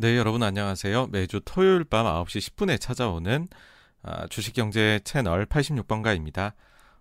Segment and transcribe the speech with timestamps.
[0.00, 1.08] 네, 여러분 안녕하세요.
[1.08, 3.48] 매주 토요일 밤 9시 10분에 찾아오는
[4.02, 6.52] 아, 주식경제 채널 86번가입니다.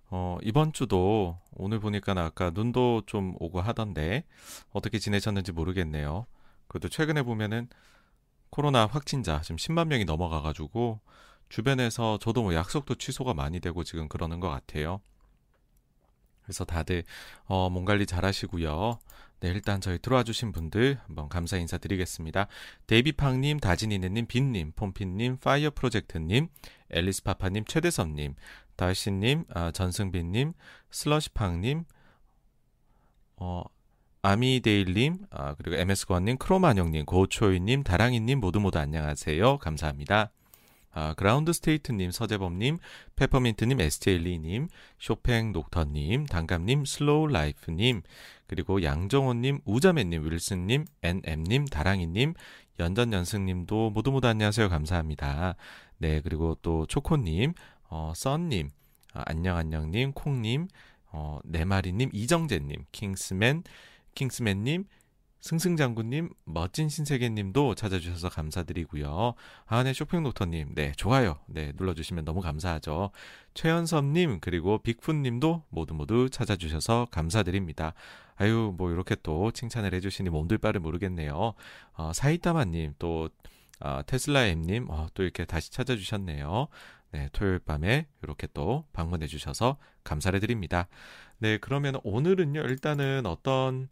[0.09, 4.23] 어, 이번 주도 오늘 보니까 아까 눈도 좀 오고 하던데
[4.71, 6.25] 어떻게 지내셨는지 모르겠네요.
[6.67, 7.67] 그래도 최근에 보면은
[8.49, 10.99] 코로나 확진자 지금 10만 명이 넘어가가지고
[11.49, 15.01] 주변에서 저도 뭐 약속도 취소가 많이 되고 지금 그러는 것 같아요.
[16.47, 17.03] 그래서 다들
[17.45, 18.99] 어, 몸 관리 잘 하시고요.
[19.41, 22.47] 네, 일단 저희 들어와 주신 분들 한번 감사 인사드리겠습니다.
[22.87, 26.47] 데이비팡님, 다진이네님, 빈님, 폼핀님, 파이어 프로젝트님,
[26.89, 28.33] 앨리스 파파님, 최대선님,
[28.77, 30.53] 달신님, 아, 전승빈님,
[30.89, 31.83] 슬러시팡님,
[33.35, 33.63] 어,
[34.21, 39.57] 아미데일님, 아, 그리고 MS권님, 크로마뇽님, 고초이님, 다랑이님 모두 모두 안녕하세요.
[39.57, 40.31] 감사합니다.
[40.91, 42.79] 아, 그라운드 스테이트님, 서재범님,
[43.15, 44.67] 페퍼민트님, 에스테일리님,
[44.99, 48.01] 쇼팽 녹터님, 단감님, 슬로우 라이프님,
[48.47, 52.33] 그리고 양정호님, 우자매님, 윌슨님, NM님, 다랑이님,
[52.79, 54.69] 연전연승님도 모두 모두 안녕하세요.
[54.69, 55.55] 감사합니다.
[55.97, 57.53] 네, 그리고 또 초코님,
[57.89, 58.69] 어, 썬님,
[59.13, 60.67] 어, 안녕안녕님, 콩님,
[61.11, 63.63] 어, 네마리님, 이정재님, 킹스맨,
[64.15, 64.85] 킹스맨님,
[65.47, 69.33] 승승장군님, 멋진 신세계님도 찾아주셔서 감사드리고요.
[69.65, 71.39] 아, 네, 쇼핑노터님, 네, 좋아요.
[71.47, 73.11] 네, 눌러주시면 너무 감사하죠.
[73.53, 77.93] 최현섭님, 그리고 빅푼님도 모두 모두 찾아주셔서 감사드립니다.
[78.35, 81.53] 아유, 뭐, 이렇게 또 칭찬을 해주시니 몸둘 바를 모르겠네요.
[81.93, 83.29] 어, 사이타마님, 또,
[83.79, 86.67] 어, 테슬라엠님, 어, 또 이렇게 다시 찾아주셨네요.
[87.11, 90.89] 네, 토요일 밤에 이렇게 또 방문해 주셔서 감사를 드립니다.
[91.37, 93.87] 네, 그러면 오늘은요, 일단은 어떤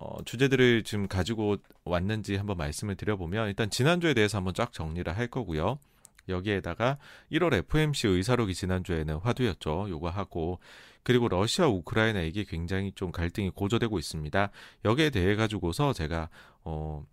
[0.00, 5.26] 어, 주제들을 지금 가지고 왔는지 한번 말씀을 드려보면 일단 지난주에 대해서 한번 쫙 정리를 할
[5.26, 5.78] 거고요.
[6.26, 6.96] 여기에다가
[7.30, 9.90] 1월 FMC 의사록이 지난주에는 화두였죠.
[9.90, 10.58] 요거 하고
[11.02, 14.50] 그리고 러시아 우크라이나 이게 굉장히 좀 갈등이 고조되고 있습니다.
[14.86, 16.30] 여기에 대해 가지고서 제가
[16.64, 17.04] 어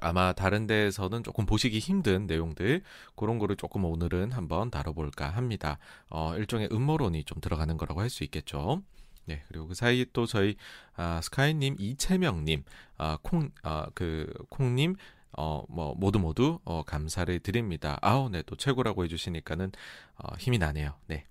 [0.00, 2.82] 아마 다른 데에서는 조금 보시기 힘든 내용들
[3.14, 5.78] 그런 거를 조금 오늘은 한번 다뤄볼까 합니다.
[6.08, 8.82] 어, 일종의 음모론이 좀 들어가는 거라고 할 수 있겠죠.
[9.24, 10.56] 네, 그리고 그 사이에 또 저희
[10.94, 12.64] 아, 스카이님, 이채명님,
[12.98, 14.96] 아, 콩, 아, 그 콩님,
[15.36, 17.98] 어, 뭐 모두 모두 어, 감사를 드립니다.
[18.02, 19.72] 아우, 네, 또 최고라고 해주시니까는
[20.16, 20.94] 어, 힘이 나네요.
[21.06, 21.24] 네.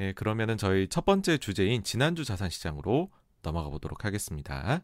[0.00, 3.10] 예, 그러면은 저희 첫 번째 주제인 지난주 자산시장으로
[3.42, 4.82] 넘어가 보도록 하겠습니다.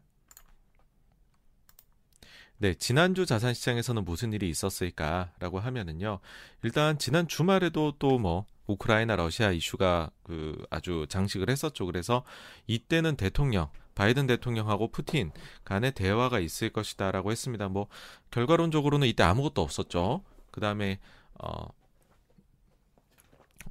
[2.61, 6.19] 네, 지난주 자산 시장에서는 무슨 일이 있었을까라고 하면은요.
[6.63, 11.85] 일단 지난 주말에도 또 뭐 우크라이나 러시아 이슈가 그 아주 장식을 했었죠.
[11.85, 12.23] 그래서
[12.67, 15.31] 이때는 대통령 바이든 대통령하고 푸틴
[15.65, 17.67] 간의 대화가 있을 것이다라고 했습니다.
[17.67, 17.87] 뭐
[18.31, 20.21] 결과론적으로는 이때 아무것도 없었죠.
[20.51, 20.99] 그다음에
[21.41, 21.67] 어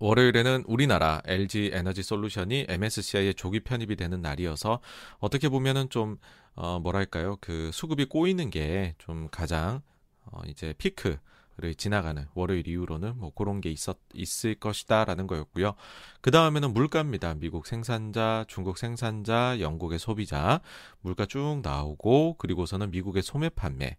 [0.01, 4.81] 월요일에는 우리나라 LG 에너지 솔루션이 MSCI에 조기 편입이 되는 날이어서
[5.19, 6.19] 어떻게 보면은 좀
[6.61, 9.81] 어, 뭐랄까요 그 수급이 꼬이는 게 좀 가장
[10.25, 15.75] 어, 이제 피크를 지나가는 월요일 이후로는 뭐 그런 게 있었 있을 것이다라는 거였고요.
[16.21, 17.35] 그 다음에는 물가입니다.
[17.35, 20.61] 미국 생산자, 중국 생산자, 영국의 소비자
[21.01, 23.97] 물가 쭉 나오고 그리고서는 미국의 소매 판매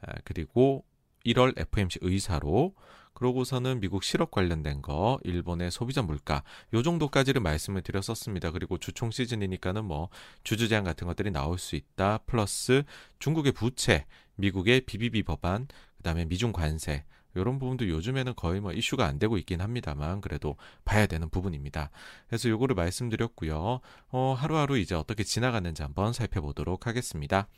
[0.00, 0.84] 아, 그리고
[1.26, 2.74] 1월 FMC 의사로
[3.18, 8.52] 그러고서는 미국 실업 관련된 거, 일본의 소비자 물가, 요 정도까지를 말씀을 드렸었습니다.
[8.52, 10.08] 그리고 주총 시즌이니까는 뭐
[10.44, 12.18] 주주 제한 같은 것들이 나올 수 있다.
[12.26, 12.84] 플러스
[13.18, 14.06] 중국의 부채,
[14.36, 19.60] 미국의 BBB 법안, 그다음에 미중 관세, 이런 부분도 요즘에는 거의 뭐 이슈가 안 되고 있긴
[19.62, 21.90] 합니다만 그래도 봐야 되는 부분입니다.
[22.28, 23.80] 그래서 요거를 말씀드렸고요.
[24.10, 27.48] 어, 하루하루 이제 어떻게 지나갔는지 한번 살펴보도록 하겠습니다.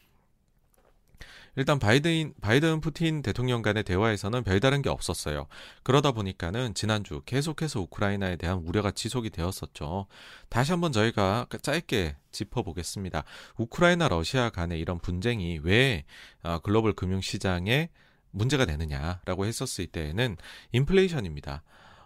[1.57, 5.47] 일단 바이든 바이든 푸틴 대통령 간의 대화에서는 별다른 게 없었어요.
[5.83, 10.07] 그러다 보니까는 지난주 계속해서 우크라이나에 대한 우려가 지속이 되었었죠.
[10.49, 13.25] 다시 한번 저희가 짧게 짚어보겠습니다.
[13.57, 16.05] 우크라이나 러시아 간의 이런 분쟁이 왜
[16.43, 17.91] 아, 글로벌 금융 시장에
[18.31, 20.37] 문제가 되느냐라고 했었을 때에는
[20.73, 21.63] 인플레이션입니다.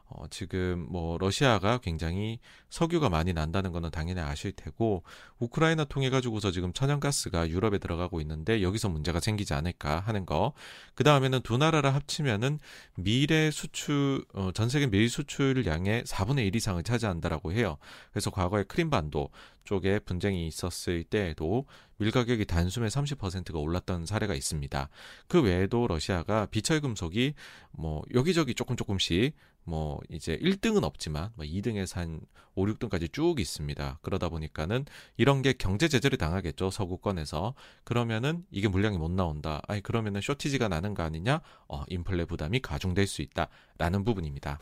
[0.06, 2.38] 어, 지금 뭐 러시아가 굉장히
[2.68, 5.02] 석유가 많이 난다는 거는 당연히 아실 테고
[5.38, 10.52] 우크라이나 통해 가지고서 지금 천연가스가 유럽에 들어가고 있는데 여기서 문제가 생기지 않을까 하는 거.
[10.94, 12.58] 그 다음에는 두 나라를 합치면은
[12.96, 17.78] 밀의 수출 어, 전 세계 밀 수출량의 4분의 1 이상을 차지한다라고 해요.
[18.12, 19.30] 그래서 과거에 크림반도
[19.64, 21.66] 쪽에 분쟁이 있었을 때에도
[21.98, 24.88] 밀 가격이 단숨에 30%가 올랐던 사례가 있습니다.
[25.28, 27.34] 그 외에도 러시아가 비철 금속이
[27.72, 29.34] 뭐 여기저기 조금 조금씩
[29.64, 32.20] 뭐 이제 1등은 없지만 뭐 2등에서 한
[32.54, 33.98] 5, 6등까지 쭉 있습니다.
[34.02, 34.84] 그러다 보니까는
[35.16, 36.70] 이런 게 경제 제재를 당하겠죠.
[36.70, 37.54] 서구권에서.
[37.82, 39.60] 그러면은 이게 물량이 못 나온다.
[39.66, 41.40] 아니 그러면은 쇼티지가 나는 거 아니냐?
[41.68, 44.60] 어, 인플레 부담이 가중될 수 있다라는 부분입니다.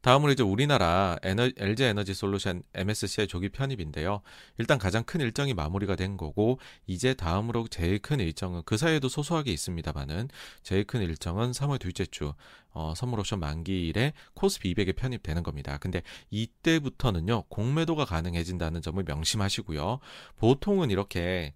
[0.00, 4.20] 다음으로 이제 우리나라 에너, LG 에너지 솔루션 MSCI 조기 편입인데요.
[4.58, 9.52] 일단 가장 큰 일정이 마무리가 된 거고 이제 다음으로 제일 큰 일정은 그 사이에도 소소하게
[9.52, 10.28] 있습니다만은
[10.62, 12.32] 제일 큰 일정은 3월 둘째 주
[12.70, 15.78] 어, 선물 옵션 만기일에 코스피 200에 편입되는 겁니다.
[15.78, 19.98] 근데 이때부터는요 공매도가 가능해진다는 점을 명심하시고요.
[20.36, 21.54] 보통은 이렇게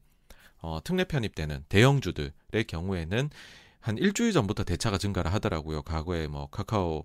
[0.59, 3.31] 어, 특례 편입되는 대형주들의 경우에는
[3.81, 5.83] 한 일주일 전부터 대차가 증가를 하더라고요.
[5.83, 7.05] 과거에 뭐 카카오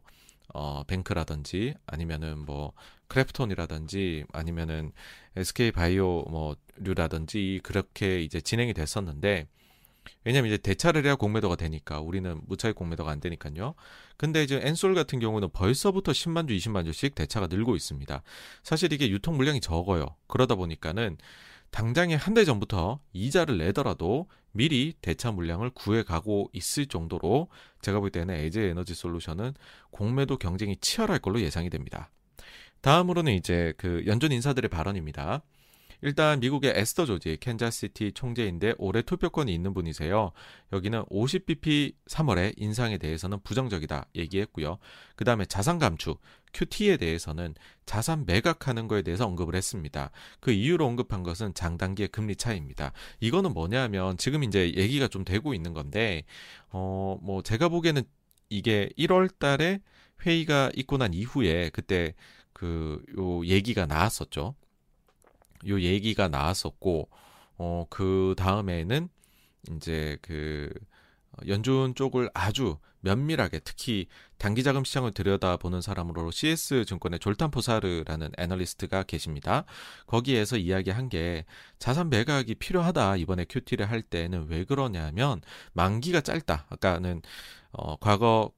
[0.54, 2.74] 어, 뱅크라든지 아니면은 뭐
[3.08, 4.92] 크래프톤이라든지 아니면은
[5.36, 6.24] SK 바이오
[6.78, 9.48] 뭐류라든지 그렇게 이제 진행이 됐었는데
[10.24, 13.76] 왜냐면 이제 대차를 해야 공매도가 되니까 우리는 무차익 공매도가 안 되니까요.
[14.18, 18.24] 근데 이제 엔솔 같은 경우는 벌써부터 10만 주, 20만 주씩 대차가 늘고 있습니다.
[18.64, 20.16] 사실 이게 유통 물량이 적어요.
[20.28, 21.18] 그러다 보니까는
[21.72, 24.28] 당장에 한 달 전부터 이자를 내더라도
[24.58, 27.48] 미리 대차 물량을 구해 가고 있을 정도로
[27.82, 29.54] 제가 볼 때는 에제 에너지 솔루션은
[29.92, 32.10] 공매도 경쟁이 치열할 걸로 예상이 됩니다.
[32.82, 35.44] 다음으로는 이제 그 연준 인사들의 발언입니다.
[36.02, 40.32] 일단 미국의 에스터 조지 캔자시티 총재인데 올해 투표권이 있는 분이세요.
[40.74, 44.80] 여기는 50bp 3월에 인상에 대해서는 부정적이다 얘기했고요.
[45.16, 46.20] 그 다음에 자산 감축
[46.58, 47.54] QT에 대해서는
[47.86, 50.12] 자산 매각하는 거에 대해서 언급을 했습니다.
[50.40, 52.94] 그 이유로 언급한 것은 장단기의 금리 차이입니다.
[53.20, 56.24] 이거는 뭐냐면 지금 이제 얘기가 좀 되고 있는 건데
[56.70, 58.04] 어 뭐 제가 보기에는
[58.50, 59.82] 이게 1월 달에
[60.26, 62.16] 회의가 있고 난 이후에 그때
[62.54, 64.56] 그 요 얘기가 나왔었죠.
[65.68, 67.10] 요 얘기가 나왔었고
[67.58, 69.10] 어그 다음에는
[69.76, 70.70] 이제 그
[71.48, 79.04] 연준 쪽을 아주 면밀하게 특히 단기 자금 시장을 들여다보는 사람으로 CS 증권의 졸탄 포사르라는 애널리스트가
[79.04, 79.66] 계십니다.
[80.06, 81.46] 거기에서 이야기한 게
[81.80, 85.42] 자산 매각이 필요하다 이번에 큐티를 할 때는 왜 그러냐면
[85.74, 86.68] 만기가 짧다.
[86.70, 87.22] 아까는
[87.72, 88.52] 어 과거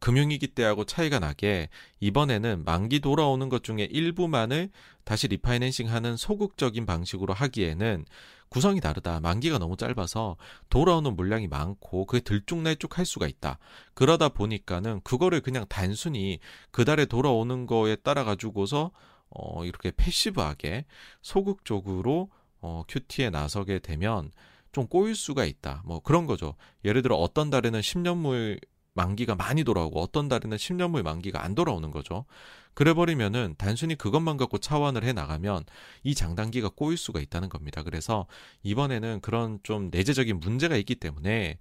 [0.00, 1.68] 금융위기 때하고 차이가 나게
[2.00, 4.70] 이번에는 만기 돌아오는 것 중에 일부만을
[5.04, 8.04] 다시 리파이낸싱 하는 소극적인 방식으로 하기에는
[8.48, 9.20] 구성이 다르다.
[9.20, 10.36] 만기가 너무 짧아서
[10.70, 13.58] 돌아오는 물량이 많고 그게 들쭉날쭉 할 수가 있다.
[13.94, 16.40] 그러다 보니까는 그거를 그냥 단순히
[16.72, 18.90] 그 달에 돌아오는 거에 따라 가지고서
[19.28, 20.86] 어 이렇게 패시브하게
[21.22, 22.30] 소극적으로
[22.60, 24.32] 어 큐티에 나서게 되면
[24.72, 25.82] 좀 꼬일 수가 있다.
[25.84, 26.56] 뭐 그런 거죠.
[26.84, 28.60] 예를 들어 어떤 달에는 10년물
[29.00, 32.26] 만기가 많이 돌아오고 어떤 달에는 10년물 만기가 안 돌아오는 거죠.
[32.74, 35.64] 그래 버리면은 단순히 그것만 갖고 차원을 해 나가면
[36.02, 37.82] 이 장단기가 꼬일 수가 있다는 겁니다.
[37.82, 38.26] 그래서
[38.62, 41.58] 이번에는 그런 좀 내재적인 문제가 있기 때문에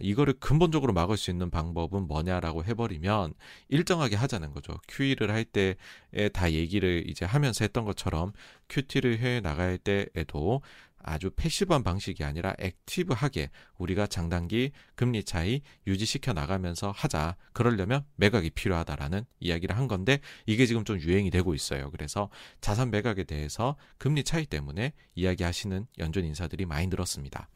[0.00, 3.32] 이거를 근본적으로 막을 수 있는 방법은 뭐냐라고 해버리면
[3.68, 4.74] 일정하게 하자는 거죠.
[4.88, 8.32] QE를 할 때에 다 얘기를 이제 하면서 했던 것처럼
[8.68, 10.62] QT를 해 나갈 때에도
[11.04, 17.36] 아주 패시브한 방식이 아니라 액티브하게 우리가 장단기 금리 차이 유지시켜 나가면서 하자.
[17.52, 21.90] 그러려면 매각이 필요하다라는 이야기를 한 건데 이게 지금 좀 유행이 되고 있어요.
[21.90, 22.30] 그래서
[22.60, 27.48] 자산 매각에 대해서 금리 차이 때문에 이야기하시는 연준 인사들이 많이 늘었습니다.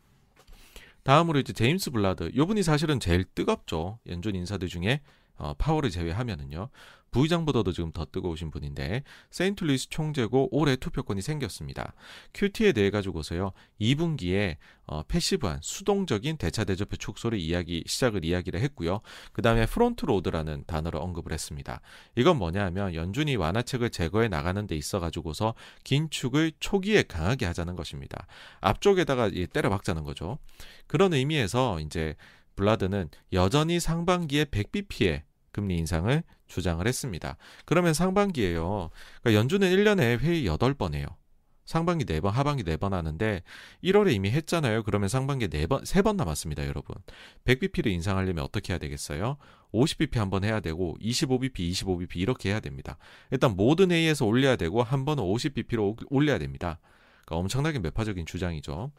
[1.02, 2.32] 다음으로 이제 제임스 불라드.
[2.36, 3.98] 요분이 사실은 제일 뜨겁죠.
[4.06, 5.00] 연준 인사들 중에
[5.36, 6.68] 어, 파월을 제외하면은요.
[7.10, 11.94] 부의장보다도 지금 더 뜨거우신 분인데 세인트루이스 총재고 올해 투표권이 생겼습니다.
[12.34, 14.56] QT에 대해 가지고서요 2분기에
[14.86, 19.00] 어, passive한 수동적인 대차 대조표 축소를 이야기 시작을 이야기를 했고요.
[19.32, 21.80] 그 다음에 front load라는 단어를 언급을 했습니다.
[22.16, 25.54] 이건 뭐냐하면 연준이 완화책을 제거해 나가는 데 있어 가지고서
[25.84, 28.26] 긴축을 초기에 강하게 하자는 것입니다.
[28.60, 30.38] 앞쪽에다가 때려 박자는 거죠.
[30.86, 32.16] 그런 의미에서 이제
[32.56, 37.36] 블라드는 여전히 상반기에 100bp의 금리 인상을 주장을 했습니다.
[37.64, 38.90] 그러면 상반기에요.
[39.22, 41.06] 그러니까 연준은 1년에 회의 8번 해요.
[41.64, 43.42] 상반기 4번, 하반기 4번 하는데
[43.84, 44.84] 1월에 이미 했잖아요.
[44.84, 46.96] 그러면 상반기 4번, 3번 남았습니다, 여러분.
[47.44, 49.36] 100bp를 인상하려면 어떻게 해야 되겠어요?
[49.74, 52.96] 50bp 한 번 해야 되고 25bp, 25bp 이렇게 해야 됩니다.
[53.30, 56.80] 일단 모든 회의에서 올려야 되고 한 번은 50bp로 올려야 됩니다.
[57.26, 58.90] 그러니까 엄청나게 매파적인 주장이죠.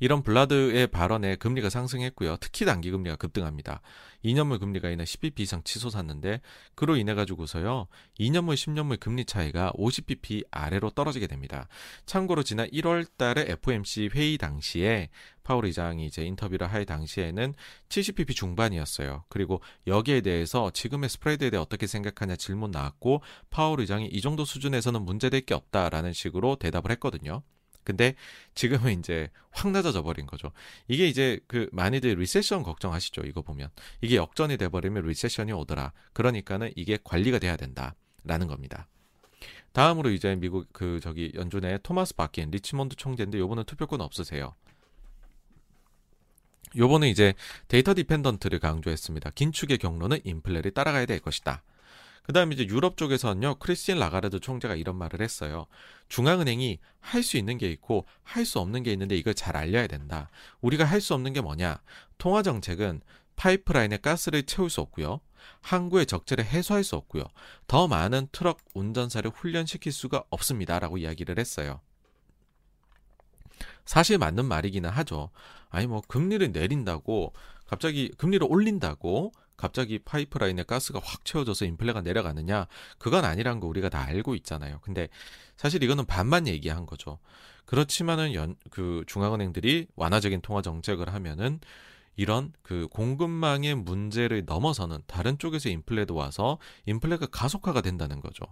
[0.00, 2.36] 이런 블라드의 발언에 금리가 상승했고요.
[2.40, 3.80] 특히 단기 금리가 급등합니다.
[4.24, 6.40] 2년물 금리가 이날 10bp 이상 치솟았는데
[6.74, 7.86] 그로 인해 가지고서요.
[8.18, 11.68] 2년물 10년물 금리 차이가 50bp 아래로 떨어지게 됩니다.
[12.06, 15.10] 참고로 지난 1월 달에 FOMC 회의 당시에
[15.44, 17.54] 파월 의장이 이제 인터뷰를 할 당시에는
[17.88, 19.24] 70bp 중반이었어요.
[19.28, 25.02] 그리고 여기에 대해서 지금의 스프레드에 대해 어떻게 생각하냐 질문 나왔고 파월 의장이 이 정도 수준에서는
[25.02, 27.42] 문제될 게 없다라는 식으로 대답을 했거든요.
[27.84, 28.14] 근데
[28.54, 30.50] 지금은 이제 확 낮아져 버린 거죠.
[30.88, 33.22] 이게 이제 그 많이들 recession 걱정하시죠.
[33.22, 33.68] 이거 보면
[34.00, 35.92] 이게 역전이 돼 버리면 recession이 오더라.
[36.12, 38.88] 그러니까는 이게 관리가 돼야 된다라는 겁니다.
[39.72, 44.54] 다음으로 이제 미국 그 저기 연준의 토마스 바킨 리치몬드 총재인데 요분은 투표권 없으세요.
[46.76, 47.34] 요번에 이제
[47.68, 49.30] data dependent를 강조했습니다.
[49.30, 51.62] 긴축의 경로는 인플레를 따라가야 될 것이다.
[52.24, 55.66] 그 다음에 이제 유럽 쪽에서는요, 크리스틴 라가르드 총재가 이런 말을 했어요.
[56.08, 60.30] 중앙은행이 할 수 있는 게 있고 할 수 없는 게 있는데 이걸 잘 알려야 된다.
[60.62, 61.82] 우리가 할 수 없는 게 뭐냐?
[62.16, 63.02] 통화 정책은
[63.36, 65.20] 파이프라인에 가스를 채울 수 없고요.
[65.60, 67.24] 항구의 적재를 해소할 수 없고요.
[67.66, 71.80] 더 많은 트럭 운전사를 훈련시킬 수가 없습니다라고 이야기를 했어요.
[73.84, 75.30] 사실 맞는 말이기는 하죠.
[75.68, 77.34] 아니 뭐 금리를 내린다고
[77.66, 82.66] 갑자기 금리를 올린다고 갑자기 파이프라인에 가스가 확 채워져서 인플레가 내려가느냐?
[82.98, 84.80] 그건 아니란 거 우리가 다 알고 있잖아요.
[84.82, 85.08] 근데
[85.56, 87.18] 사실 이거는 반만 얘기한 거죠.
[87.64, 91.60] 그렇지만은 연, 그 중앙은행들이 완화적인 통화 정책을 하면은
[92.16, 98.44] 이런 그 공급망의 문제를 넘어서는 다른 쪽에서 인플레도 와서 인플레가 가속화가 된다는 거죠.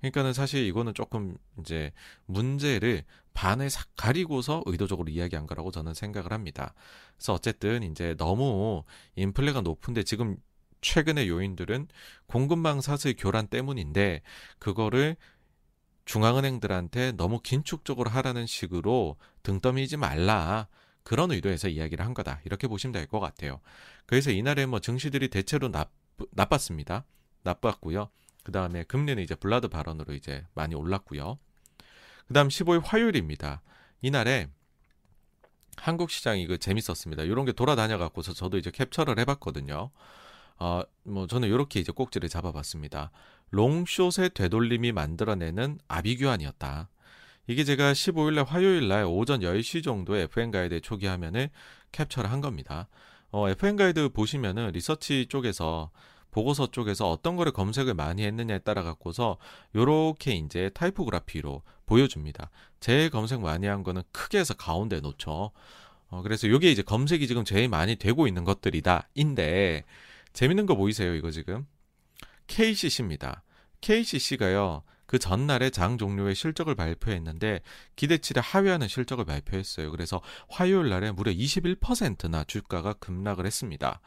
[0.00, 1.92] 그러니까는 사실 이거는 조금 이제
[2.26, 6.74] 문제를 반에 싹 가리고서 의도적으로 이야기한 거라고 저는 생각을 합니다.
[7.16, 8.84] 그래서 어쨌든 이제 너무
[9.16, 10.36] 인플레가 높은데 지금
[10.80, 11.88] 최근의 요인들은
[12.26, 14.22] 공급망 사슬 교란 때문인데
[14.58, 15.16] 그거를
[16.04, 20.68] 중앙은행들한테 너무 긴축적으로 하라는 식으로 등 떠미지 말라.
[21.02, 22.40] 그런 의도에서 이야기를 한 거다.
[22.44, 23.60] 이렇게 보시면 될 것 같아요.
[24.06, 25.86] 그래서 이날에 뭐 증시들이 대체로 나,
[26.32, 27.04] 나빴습니다.
[27.42, 28.08] 나빴고요.
[28.42, 31.38] 그 다음에 금리는 이제 블라드 발언으로 이제 많이 올랐고요.
[32.26, 33.62] 그 다음 15일 화요일입니다.
[34.02, 34.48] 이날에
[35.76, 37.24] 한국 시장이 이거 재밌었습니다.
[37.24, 39.90] 이런 게 돌아다녀 갖고서 저도 이제 캡처를 해봤거든요.
[40.58, 43.10] 어, 뭐 저는 이렇게 이제 꼭지를 잡아봤습니다.
[43.50, 46.88] 롱숏의 되돌림이 만들어내는 아비규환이었다.
[47.46, 51.50] 이게 제가 15일날 화요일날 오전 10시 정도에 FN 가이드 초기 화면을
[51.92, 52.88] 캡처를 한 겁니다.
[53.30, 55.90] 어, FN 가이드 보시면은 리서치 쪽에서
[56.34, 59.38] 보고서 쪽에서 어떤 거를 검색을 많이 했느냐에 따라 갖고서
[59.76, 62.50] 요렇게 이제 타이포그라피로 보여줍니다.
[62.80, 65.52] 제일 검색 많이 한 거는 크게 해서 가운데 놓죠.
[66.08, 69.08] 어, 그래서 요게 이제 검색이 지금 제일 많이 되고 있는 것들이다.
[69.14, 69.84] 인데
[70.32, 71.14] 재밌는 거 보이세요?
[71.14, 71.68] 이거 지금
[72.48, 73.44] KCC입니다.
[73.80, 74.82] KCC가요.
[75.06, 77.60] 그 전날에 장 종료의 실적을 발표했는데
[77.94, 79.92] 기대치를 하회하는 실적을 발표했어요.
[79.92, 84.00] 그래서 화요일 날에 무려 21%나 주가가 급락을 했습니다.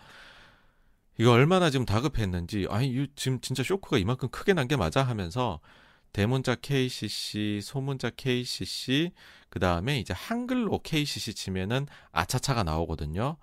[1.20, 5.60] 이거 얼마나 지금 다급했는지 아니 지금 진짜 쇼크가 이만큼 크게 난 게 맞아 하면서
[6.14, 9.12] 대문자 KCC, 소문자 KCC,
[9.50, 13.38] 그 다음에 이제 한글로 KCC 치면은 아차차가 나오거든요.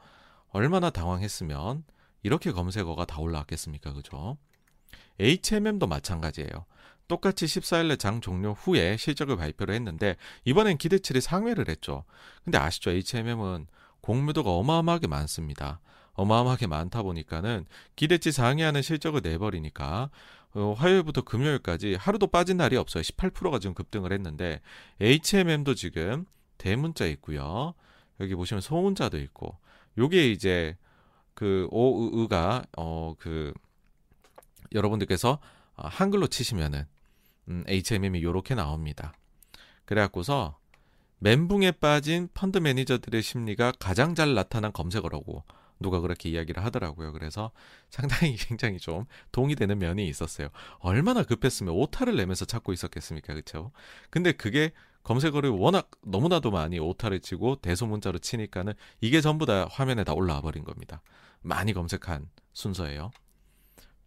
[0.50, 1.84] 얼마나 당황했으면
[2.22, 3.92] 이렇게 검색어가 다 올라왔겠습니까?
[3.92, 4.38] 그죠?
[5.20, 6.66] HMM도 마찬가지예요.
[7.06, 12.04] 똑같이 14일날 장 종료 후에 실적을 발표를 했는데 이번엔 기대치를 상회를 했죠.
[12.44, 12.90] 근데 아시죠?
[12.90, 13.66] HMM은
[14.00, 15.80] 공유도가 어마어마하게 많습니다.
[16.14, 17.66] 어마어마하게 많다 보니까는
[17.96, 20.10] 기대치 상회하는 실적을 내버리니까
[20.54, 23.02] 어, 화요일부터 금요일까지 하루도 빠진 날이 없어요.
[23.02, 24.60] 18%가 지금 급등을 했는데
[25.00, 26.26] HMM도 지금
[26.58, 27.74] 대문자 있고요.
[28.20, 29.58] 여기 보시면 소문자도 있고
[29.98, 30.76] 요게 이제
[31.34, 33.52] 그 오으가 어 그
[34.74, 35.38] 여러분들께서
[35.76, 36.84] 어, 한글로 치시면은
[37.48, 39.12] 음, HMM이 요렇게 나옵니다.
[39.84, 40.58] 그래갖고서
[41.18, 45.44] 멘붕에 빠진 펀드 매니저들의 심리가 가장 잘 나타난 검색어라고
[45.80, 47.12] 누가 그렇게 이야기를 하더라고요.
[47.12, 47.50] 그래서
[47.90, 50.48] 상당히 굉장히 좀 동의 되는 면이 있었어요.
[50.78, 53.34] 얼마나 급했으면 오타를 내면서 찾고 있었겠습니까?
[53.34, 53.72] 그렇죠?
[54.10, 60.14] 근데 그게 검색어를 워낙 너무나도 많이 오타를 치고 대소문자로 치니까는 이게 전부 다 화면에 다
[60.14, 61.02] 올라와 버린 겁니다.
[61.42, 63.10] 많이 검색한 순서예요.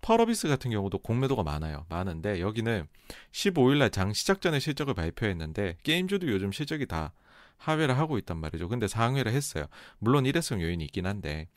[0.01, 1.85] 펄어비스 같은 경우도 공매도가 많아요.
[1.89, 2.87] 많은데 여기는
[3.31, 7.13] 15일날 장 시작 전에 실적을 발표했는데 게임주도 요즘 실적이 다
[7.57, 8.69] 하회를 하고 있단 말이죠.
[8.69, 9.65] 근데 상회를 했어요.
[9.99, 11.47] 물론 일회성 요인이 있긴 한데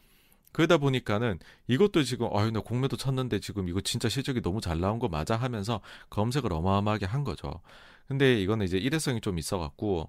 [0.53, 1.39] 그러다 보니까는
[1.69, 5.37] 이것도 지금 아유 나 공매도 쳤는데 지금 이거 진짜 실적이 너무 잘 나온 거 맞아
[5.37, 5.81] 하면서
[6.11, 7.61] 검색을 어마어마하게 한 거죠.
[8.09, 10.09] 근데 이거는 이제 일회성이 좀 있어 갖고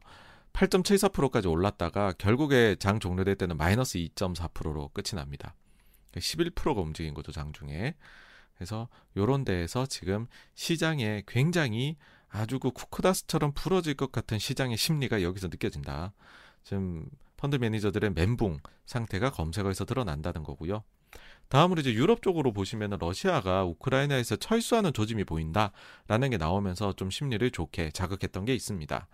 [0.53, 5.55] 8.74%까지 올랐다가 결국에 장 종료될 때는 마이너스 2.4%로 끝이 납니다.
[6.15, 7.95] 11%가 움직인 거죠 장중에.
[8.55, 11.95] 그래서 요런 데에서 지금 시장에 굉장히
[12.32, 16.14] 아주 그 쿠크다스처럼 부러질 것 같은 시장의 심리가 여기서 느껴진다.
[16.64, 17.06] 지금
[17.38, 20.84] 펀드 매니저들의 멘붕 상태가 검색어에서 드러난다는 거고요.
[21.50, 27.92] 다음으로 이제 유럽 쪽으로 보시면 러시아가 우크라이나에서 철수하는 조짐이 보인다라는 게 나오면서 좀 심리를 좋게
[27.92, 29.08] 자극했던 게 있습니다.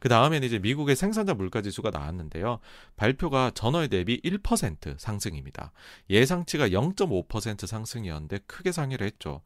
[0.00, 2.58] 그 다음에는 이제 미국의 생산자 물가 지수가 나왔는데요.
[2.96, 5.70] 발표가 전월 대비 1% 상승입니다.
[6.10, 9.42] 예상치가 0.5% 상승이었는데 크게 상회를 했죠.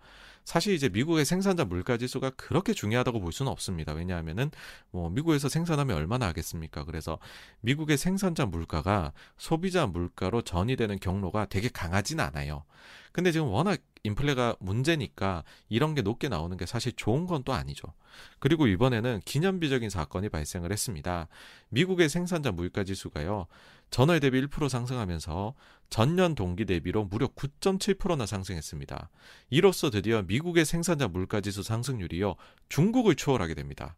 [0.49, 3.93] 사실 이제 미국의 생산자 물가 지수가 그렇게 중요하다고 볼 수는 없습니다.
[3.93, 4.51] 왜냐하면은
[4.91, 6.85] 뭐 미국에서 생산하면 얼마나 하겠습니까?
[6.85, 7.19] 그래서
[7.61, 12.65] 미국의 생산자 물가가 소비자 물가로 전이되는 경로가 되게 강하진 않아요.
[13.13, 17.93] 근데 지금 워낙 인플레가 문제니까 이런 게 높게 나오는 게 사실 좋은 건 또 아니죠.
[18.39, 21.29] 그리고 이번에는 기념비적인 사건이 발생을 했습니다.
[21.69, 23.47] 미국의 생산자 물가 지수가요.
[23.91, 25.55] 전월 대비 1% 상승하면서
[25.91, 29.11] 전년 동기 대비로 무려 9.7%나 상승했습니다.
[29.51, 32.37] 이로써 드디어 미국의 생산자 물가 지수 상승률이요.
[32.69, 33.97] 중국을 추월하게 됩니다.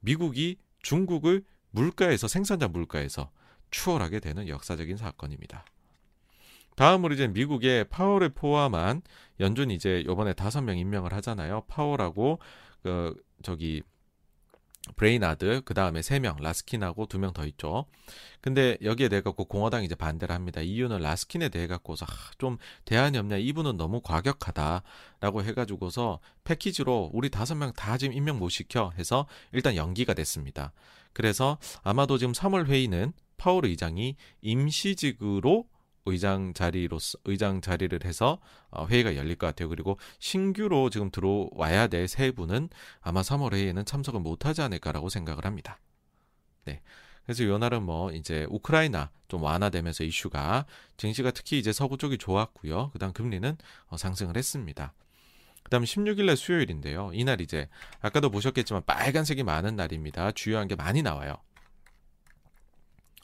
[0.00, 3.30] 미국이 중국을 물가에서 생산자 물가에서
[3.70, 5.64] 추월하게 되는 역사적인 사건입니다.
[6.76, 9.02] 다음으로 이제 미국의 파월을 포함한
[9.40, 11.62] 연준이 이제 요번에 다섯 명 임명을 하잖아요.
[11.68, 12.38] 파월하고
[12.82, 13.82] 그 저기
[14.96, 17.86] 브레이나드 그 다음에 세 명 라스킨하고 두 명 더 있죠.
[18.40, 20.60] 근데 여기에 대해 갖고 공화당이 이제 반대를 합니다.
[20.60, 27.54] 이유는 라스킨에 대해 갖고서 아, 좀 대안이 없냐 이분은 너무 과격하다라고 해가지고서 패키지로 우리 다섯
[27.54, 30.72] 명 다 지금 임명 못 시켜 해서 일단 연기가 됐습니다.
[31.12, 35.66] 그래서 아마도 지금 3월 회의는 파월 의장이 임시직으로
[36.06, 38.38] 의장 자리로서 의장 자리를 해서
[38.70, 39.68] 어, 회의가 열릴 것 같아요.
[39.68, 42.68] 그리고 신규로 지금 들어와야 될 세 분은
[43.00, 45.78] 아마 3월 회의에는 참석을 못하지 않을까라고 생각을 합니다.
[46.64, 46.80] 네.
[47.24, 52.90] 그래서 요 날은 뭐 이제 우크라이나 좀 완화되면서 이슈가 증시가 특히 이제 서구 쪽이 좋았고요.
[52.92, 53.56] 그다음 금리는
[53.86, 54.92] 어, 상승을 했습니다.
[55.62, 57.10] 그다음 16일 날 수요일인데요.
[57.14, 57.68] 이날 이제
[58.00, 60.30] 아까도 보셨겠지만 빨간색이 많은 날입니다.
[60.32, 61.36] 주요한 게 많이 나와요.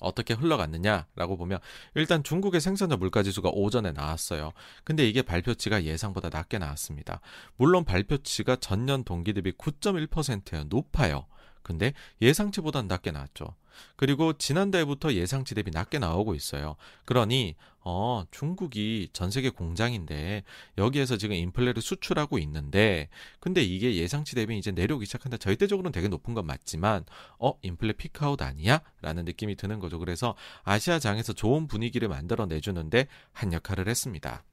[0.00, 1.58] 어떻게 흘러갔느냐라고 보면
[1.94, 4.52] 일단 중국의 생산자 물가 지수가 오전에 나왔어요.
[4.84, 7.20] 근데 이게 발표치가 예상보다 낮게 나왔습니다.
[7.56, 10.64] 물론 발표치가 전년 동기 대비 9.1%요.
[10.64, 11.26] 높아요.
[11.62, 13.54] 근데 예상치보단 낮게 나왔죠.
[13.96, 16.76] 그리고 지난달부터 예상치 대비 낮게 나오고 있어요.
[17.04, 20.44] 그러니 어, 중국이 전 세계 공장인데
[20.76, 23.08] 여기에서 지금 인플레를 수출하고 있는데
[23.40, 25.38] 근데 이게 예상치 대비 이제 내려오기 시작한다.
[25.38, 27.04] 절대적으로는 되게 높은 건 맞지만
[27.38, 28.82] 어, 인플레 피크아웃 아니야?
[29.00, 29.98] 라는 느낌이 드는 거죠.
[29.98, 34.44] 그래서 아시아 장에서 좋은 분위기를 만들어 내주는데 한 역할을 했습니다.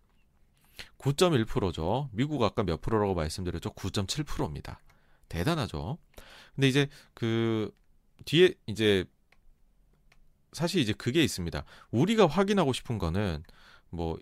[0.99, 2.09] 9.1%죠.
[2.11, 3.71] 미국 아까 몇 프로라고 말씀드렸죠?
[3.73, 4.79] 9.7%입니다.
[5.29, 5.97] 대단하죠.
[6.55, 7.71] 근데 이제 그
[8.25, 9.05] 뒤에 이제
[10.53, 11.63] 사실 이제 그게 있습니다.
[11.91, 13.43] 우리가 확인하고 싶은 거는
[13.89, 14.17] 뭐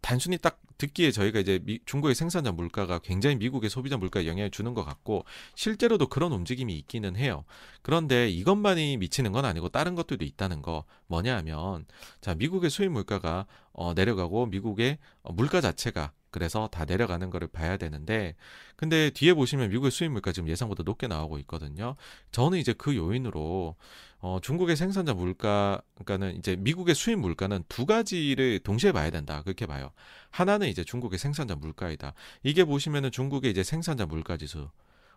[0.00, 4.72] 단순히 딱 듣기에 저희가 이제 미, 중국의 생산자 물가가 굉장히 미국의 소비자 물가에 영향을 주는
[4.72, 5.24] 것 같고
[5.56, 7.44] 실제로도 그런 움직임이 있기는 해요.
[7.82, 11.84] 그런데 이것만이 미치는 건 아니고 다른 것들도 있다는 거 뭐냐 하면
[12.20, 17.76] 자 미국의 수입 물가가 어, 내려가고 미국의 어, 물가 자체가 그래서 다 내려가는 거를 봐야
[17.76, 18.36] 되는데
[18.76, 21.96] 근데 뒤에 보시면 미국의 수입 물가 지금 예상보다 높게 나오고 있거든요.
[22.32, 23.76] 저는 이제 그 요인으로
[24.20, 29.42] 어 중국의 생산자 물가 그러니까는 이제 미국의 수입 물가는 두 가지를 동시에 봐야 된다.
[29.42, 29.90] 그렇게 봐요.
[30.30, 32.14] 하나는 이제 중국의 생산자 물가이다.
[32.42, 34.70] 이게 보시면은 중국의 이제 생산자 물가 지수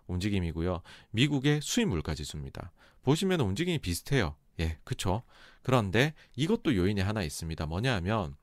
[0.07, 0.81] 움직임이고요.
[1.11, 2.71] 미국의 수입 물가 지수입니다.
[3.03, 4.35] 보시면 움직임이 비슷해요.
[4.59, 5.23] 예, 그쵸.
[5.63, 7.65] 그런데 이것도 요인이 하나 있습니다.
[7.65, 8.35] 뭐냐 하면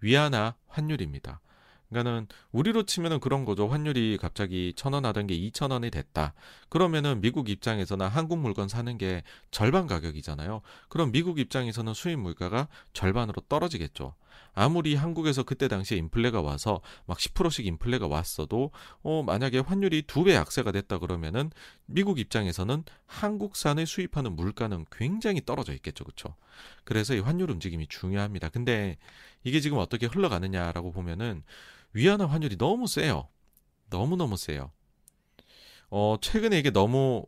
[0.00, 1.40] 위안화 환율입니다.
[1.90, 3.66] 그러니까는 우리로 치면은 그런 거죠.
[3.68, 6.34] 환율이 갑자기 천 원 하던 게 이천 원이 됐다.
[6.68, 10.60] 그러면은 미국 입장에서는 한국 물건 사는 게 절반 가격이잖아요.
[10.88, 14.14] 그럼 미국 입장에서는 수입 물가가 절반으로 떨어지겠죠.
[14.54, 18.70] 아무리 한국에서 그때 당시에 인플레가 와서 막 10%씩 인플레가 왔어도
[19.02, 21.50] 어 만약에 환율이 두 배 약세가 됐다 그러면은
[21.86, 26.04] 미국 입장에서는 한국산을 수입하는 물가는 굉장히 떨어져 있겠죠.
[26.04, 26.34] 그렇죠?
[26.84, 28.48] 그래서 이 환율 움직임이 중요합니다.
[28.48, 28.96] 근데
[29.44, 31.42] 이게 지금 어떻게 흘러가느냐라고 보면은
[31.92, 33.28] 위안화 환율이 너무 세요.
[33.90, 34.70] 너무너무 세요.
[35.90, 37.24] 어, 최근에 이게 너무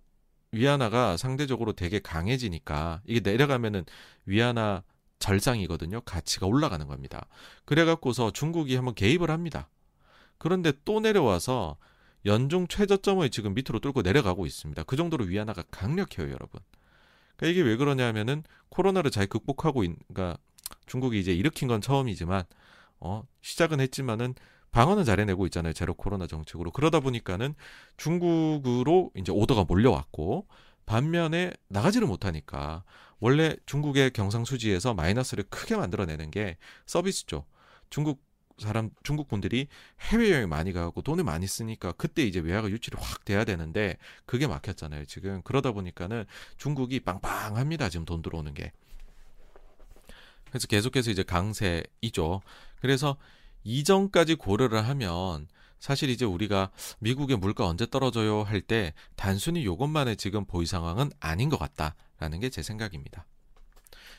[0.53, 3.85] 위안화가 상대적으로 되게 강해지니까 이게 내려가면은
[4.27, 4.83] 위안화
[5.19, 6.01] 절상이거든요.
[6.03, 7.27] 가치가 올라가는 겁니다.
[7.65, 9.69] 그래갖고서 중국이 한번 개입을 합니다.
[10.39, 11.77] 그런데 또 내려와서
[12.27, 14.83] 연중 최저점을 지금 밑으로 뚫고 내려가고 있습니다.
[14.85, 16.61] 그 정도로 위안화가 강력해요, 여러분.
[17.37, 20.39] 그러니까 이게 왜 그러냐면은 코로나를 잘 극복하고 있, 그러니까
[20.87, 22.45] 중국이 이제 일으킨 건 처음이지만
[23.01, 24.35] 어, 시작은 했지만은
[24.73, 25.73] 방어는 잘해내고 있잖아요.
[25.73, 26.71] 제로 코로나 정책으로.
[26.71, 27.55] 그러다 보니까는
[27.97, 30.47] 중국으로 이제 오더가 몰려왔고
[30.87, 32.85] 반면에 나가지를 못하니까
[33.19, 37.45] 원래 중국의 경상수지에서 마이너스를 크게 만들어내는 게 서비스 죠.
[37.91, 38.23] 중국
[38.59, 39.69] 사람 중국 분들이
[40.01, 44.47] 해외 여행 많이 가고 돈을 많이 쓰니까 그때 이제 외화가 유출이 확 돼야 되는데 그게
[44.47, 45.07] 막혔잖아요.
[45.07, 46.27] 지금 그러다 보니까는
[46.59, 47.89] 중국이 빵빵합니다.
[47.89, 48.73] 지금 돈 들어오는 게.
[50.51, 52.43] 그래서 계속해서 이제 강세이죠.
[52.81, 53.17] 그래서
[53.65, 55.47] 이전까지 고려를 하면
[55.79, 61.49] 사실 이제 우리가 미국의 물가 언제 떨어져요 할 때 단순히 요것만의 지금 보이 상황은 아닌
[61.49, 63.27] 것 같다라는 게 제 생각입니다.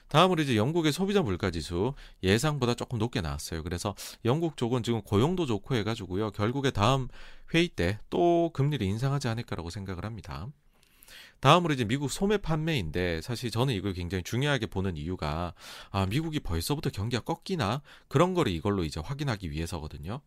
[0.08, 3.64] 다음으로 이제 영국의 소비자 물가 지수 예상보다 조금 높게 나왔어요.
[3.64, 3.96] 그래서
[4.26, 6.32] 영국 쪽은 지금 고용도 좋고 해가지고요.
[6.32, 7.08] 결국에 다음
[7.54, 10.48] 회의 때 또 금리를 인상하지 않을까라고 생각을 합니다.
[11.42, 15.54] 다음으로 이제 미국 소매 판매인데 사실 저는 이걸 굉장히 중요하게 보는 이유가
[15.90, 20.22] 아 미국이 벌써부터 경기가 꺾이나 그런 거를 이걸로 이제 확인하기 위해서거든요.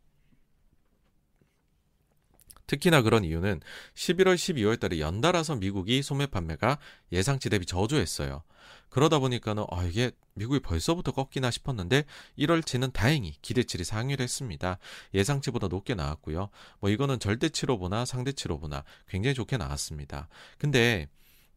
[2.67, 3.61] 특히나 그런 이유는
[3.95, 6.79] 11월, 12월 달에 연달아서 미국이 소매 판매가
[7.13, 8.43] 예상치 대비 저조했어요.
[8.89, 12.05] 그러다 보니까는 아 이게 미국이 벌써부터 꺾이나 싶었는데
[12.39, 14.79] 1월치는 다행히 기대치를 상회를 했습니다.
[15.13, 16.49] 예상치보다 높게 나왔고요.
[16.81, 20.29] 뭐 이거는 절대치로 보나 상대치로 보나 굉장히 좋게 나왔습니다.
[20.59, 21.09] 근데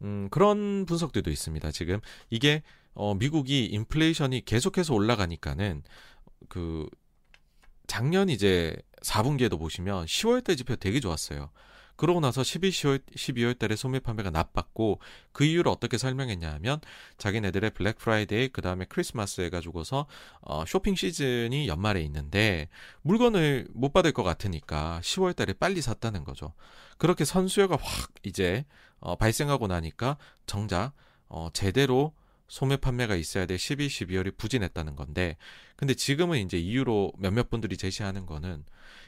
[0.02, 1.72] 음 그런 분석들도 있습니다.
[1.72, 5.84] 지금 이게 어 미국이 인플레이션이 계속해서 올라가니까는
[6.50, 6.89] 그
[7.88, 11.50] 작년 이제 4분기에도 보시면 10월 달 지표 되게 좋았어요.
[11.97, 15.00] 그러고 나서 11, 10월, 12월 달에 소매 판매가 나빴고
[15.32, 16.80] 그 이유를 어떻게 설명했냐 하면
[17.17, 20.06] 자기네들의 블랙 프라이데이 그 다음에 크리스마스 해가지고서
[20.41, 22.69] 어, 쇼핑 시즌이 연말에 있는데
[23.02, 26.54] 물건을 못 받을 것 같으니까 10월 달에 빨리 샀다는 거죠.
[27.00, 28.65] 그렇게 선수요가 확 이제
[29.00, 30.93] 어, 발생하고 나니까 정작
[31.28, 32.13] 어, 제대로
[32.47, 35.38] 소매 판매가 있어야 될 12, 12월이 부진했다는 건데
[35.75, 38.63] 근데 지금은 이제 이유로 몇몇 분들이 제시하는 거는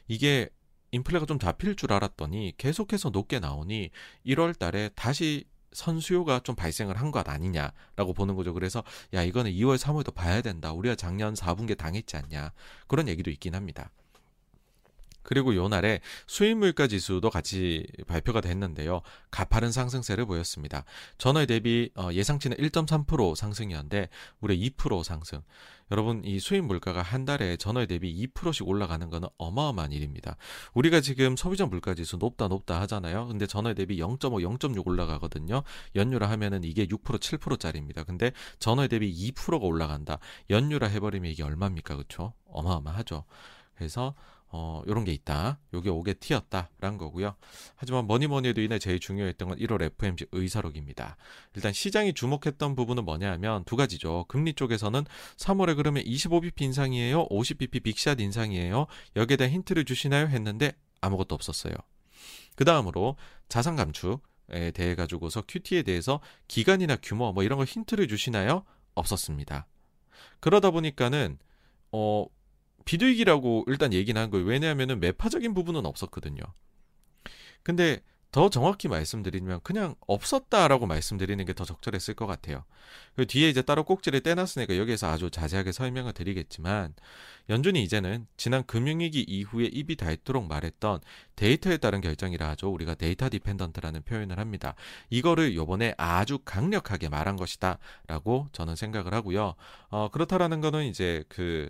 [0.07, 0.49] 이게
[0.91, 3.91] 인플레가 좀 잡힐 줄 알았더니 계속해서 높게 나오니
[4.25, 8.53] 1월 달에 다시 선수요가 좀 발생을 한 것 아니냐라고 보는 거죠.
[8.53, 10.73] 그래서 야 이거는 2월, 3월도 봐야 된다.
[10.73, 12.53] 우리가 작년 4분기에 당했지 않냐.
[12.87, 13.91] 그런 얘기도 있긴 합니다.
[15.29, 19.01] 그리고 요날에 수입 물가 지수도 같이 발표가 됐는데요.
[19.29, 20.85] 가파른 상승세를 보였습니다.
[21.19, 25.43] 전월 대비 어, 예상치는 1.3% 상승이었는데 무려 2% 상승.
[25.91, 30.35] 여러분 이 수입 물가가 한 달에 전월 대비 2%씩 올라가는 것은 어마어마한 일입니다.
[30.73, 33.27] 우리가 지금 소비자 물가 지수 높다 높다 하잖아요.
[33.27, 35.61] 근데 전월 대비 0.5, 0.6 올라가거든요.
[35.93, 38.03] 연율화 하면은 이게 6% 7%짜리입니다.
[38.03, 40.17] 근데 전월 대비 2%가 올라간다.
[40.49, 41.95] 연율화 해버리면 이게 얼마입니까?
[41.97, 42.33] 그렇죠?
[42.47, 43.25] 어마어마하죠.
[43.75, 44.15] 그래서
[44.51, 45.59] 어, 요런 게 있다.
[45.73, 47.35] 요게 5개 T였다라는 거고요.
[47.75, 51.17] 하지만 뭐니 뭐니 해도 이날 제일 중요했던 건 1월 FMC 의사록입니다.
[51.55, 54.25] 일단 시장이 주목했던 부분은 뭐냐 하면 두 가지죠.
[54.27, 55.05] 금리 쪽에서는
[55.37, 57.27] 3월에 그러면 25bp 인상이에요?
[57.27, 58.87] 50bp 빅샷 인상이에요?
[59.15, 60.27] 여기에 대한 힌트를 주시나요?
[60.27, 61.73] 했는데 아무것도 없었어요.
[62.55, 63.17] 그 다음으로
[63.49, 68.63] 자산 감축에 대해 가지고서 QT에 대해서 기간이나 규모 뭐 이런 거 힌트를 주시나요?
[68.95, 69.67] 없었습니다.
[70.39, 71.37] 그러다 보니까는
[71.91, 72.25] 어
[72.89, 74.47] 비둘기라고 일단 얘기는 한 거예요.
[74.47, 76.41] 왜냐하면은 매파적인 부분은 없었거든요.
[77.61, 77.99] 근데
[78.31, 82.63] 더 정확히 말씀드리면 그냥 없었다라고 말씀드리는 게 더 적절했을 것 같아요.
[83.15, 86.95] 그 뒤에 이제 따로 꼭지를 떼놨으니까 여기에서 아주 자세하게 설명을 드리겠지만
[87.49, 91.01] 연준이 이제는 지난 금융위기 이후에 입이 닳도록 말했던
[91.35, 92.71] 데이터에 따른 결정이라 하죠.
[92.71, 94.73] 우리가 data dependent라는 표현을 합니다.
[95.11, 99.53] 이거를 요번에 아주 강력하게 말한 것이다라고 저는 생각을 하고요.
[99.89, 101.69] 어, 그렇다라는 거는 이제 그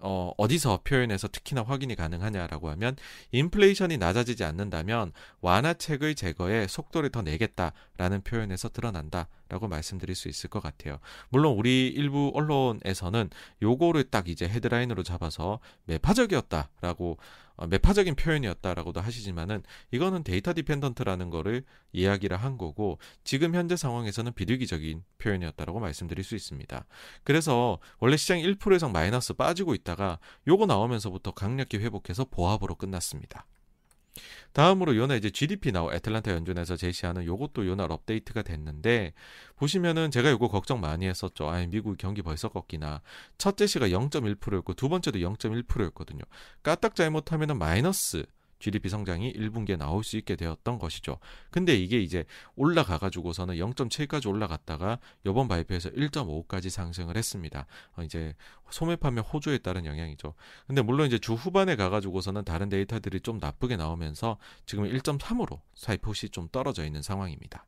[0.00, 2.96] 어, 어디서 표현해서 특히나 확인이 가능하냐라고 하면
[3.32, 10.98] 인플레이션이 낮아지지 않는다면 완화책을 제거해 속도를 더 내겠다라는 표현에서 드러난다라고 말씀드릴 수 있을 것 같아요.
[11.30, 13.30] 물론 우리 일부 언론에서는
[13.62, 22.36] 요거를 딱 이제 헤드라인으로 잡아서 매파적이었다라고 어, 매파적인 표현이었다라고도 하시지만은 이거는 data dependent라는 거를 이야기를
[22.36, 26.86] 한 거고 지금 현재 상황에서는 비둘기적인 표현이었다라고 말씀드릴 수 있습니다.
[27.24, 33.46] 그래서 원래 시장 1% 이상 마이너스 빠지고 있다가 요거 나오면서부터 강력히 회복해서 보합으로 끝났습니다.
[34.52, 39.12] 다음으로 요날 이제 GDP 나오 애틀란타 연준에서 제시하는 요것도 요날 업데이트가 됐는데
[39.56, 41.48] 보시면은 제가 요거 걱정 많이 했었죠.
[41.48, 43.02] 아, 미국 경기 벌써 꺾이나.
[43.38, 46.22] 첫 제시가 0.1%였고 두 번째도 0.1%였거든요.
[46.62, 48.24] 까딱 잘못하면은 마이너스
[48.58, 51.18] GDP 성장이 1분기에 나올 수 있게 되었던 것이죠.
[51.50, 52.24] 근데 이게 이제
[52.56, 57.66] 올라가 가지고서는 0.7까지 올라갔다가 이번 발표에서 1.5까지 상승을 했습니다.
[57.96, 58.34] 어, 이제
[58.70, 60.34] 소매 판매 호조에 따른 영향이죠.
[60.66, 66.30] 근데 물론 이제 주 후반에 가 가지고서는 다른 데이터들이 좀 나쁘게 나오면서 지금 1.3으로 살포시
[66.30, 67.66] 좀 떨어져 있는 상황입니다.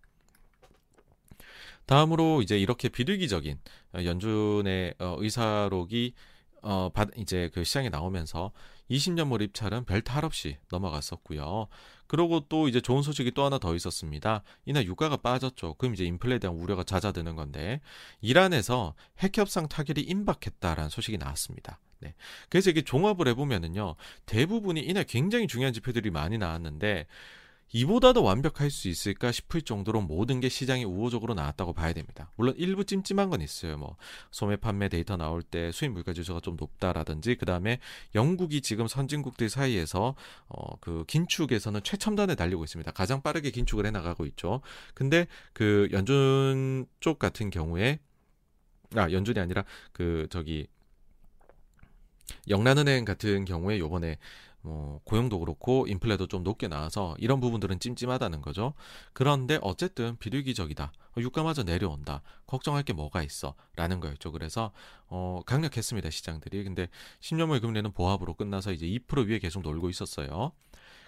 [1.87, 3.59] 다음으로 이제 이렇게 비둘기적인
[3.95, 6.15] 어, 연준의 어, 의사록이
[6.63, 8.53] 어, 받, 이제 그 시장에 나오면서
[8.91, 11.69] 20년 몰입차는 별탈 없이 넘어갔었고요.
[12.07, 14.43] 그리고 또 이제 좋은 소식이 또 하나 더 있었습니다.
[14.65, 15.75] 이날 유가가 빠졌죠.
[15.75, 17.81] 그럼 이제 인플레에 대한 우려가 잦아드는 건데
[18.21, 21.79] 이란에서 핵협상 타결이 임박했다라는 소식이 나왔습니다.
[22.01, 22.15] 네.
[22.49, 23.95] 그래서 이게 종합을 해보면은요,
[24.27, 27.07] 대부분이 이날 굉장히 중요한 지표들이 많이 나왔는데,
[27.73, 32.33] 이보다도 완벽할 수 있을까 싶을 정도로 모든 게 시장에 우호적으로 나왔다고 봐야 됩니다.
[32.37, 33.77] 물론 일부 찜찜한 건 있어요.
[33.77, 33.97] 뭐
[34.31, 37.79] 소매 판매 데이터 나올 때 수입 물가 지수가 좀 높다라든지 그다음에
[38.15, 40.15] 영국이 지금 선진국들 사이에서
[40.49, 42.91] 어 그 긴축에서는 최첨단에 달리고 있습니다.
[42.93, 44.61] 가장 빠르게 긴축을 해 나가고 있죠.
[44.95, 48.01] 근데 그 연준 쪽 같은 경우에
[48.97, 50.67] 아 연준이 아니라 그 저기
[52.49, 54.19] 영란은행 같은 경우에 요번에
[54.63, 58.75] 뭐 고용도 그렇고 인플레도 좀 높게 나와서 이런 부분들은 찜찜하다는 거죠.
[59.13, 60.93] 그런데 어쨌든 비둘기적이다.
[61.17, 62.23] 유가마저 내려온다.
[62.47, 63.55] 걱정할 게 뭐가 있어?
[63.77, 64.33] 라는 거였죠.
[64.33, 64.73] 그래서
[65.09, 66.11] 어 강력했습니다.
[66.11, 66.65] 시장들이.
[66.65, 66.89] 근데
[67.21, 70.53] 10년물 금리는 보합으로 끝나서 이제 2% 위에 계속 놀고 있었어요.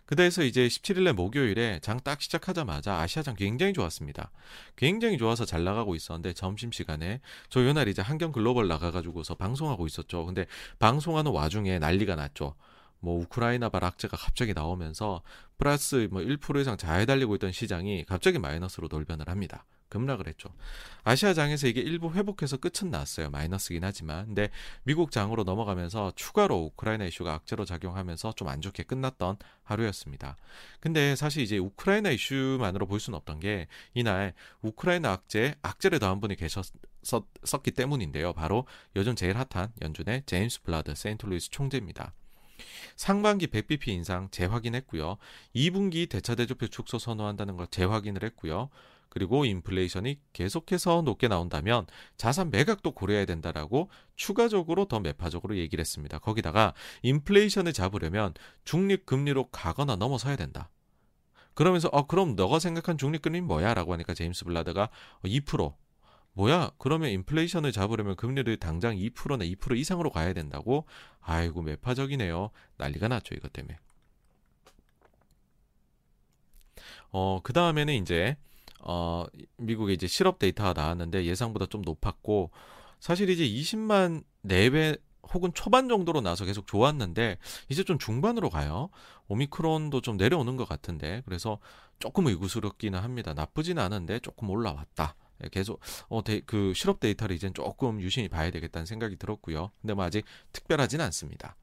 [0.05, 4.33] 그래서 이제 17일에 목요일에 장 딱 시작하자마자 아시아장 굉장히 좋았습니다.
[4.77, 10.25] 굉장히 좋아서 잘 나가고 있었는데 점심시간에 저 요날 이제 한경 글로벌 나가가지고서 방송하고 있었죠.
[10.27, 10.47] 근데
[10.81, 12.57] 방송하는 와중에 난리가 났죠.
[13.03, 15.23] 뭐 우크라이나 발 악재가 갑자기 나오면서
[15.59, 19.67] 플러스 뭐 1% 이상 잘 달리고 있던 시장이 갑자기 마이너스로 돌변을 합니다.
[19.93, 20.49] 급락을 했죠.
[21.05, 23.29] 아시아 장에서 이게 일부 회복해서 끝은 났어요.
[23.29, 24.25] 마이너스긴 하지만.
[24.25, 24.49] 근데
[24.85, 30.37] 미국 장으로 넘어가면서 추가로 우크라이나 이슈가 악재로 작용하면서 좀 안 좋게 끝났던 하루였습니다.
[30.81, 36.37] 근데 사실 이제 우크라이나 이슈만으로 볼 수는 없던 게 이날 우크라이나 악재, 악재를 더한 분이
[36.37, 38.33] 계셨었기 때문인데요.
[38.33, 42.15] 바로 요즘 제일 핫한 연준의 제임스 불라드 세인트루이스 총재입니다.
[42.97, 45.17] 상반기 100bp 인상 재확인했고요.
[45.55, 48.71] 2분기 대차 대조표 축소 선호한다는 걸 재확인을 했고요.
[49.13, 56.19] 그리고 인플레이션이 계속해서 높게 나온다면 자산 매각도 고려해야 된다라고 추가적으로 더 매파적으로 얘기를 했습니다.
[56.19, 56.73] 거기다가
[57.03, 58.33] 인플레이션을 잡으려면
[58.65, 60.71] 중립 금리로 가거나 넘어서야 된다.
[61.53, 64.89] 그러면서 어 그럼 너가 생각한 중립 금리 뭐야라고 하니까 제임스 블라드가
[65.25, 65.75] 2%
[66.35, 66.71] 뭐야?
[66.79, 70.87] 그러면 인플레이션을 잡으려면 금리를 당장 2%나 2% 이상으로 가야 된다고?
[71.21, 72.51] 아이고 매파적이네요.
[72.79, 73.79] 난리가 났죠 이것 때문에.
[77.11, 78.37] 어, 그 다음에는 이제
[78.81, 79.25] 어,
[79.59, 82.51] 미국에 이제 실업 데이터가 나왔는데 예상보다 좀 높았고
[82.99, 84.97] 사실 이제 20만 내외
[85.35, 88.89] 혹은 초반 정도로 나서 계속 좋았는데 이제 좀 중반으로 가요.
[89.29, 91.59] 오미크론도 좀 내려오는 것 같은데 그래서
[91.99, 93.35] 조금 의구스럽기는 합니다.
[93.35, 95.15] 나쁘지는 않은데 조금 올라왔다.
[95.45, 99.71] 예, 계속 어, 데, 그 실업 데이터를 이제 조금 유심히 봐야 되겠다는 생각이 들었고요.
[99.81, 101.57] 근데 뭐 아직 특별하진 않습니다.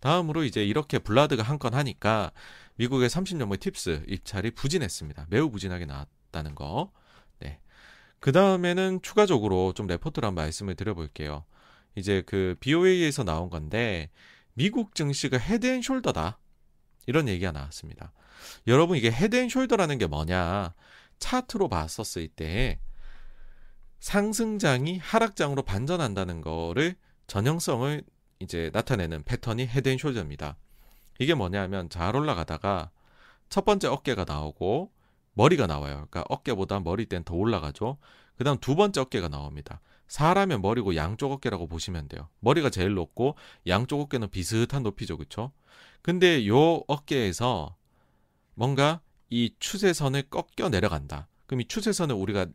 [0.00, 2.32] 다음으로 이제 이렇게 블라드가 한 건 하니까
[2.76, 5.26] 미국의 30년물 팁스 입찰이 부진했습니다.
[5.30, 6.08] 매우 부진하게 나왔.
[6.34, 6.90] 있다는 거.
[7.38, 7.60] 네.
[8.18, 11.44] 그 다음에는 추가적으로 좀 레포트를 한 말씀을 드려볼게요.
[11.94, 14.10] 이제 그 BOA에서 나온 건데
[14.54, 16.36] 미국 증시가 헤드앤숄더다.
[17.06, 18.12] 이런 얘기가 나왔습니다.
[18.66, 20.74] 여러분 이게 헤드앤숄더라는 게 뭐냐?
[21.20, 22.80] 차트로 봤었을 때
[24.04, 26.94] 상승장이 하락장으로 반전한다는 거를
[27.26, 28.04] 전형성을
[28.38, 30.56] 이제 나타내는 패턴이 헤드앤숄더입니다.
[31.18, 32.90] 이게 뭐냐면 잘 올라가다가
[33.48, 34.92] 첫 번째 어깨가 나오고
[35.32, 35.94] 머리가 나와요.
[35.94, 37.96] 그러니까 어깨보다 머리 땐 더 올라가죠.
[38.36, 39.80] 그 다음 두 번째 어깨가 나옵니다.
[40.06, 42.28] 사람의 머리고 양쪽 어깨라고 보시면 돼요.
[42.40, 43.36] 머리가 제일 높고
[43.66, 45.16] 양쪽 어깨는 비슷한 높이죠.
[45.16, 45.50] 그쵸?
[46.02, 47.74] 근데 요 어깨에서
[48.54, 51.26] 뭔가 이 추세선을 꺾여 내려간다.
[51.46, 52.46] 그럼 이 추세선을 우리가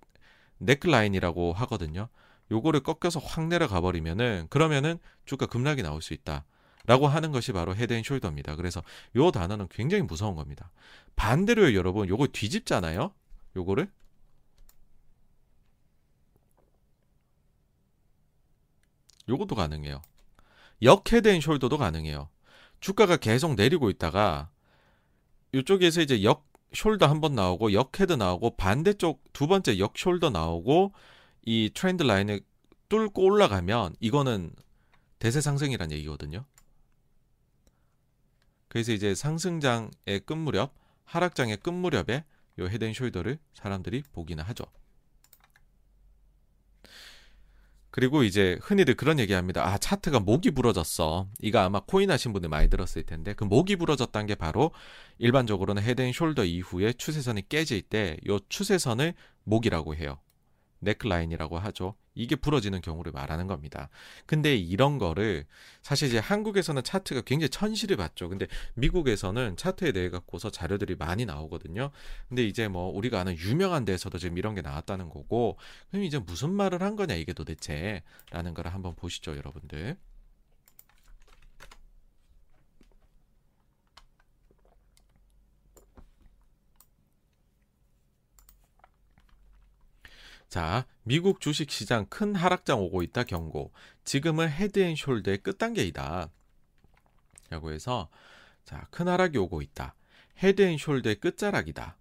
[0.60, 2.10] neckline이라고 하거든요.
[2.52, 6.45] 요거를 꺾여서 확 내려가 버리면은 그러면은 주가 급락이 나올 수 있다.
[6.86, 8.58] 라고 하는 것이 바로 head and shoulder입니다.
[8.58, 8.82] 그래서
[9.15, 10.72] 요 단어는 굉장히 무서운 겁니다.
[11.15, 12.08] 반대로요, 여러분.
[12.10, 13.13] 요거 뒤집잖아요.
[13.56, 13.91] 요거를
[19.28, 20.02] 요것도 가능해요.
[20.82, 22.30] 역 head and shoulder도 가능해요.
[22.80, 24.50] 주가가 계속 내리고 있다가
[25.52, 30.32] 이쪽에서 이제 역 shoulder 한 번 나오고 역 head 나오고 반대쪽 두 번째 역 shoulder
[30.32, 30.94] 나오고
[31.46, 32.42] 이 trend line을
[32.90, 34.54] 뚫고 올라가면 이거는
[35.20, 36.46] 대세 상승이란 얘기거든요.
[38.68, 40.74] 그래서 이제 상승장의 끝무렵,
[41.06, 42.24] 하락장의 끝무렵에
[42.60, 44.66] 요 head and shoulder를 사람들이 보기는 하죠.
[47.91, 49.65] 그리고 이제 흔히들 그런 얘기합니다.
[49.67, 51.28] 아 차트가 목이 부러졌어.
[51.41, 54.71] 이거 아마 코인 하신 분들 많이 들었을 텐데 그 목이 부러졌다는 게 바로
[55.17, 60.19] 일반적으로는 헤드앤숄더 이후에 추세선이 깨질 때 요 추세선을 목이라고 해요.
[60.82, 61.95] 넥라인이라고 하죠.
[62.20, 63.90] 이게 부러지는 경우를 말하는 겁니다.
[64.26, 65.46] 근데 이런 거를
[65.82, 68.28] 사실 이제 한국에서는 차트가 굉장히 천시를 받죠.
[68.30, 71.92] 근데 미국에서는 차트에 대해 갖고서 자료들이 많이 나오거든요.
[72.28, 75.58] 근데 이제 뭐 우리가 아는 유명한 데에서도 지금 이런 게 나왔다는 거고
[75.90, 79.98] 그럼 이제 무슨 말을 한 거냐 이게 도대체 라는 거를 한번 보시죠, 여러분들.
[90.50, 93.72] 자, 미국 주식 시장 큰 하락장 오고 있다 경고.
[94.04, 96.32] 지금은 헤드앤숄더의 끝단계이다.
[97.52, 98.10] 라고 해서
[98.66, 99.94] 자, 큰 하락이 오고 있다.
[100.40, 101.96] 헤드앤숄더의 끝자락이다.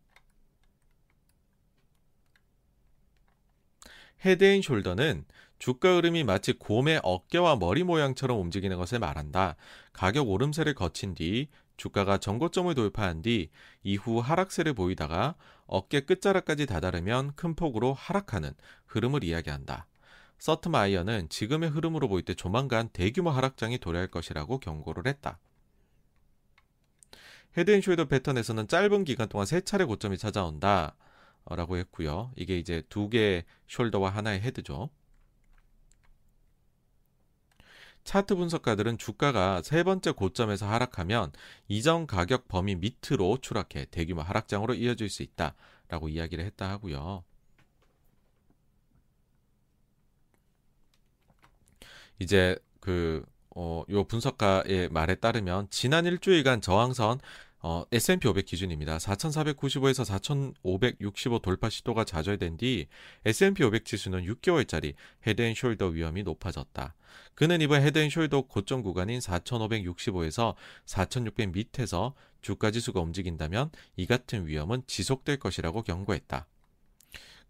[4.25, 5.25] head and shoulder는
[5.59, 9.57] 주가 흐름이 마치 곰의 어깨와 머리 모양처럼 움직이는 것을 말한다.
[9.93, 13.51] 가격 오름세를 거친 뒤 주가가 전고점을 돌파한 뒤
[13.83, 15.35] 이후 하락세를 보이다가
[15.69, 18.53] 어깨 끝자락까지 다다르면 큰 폭으로 하락하는
[18.87, 19.87] 흐름을 이야기한다.
[20.39, 25.39] 서트마이어는 지금의 흐름으로 보일 때 조만간 대규모 하락장이 도래할 것이라고 경고를 했다.
[27.57, 30.97] head and shoulder 패턴에서는 짧은 기간 동안 세 차례 고점이 찾아온다.
[31.45, 32.31] 라고 했고요.
[32.37, 34.91] 이게 이제 두 개의 숄더와 하나의 헤드죠.
[38.09, 41.31] 차트 분석가들은 주가가 세 번째 고점에서 하락하면
[41.68, 47.23] 이전 가격 범위 밑으로 추락해 대규모 하락장으로 이어질 수 있다라고 이야기를 했다 하고요.
[52.18, 57.21] 이제 그 어, 요 분석가의 말에 따르면 지난 일주일간 저항선
[57.61, 58.99] 어, S&P 500 기준입니다.
[58.99, 62.87] 4,495에서 4,565 돌파 시도가 좌절된 뒤
[63.25, 64.94] S&P 500 지수는 6개월짜리
[65.27, 66.94] head and shoulder 위험이 높아졌다.
[67.35, 70.55] 그는 이번 head and shoulder 고점 구간인 4,565에서
[70.87, 76.47] 4,600 밑에서 주가 지수가 움직인다면 이 같은 위험은 지속될 것이라고 경고했다.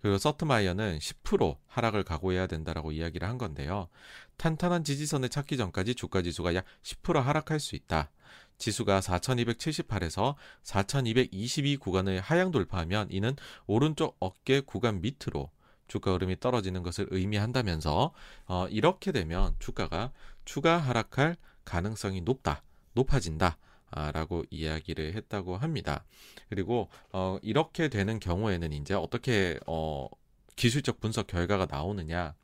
[0.01, 3.89] 그리고 서트마이어는 10% 하락을 각오해야 된다라고 이야기를 한 건데요.
[4.37, 8.11] 탄탄한 지지선을 찾기 전까지 주가 지수가 약 10% 하락할 수 있다.
[8.59, 13.35] 지수가 4278에서 4222 구간을 하향 돌파하면 이는
[13.67, 15.51] 오른쪽 어깨 구간 밑으로
[15.87, 18.13] 주가 흐름이 떨어지는 것을 의미한다면서
[18.47, 20.13] 어, 이렇게 되면 주가가
[20.45, 23.59] 추가 하락할 가능성이 높다, 높아진다.
[23.91, 26.05] 아, 라고 이야기를 했다고 합니다.
[26.51, 30.09] 그리고 어, 이렇게 되는 경우에는 이제 어떻게 어,
[30.57, 32.35] 기술적 분석 결과가 나오느냐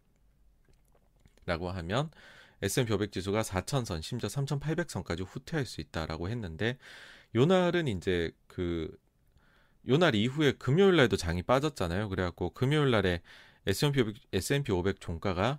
[1.46, 2.10] 라고 하면
[2.62, 6.78] S&P 500 지수가 4,000선, 심지어 3,800선까지 후퇴할 수 있다라고 했는데
[7.34, 8.96] 요 날은 이제 그
[9.88, 12.08] 요 날 이후에 금요일 날도 장이 빠졌잖아요.
[12.08, 13.20] 그래갖고 금요일 날에
[13.66, 15.58] S&P 500, S&P 500 종가가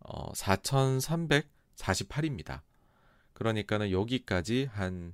[0.00, 2.62] 어, 4,348입니다.
[3.34, 5.12] 그러니까는 여기까지 한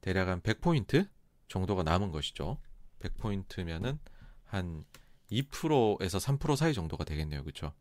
[0.00, 1.08] 대략 한 100포인트
[1.48, 2.58] 정도가 남은 것이죠.
[3.00, 3.98] 100포인트면은
[4.44, 4.84] 한
[5.30, 7.42] 2%에서 3% 사이 정도가 되겠네요.
[7.42, 7.72] 그렇죠?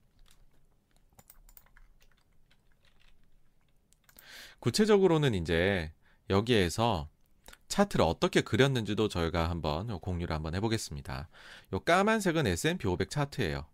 [4.61, 5.91] 구체적으로는 이제
[6.29, 7.09] 여기에서
[7.67, 11.29] 차트를 어떻게 그렸는지도 저희가 한번 공유를 한번 해보겠습니다.
[11.73, 13.65] 요 까만색은 S&P 500 차트예요.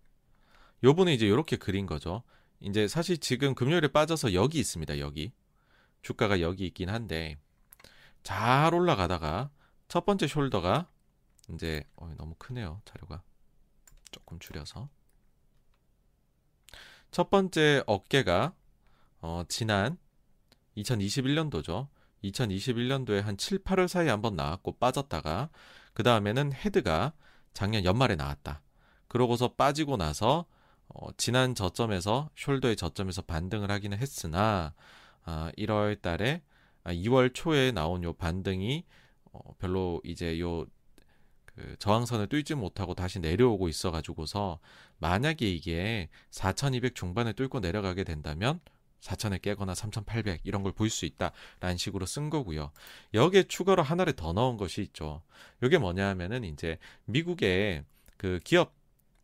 [0.84, 2.24] 요번에 이제 이렇게 그린 거죠.
[2.62, 5.00] 이제 사실 지금 금요일에 빠져서 여기 있습니다.
[5.00, 5.34] 여기
[6.04, 7.38] 주가가 여기 있긴 한데
[8.24, 9.50] 잘 올라가다가
[9.90, 10.88] 첫 번째 숄더가
[11.54, 13.24] 이제 어, 너무 크네요 자료가
[14.12, 14.90] 조금 줄여서
[17.12, 18.54] 첫 번째 어깨가
[19.22, 19.98] 어, 지난
[20.78, 21.88] 2021년도죠.
[22.24, 25.50] 2021년도에 한 7, 8월 사이에 한번 나왔고 빠졌다가
[25.94, 27.14] 그 다음에는 헤드가
[27.54, 28.62] 작년 연말에 나왔다.
[29.08, 30.46] 그러고서 빠지고 나서
[30.90, 34.74] 어, 지난 저점에서 숄더의 저점에서 반등을 하기는 했으나
[35.24, 36.42] 아, 1월 달에
[36.84, 38.86] 아, 2월 초에 나온 요 반등이
[39.32, 40.66] 어, 별로 이제 요
[41.58, 44.60] 그 저항선을 뚫지 못하고 다시 내려오고 있어 가지고서
[45.00, 48.60] 만약에 이게 4200 중반을 뚫고 내려가게 된다면
[49.02, 52.72] 4천에 깨거나 3,800 이런 걸 볼 수 있다라는 식으로 쓴 거고요.
[53.14, 55.22] 여기에 추가로 하나를 더 넣은 것이 있죠.
[55.64, 57.84] 이게 뭐냐 하면은 이제 미국의
[58.18, 58.74] 그 기업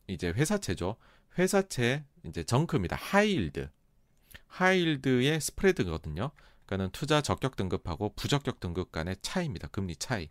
[0.08, 0.98] 이제 회사채죠.
[1.38, 2.96] 회사채 이제 정크입니다.
[2.96, 3.70] 하이일드.
[4.48, 6.32] 하이일드의 스프레드거든요.
[6.66, 9.68] 그러니까는 투자 적격 등급하고 부적격 등급 간의 차이입니다.
[9.70, 10.30] 금리 차이.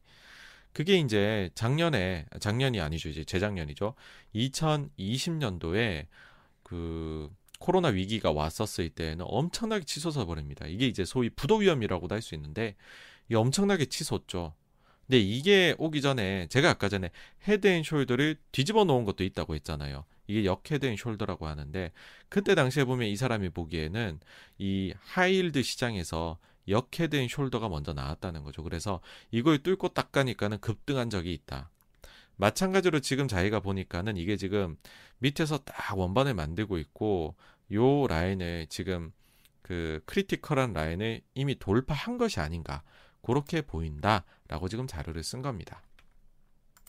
[0.73, 3.09] 그게 이제 작년에 작년이 아니죠.
[3.09, 3.95] 이제 재작년이죠.
[4.35, 6.07] 2020년도에
[6.63, 7.31] 그
[7.63, 10.67] 코로나 위기가 왔었을 때에는 엄청나게 치솟아 버립니다.
[10.67, 12.75] 이게 이제 소위 부도 위험이라고도 할 수 있는데
[13.29, 14.53] 이게 엄청나게 치솟죠.
[15.07, 17.11] 근데 이게 오기 전에 제가 아까 전에
[17.47, 20.05] head and shoulder를 뒤집어 놓은 것도 있다고 했잖아요.
[20.27, 21.93] 이게 역헤드앤숄더라고 하는데
[22.29, 24.19] 그때 당시에 보면 이 사람이 보기에는
[24.59, 28.65] 이 high yield 시장에서 역헤드앤숄더가 먼저 나왔다는 거죠.
[28.65, 31.71] 그래서 이걸 뚫고 딱 가니까는 급등한 적이 있다.
[32.37, 34.77] 마찬가지로 지금 자기가 보니까는 이게 지금
[35.19, 37.37] 밑에서 딱 원반을 만들고 있고
[37.73, 39.13] 요 라인을 지금
[39.63, 42.83] 그 critical한 라인을 이미 돌파한 것이 아닌가
[43.23, 45.83] 그렇게 보인다라고 지금 자료를 쓴 겁니다.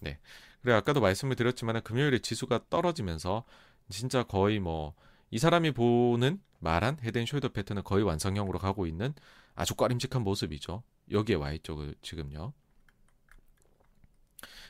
[0.01, 0.19] 네.
[0.61, 3.43] 그리고 아까도 말씀을 드렸지만 금요일에 지수가 떨어지면서
[3.89, 4.95] 진짜 거의 뭐
[5.33, 9.15] 이 사람이 보는 말한 헤드앤숄더 패턴은 거의 완성형으로 가고 있는
[9.55, 10.83] 아주 꺼림직한 모습이죠.
[11.09, 12.53] 여기에 와 있죠, 그 지금요.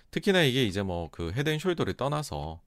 [0.09, 2.61] 특히나 이게 이제 뭐 그 헤드앤숄더를 떠나서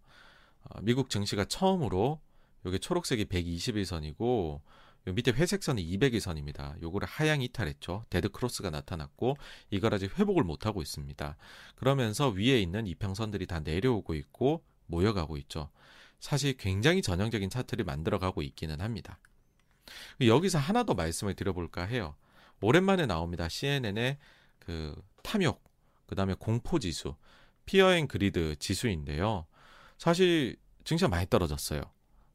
[0.64, 2.20] 어, 미국 증시가 처음으로
[2.66, 4.61] 여기 초록색이 121선이고
[5.07, 6.83] 밑에 회색선이 200일선입니다.
[6.83, 8.05] 요거를 하향 이탈했죠.
[8.11, 9.37] dead cross가 나타났고
[9.70, 11.37] 이걸 아직 회복을 못 하고 있습니다.
[11.76, 15.70] 그러면서 위에 있는 이평선들이 다 내려오고 있고 모여가고 있죠.
[16.18, 19.20] 사실 굉장히 전형적인 차트를 만들어가고 있기는 합니다.
[20.20, 22.16] 여기서 하나 더 말씀을 드려볼까 해요.
[22.61, 23.48] 오랜만에 나옵니다.
[23.48, 24.18] CNN의
[24.59, 25.62] 그 탐욕,
[26.07, 27.14] 그 다음에 공포 지수,
[27.64, 29.46] fear and greed 지수인데요.
[29.98, 31.83] 사실 증시가 많이 떨어졌어요.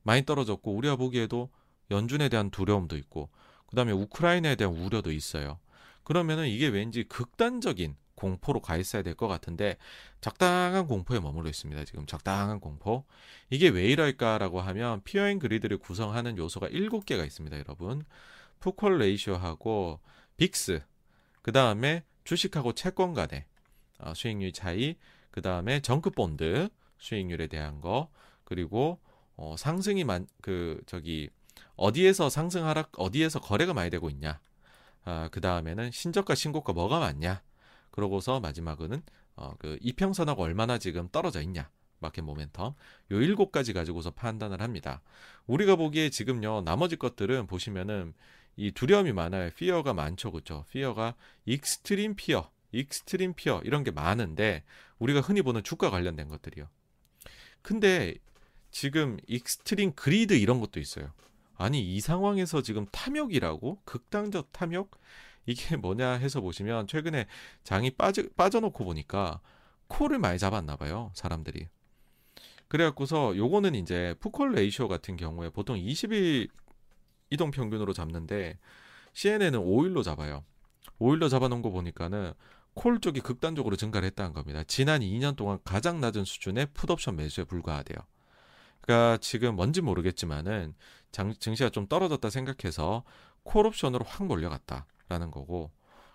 [0.04, 1.50] 많이 떨어졌고 우리가 보기에도
[1.90, 3.30] 연준에 대한 두려움도 있고
[3.68, 5.60] 그다음에 우크라이나에 대한 우려도 있어요.
[6.04, 9.78] 그러면은 이게 왠지 극단적인 공포로 가 있어야 될 것 같은데
[10.20, 11.86] 적당한 공포에 머물러 있습니다.
[11.86, 13.06] 지금 적당한 공포.
[13.50, 18.04] 이게 왜 이럴까라고 하면 fear and greed를 구성하는 요소가 7개가 있습니다, 여러분.
[18.60, 20.00] put-call ratio하고
[20.38, 20.84] VIX,
[21.42, 23.46] 그 다음에 주식하고 채권 간의
[24.00, 24.96] 어, 수익률 차이,
[25.32, 26.70] 그 다음에 junk bond
[27.00, 28.10] 수익률에 대한 거,
[28.44, 29.00] 그리고
[29.42, 31.28] 어, 상승이 만, 그 저기
[31.76, 34.40] 어디에서 상승 하락, 어디에서 거래가 많이 되고 있냐.
[35.04, 37.42] 아, 그 다음에는 신저가 신고가 뭐가 많냐.
[37.90, 39.02] 그러고서 마지막은
[39.36, 41.72] 어, 그 이평선하고 얼마나 지금 떨어져 있냐.
[41.98, 42.76] market momentum 요
[43.10, 45.02] 일곱 가지 가지고서 판단을 합니다.
[45.48, 48.14] 우리가 보기에 지금요 나머지 것들은 보시면은
[48.58, 49.50] 이 두려움이 많아요.
[49.56, 50.66] fear가 많죠, 그렇죠?
[50.70, 51.16] Fear가
[51.46, 54.64] Extreme fear, extreme fear 이런 게 많은데
[55.00, 56.68] 우리가 흔히 보는 주가 관련된 것들이요.
[57.64, 58.16] 근데
[58.72, 61.12] 지금 extreme greed 이런 것도 있어요.
[61.56, 64.92] 아니 이 상황에서 지금 탐욕이라고 극단적 탐욕
[65.46, 67.28] 이게 뭐냐 해서 보시면 최근에
[67.64, 69.42] 장이 빠져, 빠져놓고 보니까
[69.88, 71.12] call을 많이 잡았나 봐요.
[71.14, 71.68] 사람들이.
[72.68, 76.50] 그래갖고서 요거는 이제 put-call ratio 같은 경우에 보통 20일
[77.30, 78.58] 이동 평균으로 잡는데
[79.14, 80.46] CNN은 5일로 잡아요.
[81.00, 82.34] 5일로 잡아놓은 거 보니까는
[82.74, 84.64] 콜 쪽이 극단적으로 증가를 했다는 겁니다.
[84.64, 87.98] 지난 2년 동안 가장 낮은 수준의 풋옵션 매수에 불과하대요.
[88.82, 90.74] 그러니까 지금 뭔지 모르겠지만은
[91.12, 93.04] 장, 증시가 좀 떨어졌다 생각해서
[93.44, 94.86] 콜옵션으로 확 몰려갔다.
[95.10, 95.72] 라는 거고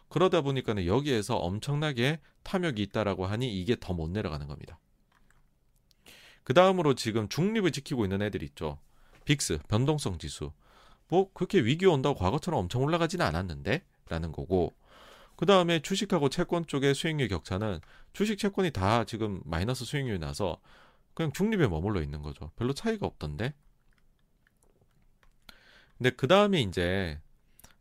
[0.08, 4.78] 그러다 보니까는 여기에서 엄청나게 탐욕이 있다라고 하니 이게 더 못 내려가는 겁니다.
[6.44, 8.78] 그 다음으로 지금 중립을 지키고 있는 애들 있죠.
[9.26, 10.52] 빅스 변동성 지수
[11.08, 14.74] 뭐 그렇게 위기 온다고 과거처럼 엄청 올라가지는 않았는데 라는 거고
[15.36, 17.80] 그 다음에 주식하고 채권 쪽의 수익률 격차는
[18.12, 20.58] 주식 채권이 다 지금 마이너스 수익률이 나서
[21.16, 22.50] 그냥 중립에 머물러 있는 거죠.
[22.56, 23.54] 별로 차이가 없던데.
[25.96, 27.18] 근데 그 다음에 이제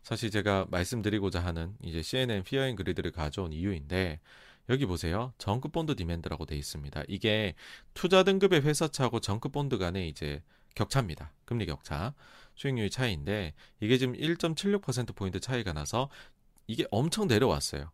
[0.03, 4.21] 사실 제가 말씀드리고자 하는 이제 CNN 피어인 그리드를 가져온 이유인데
[4.69, 5.33] 여기 보세요.
[5.37, 7.03] Junk bond demand라고 돼 있습니다.
[7.09, 7.55] 이게
[7.93, 10.41] 투자 등급의 회사채하고 junk bond 간의 이제
[10.73, 11.33] 격차입니다.
[11.43, 12.13] 금리 격차.
[12.55, 16.09] 수익률 차이인데 이게 지금 1.76% 포인트 차이가 나서
[16.67, 17.91] 이게 엄청 내려왔어요.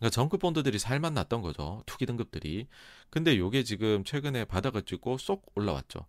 [0.00, 1.82] 그러니까 junk bond들이 살만 했던 거죠.
[1.84, 2.66] 투기 등급들이.
[3.10, 6.06] 근데 요게 지금 최근에 바닥을 찍고 쏙 올라왔죠.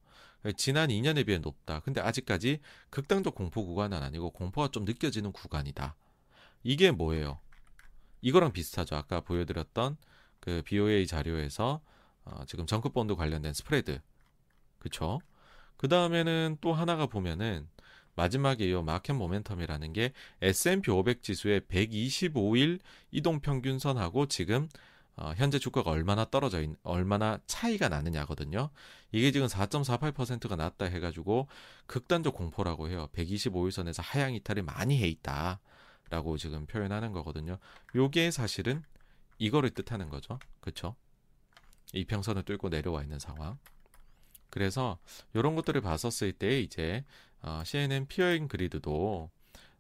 [0.56, 1.82] 지난 2년에 비해 높다.
[1.82, 5.96] 근데 아직까지 극단적 공포 구간은 아니고 공포가 좀 느껴지는 구간이다.
[6.64, 7.40] 이게 뭐예요?
[8.22, 8.96] 이거랑 비슷하죠.
[8.96, 9.98] 아까 보여드렸던
[10.40, 11.82] 그 BOA 자료에서
[12.24, 14.00] 어, 지금 정크본드 관련된 스프레드.
[14.80, 15.20] 그쵸?
[15.76, 17.68] 그 다음에는 또 하나가 보면은
[18.16, 22.80] 마지막에 이 마켓 모멘텀이라는 게 S&P 500 지수의 125일
[23.12, 24.68] 이동 평균선하고 지금
[25.16, 28.70] 어, 현재 주가가 얼마나 떨어져 있, 얼마나 차이가 나느냐거든요.
[29.12, 31.48] 이게 지금 4.48%가 낮다 해가지고
[31.86, 33.10] 극단적 공포라고 해요.
[33.14, 37.58] 125일선에서 하향 이탈을 많이 해 있다라고 지금 표현하는 거거든요.
[37.94, 38.84] 요게 사실은
[39.38, 40.40] 이거를 뜻하는 거죠.
[40.62, 40.96] 그렇죠?
[41.94, 43.58] 이평선을 뚫고 내려와 있는 상황.
[44.50, 44.98] 그래서
[45.34, 47.06] 이런 것들을 봤었을 때 이제
[47.42, 49.30] 어, CNN 피어잉 그리드도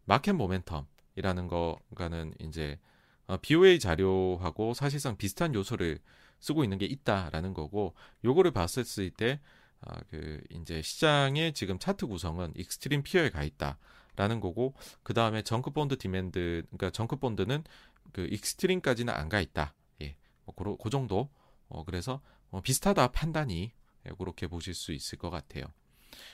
[0.05, 2.79] 마켓 모멘텀이라는 거가는 이제
[3.27, 5.99] 어, BOA 자료하고 사실상 비슷한 요소를
[6.39, 7.93] 쓰고 있는 게 있다라는 거고
[8.25, 9.39] 요거를 봤을 때
[9.81, 15.71] 아, 그 이제 시장의 지금 차트 구성은 extreme fear에 가 있다라는 거고 그 다음에 junk
[15.71, 17.63] bond demand 그러니까 정크 본드는
[18.11, 19.73] 그 extreme까지는 안 가 있다.
[20.01, 21.29] 예, 뭐 그, 그 정도.
[21.69, 23.71] 어 그래서 어, 비슷하다 판단이
[24.07, 25.65] 예, 그렇게 보실 수 있을 것 같아요.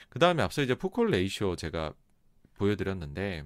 [0.09, 1.93] 그 다음에 앞서 이제 put call ratio 제가
[2.55, 3.45] 보여드렸는데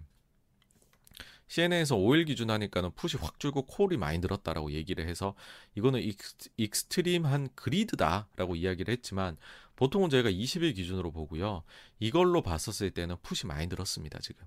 [1.48, 5.36] CNN에서 5일 기준 하니까는 풋이 확 줄고 call이 많이 늘었다라고 얘기를 해서
[5.76, 6.02] 이거는
[6.56, 9.36] extreme한 greed다라고 이야기를 했지만
[9.76, 11.64] 보통은 저희가 20일 기준으로 보고요.
[12.00, 14.46] 이걸로 봤었을 때는 put이 많이 늘었습니다, 지금.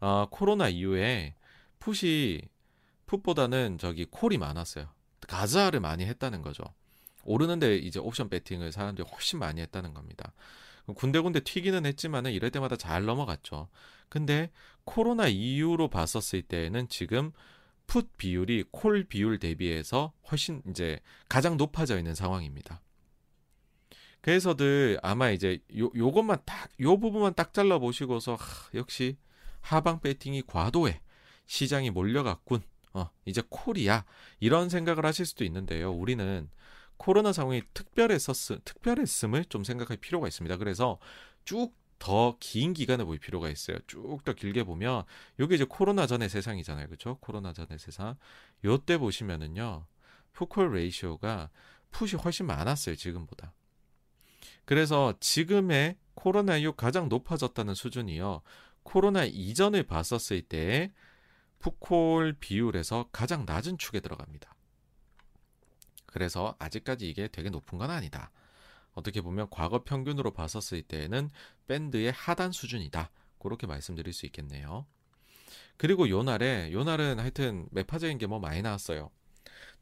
[0.00, 1.34] 아, 코로나 이후에
[1.78, 2.42] put이
[3.06, 4.92] put보다는 저기 call이 많았어요.
[5.26, 6.62] 가자를 많이 했다는 거죠.
[7.24, 10.32] 오르는데 이제 옵션 배팅을 사람들이 훨씬 많이 했다는 겁니다.
[10.94, 13.68] 군데군데 튀기는 했지만은 이럴 때마다 잘 넘어갔죠.
[14.08, 14.50] 근데
[14.84, 17.32] 코로나 이후로 봤었을 때는 지금
[17.86, 22.80] 풋 비율이 콜 비율 대비해서 훨씬 이제 가장 높아져 있는 상황입니다.
[24.20, 28.38] 그래서들 아마 이제 요 요것만 딱 요 부분만 딱 잘라 보시고서
[28.74, 29.16] 역시
[29.60, 31.00] 하방 배팅이 과도해
[31.46, 32.62] 시장이 몰려갔군.
[32.92, 34.04] 어, 이제 콜이야.
[34.40, 35.92] 이런 생각을 하실 수도 있는데요.
[35.92, 36.48] 우리는
[37.00, 40.58] 코로나 상황이 특별했었 특별했음을 좀 생각할 필요가 있습니다.
[40.58, 40.98] 그래서
[41.46, 43.78] 쭉 더 긴 기간을 볼 필요가 있어요.
[43.86, 45.04] 쭉 더 길게 보면
[45.38, 46.86] 이게 이제 코로나 전의 세상이잖아요.
[46.86, 47.18] 그렇죠?
[47.20, 48.16] 코로나 전의 세상.
[48.64, 49.86] 요때 보시면은요.
[50.32, 51.50] 푸콜 레이시오가
[51.90, 52.96] 풋이 훨씬 많았어요.
[52.96, 53.52] 지금보다.
[54.64, 58.42] 그래서 지금의 코로나 이후 가장 높아졌다는 수준이요.
[58.82, 60.92] 코로나 이전을 봤었을 때
[61.60, 64.54] 푸콜 비율에서 가장 낮은 축에 들어갑니다.
[66.12, 68.30] 그래서 아직까지 이게 되게 높은 건 아니다.
[68.92, 71.30] 어떻게 보면 과거 평균으로 봤었을 때에는
[71.68, 73.10] 밴드의 하단 수준이다.
[73.38, 74.86] 그렇게 말씀드릴 수 있겠네요.
[75.76, 79.10] 그리고 요날에 요날은 하여튼 매파적인 게 뭐 많이 나왔어요.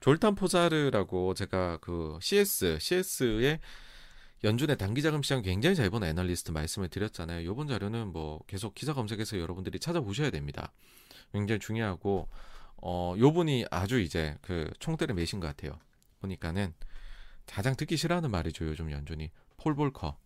[0.01, 3.59] 졸탄 포자르라고 제가 그 CS CS의
[4.45, 7.45] 연준의 단기 자금 시장 굉장히 잘 보는 애널리스트 말씀을 드렸잖아요.
[7.45, 10.73] 요번 자료는 뭐 계속 기사 검색해서 여러분들이 찾아보셔야 됩니다.
[11.33, 12.29] 굉장히 중요하고
[12.77, 15.79] 어 요분이 아주 이제 그 총대를 매신 것 같아요.
[16.21, 16.75] 보니까는
[17.47, 18.67] 가장 듣기 싫어하는 말이죠.
[18.67, 20.17] 요즘 연준이 폴 볼커.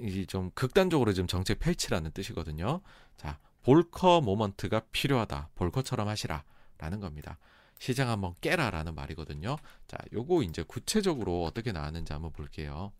[0.00, 2.80] 이 좀 극단적으로 좀 정책 펼치라는 뜻이거든요.
[3.16, 5.50] 자, 볼커 모먼트가 필요하다.
[5.54, 7.38] 볼커처럼 하시라라는 겁니다.
[7.78, 9.56] 시장 한번 깨라라는 말이거든요.
[9.86, 12.92] 자, 요거 이제 구체적으로 어떻게 나왔는지 한번 볼게요.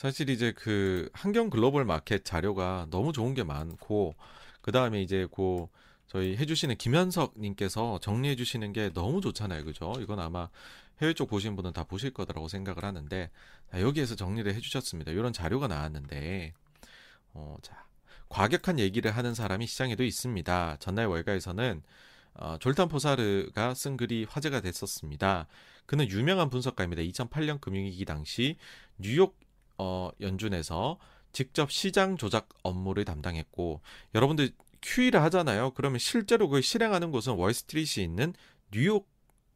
[0.00, 4.14] 사실 이제 그 환경 글로벌 마켓 자료가 너무 좋은 게 많고
[4.62, 5.66] 그 다음에 이제 그
[6.06, 9.62] 저희 해주시는 김현석 님께서 정리해 주시는 게 너무 좋잖아요.
[9.62, 9.92] 그죠?
[10.00, 10.48] 이건 아마
[11.02, 13.30] 해외 쪽 보신 분은 다 보실 거라고 생각을 하는데
[13.74, 15.12] 여기에서 정리를 해주셨습니다.
[15.12, 16.54] 이런 자료가 나왔는데
[17.34, 17.84] 어, 자
[18.30, 20.78] 과격한 얘기를 하는 사람이 시장에도 있습니다.
[20.80, 21.82] 전날 월가에서는
[22.36, 25.46] 어, 졸탄 포사르가 쓴 글이 화제가 됐었습니다.
[25.84, 27.02] 그는 유명한 분석가입니다.
[27.02, 28.56] 2008년 금융위기 당시
[28.96, 29.36] 뉴욕
[29.82, 30.98] 어, 연준에서
[31.32, 33.80] 직접 시장 조작 업무를 담당했고
[34.14, 34.50] 여러분들
[34.82, 35.70] QE를 하잖아요.
[35.70, 38.34] 그러면 실제로 그걸 실행하는 곳은 월스트리트에 있는
[38.70, 39.08] 뉴욕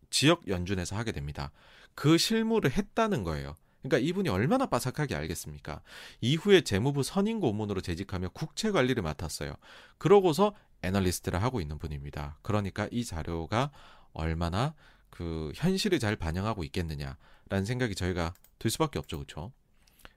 [0.08, 1.52] 지역 연준에서 하게 됩니다.
[1.94, 3.54] 그 실무를 했다는 거예요.
[3.82, 5.82] 그러니까 이분이 얼마나 빠삭하게 알겠습니까?
[6.22, 9.54] 이후에 재무부 선임 고문으로 재직하며 국채 관리를 맡았어요.
[9.98, 12.38] 그러고서 애널리스트를 하고 있는 분입니다.
[12.40, 13.70] 그러니까 이 자료가
[14.14, 14.74] 얼마나
[15.10, 19.18] 그 현실을 잘 반영하고 있겠느냐라는 생각이 저희가 들 수밖에 없죠.
[19.18, 19.52] 그렇죠?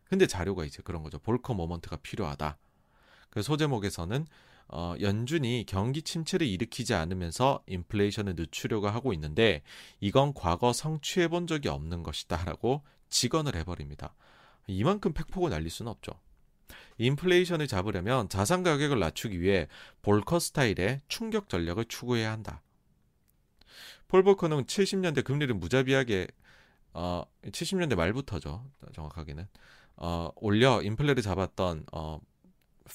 [0.10, 1.20] 근데 자료가 이제 그런 거죠.
[1.20, 2.58] 볼커 모먼트가 필요하다.
[3.30, 4.26] 그 소제목에서는
[4.70, 9.62] 어, 연준이 경기 침체를 일으키지 않으면서 인플레이션을 늦추려고 하고 있는데
[10.02, 14.14] 이건 과거 성취해 본 적이 없는 것이다라고 직언을 해버립니다.
[14.68, 16.12] 이만큼 팩폭을 날릴 수는 없죠.
[16.98, 19.68] 인플레이션을 잡으려면 자산 가격을 낮추기 위해
[20.02, 22.62] 볼커 스타일의 충격 전략을 추구해야 한다.
[24.08, 26.28] 폴 볼커는 70년대 금리를 무자비하게
[26.94, 28.66] 어 70년대 말부터죠.
[28.94, 29.48] 정확하게는
[29.98, 32.20] 어, 올려 인플레를 잡았던 어,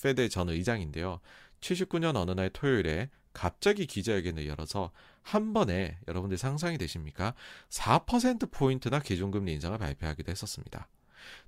[0.00, 1.20] Fed 전 의장인데요.
[1.60, 4.90] 79년 어느 날 토요일에 갑자기 기자회견을 열어서
[5.22, 7.34] 한 번에 여러분들 상상이 되십니까?
[7.68, 10.88] 4%포인트나 기준금리 인상을 발표하기도 했었습니다.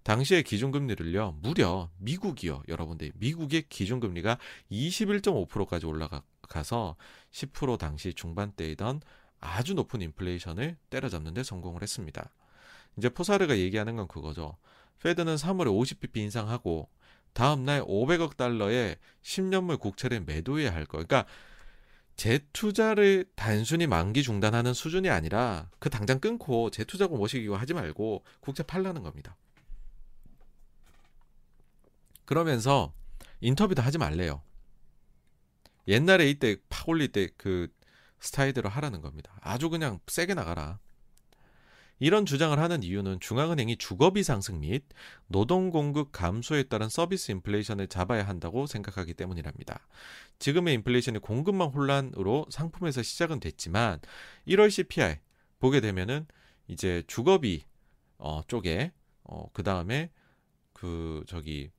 [0.05, 4.39] 당시에 기준금리를요, 무려 미국이요, 여러분들, 미국의 기준금리가
[4.71, 6.97] 21.5%까지 올라가서
[7.33, 9.01] 10% 당시 중반대이던
[9.41, 12.31] 아주 높은 인플레이션을 때려잡는데 성공을 했습니다.
[12.97, 14.57] 이제 포사르가 얘기하는 건 그거죠.
[15.05, 16.89] 페드는 3월에 50bp 인상하고
[17.35, 20.99] 다음 날 500억 달러의 10년물 국채를 매도해야 할 거.
[20.99, 21.27] 그러니까
[22.17, 29.03] 재투자를 단순히 만기 중단하는 수준이 아니라 그 당장 끊고 재투자고 모시기고 하지 말고 국채 팔라는
[29.03, 29.37] 겁니다.
[32.25, 32.93] 그러면서
[33.41, 34.43] 인터뷰도 하지 말래요.
[35.87, 37.69] 옛날에 이때 팍 올릴 때 그
[38.21, 39.39] 스타일대로 하라는 겁니다.
[39.43, 40.79] 아주 그냥 세게 나가라.
[41.99, 44.85] 이런 주장을 하는 이유는 중앙은행이 주거비 상승 및
[45.27, 49.87] 노동 공급 감소에 따른 서비스 인플레이션을 잡아야 한다고 생각하기 때문이랍니다.
[50.39, 54.01] 지금의 인플레이션이 공급망 혼란으로 상품에서 시작은 됐지만
[54.49, 55.19] 1월 CPI
[55.61, 56.27] 보게 되면은
[56.69, 57.65] 이제 주거비
[58.19, 58.93] 어 쪽에
[59.23, 60.11] 어 그다음에
[60.73, 61.71] 그 저기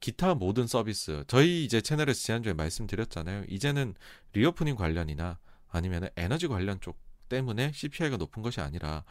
[0.00, 3.44] 기타 모든 서비스 저희 이제 채널에서 지난주에 말씀드렸잖아요.
[3.48, 3.94] 이제는
[4.32, 5.38] reopening 관련이나
[5.68, 6.98] 아니면 에너지 관련 쪽
[7.28, 9.04] 때문에 CPI가 높은 것이 아니라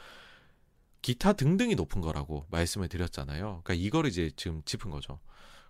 [1.05, 3.61] 기타 등등이 높은 거라고 말씀을 드렸잖아요.
[3.63, 5.19] 그러니까 이걸 이제 지금 짚은 거죠.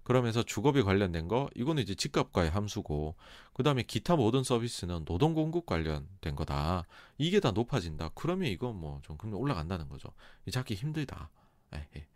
[0.03, 3.15] 그러면서 주거비 관련된 거 이거는 이제 집값과의 함수고
[3.51, 6.85] 그다음에 기타 모든 서비스는 노동 공급 관련된 거다.
[7.17, 8.11] 이게 다 높아진다.
[8.15, 10.07] 그러면 이건 뭐 좀 금리 올라간다는 거죠.
[10.49, 11.29] 잡기 힘들다.
[11.73, 12.07] 에이, 예, 예.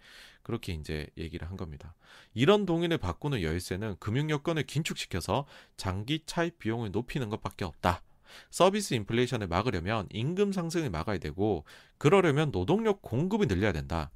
[0.42, 1.96] 그렇게 이제 얘기를 한 겁니다.
[2.34, 5.46] 이런 동인을 바꾸는 열쇠는 금융 여건을 긴축시켜서
[5.76, 8.02] 장기 차입 비용을 높이는 것밖에 없다.
[8.50, 11.66] 서비스 인플레이션을 막으려면 임금 상승을 막아야 되고
[11.98, 14.12] 그러려면 노동력 공급을 늘려야 된다.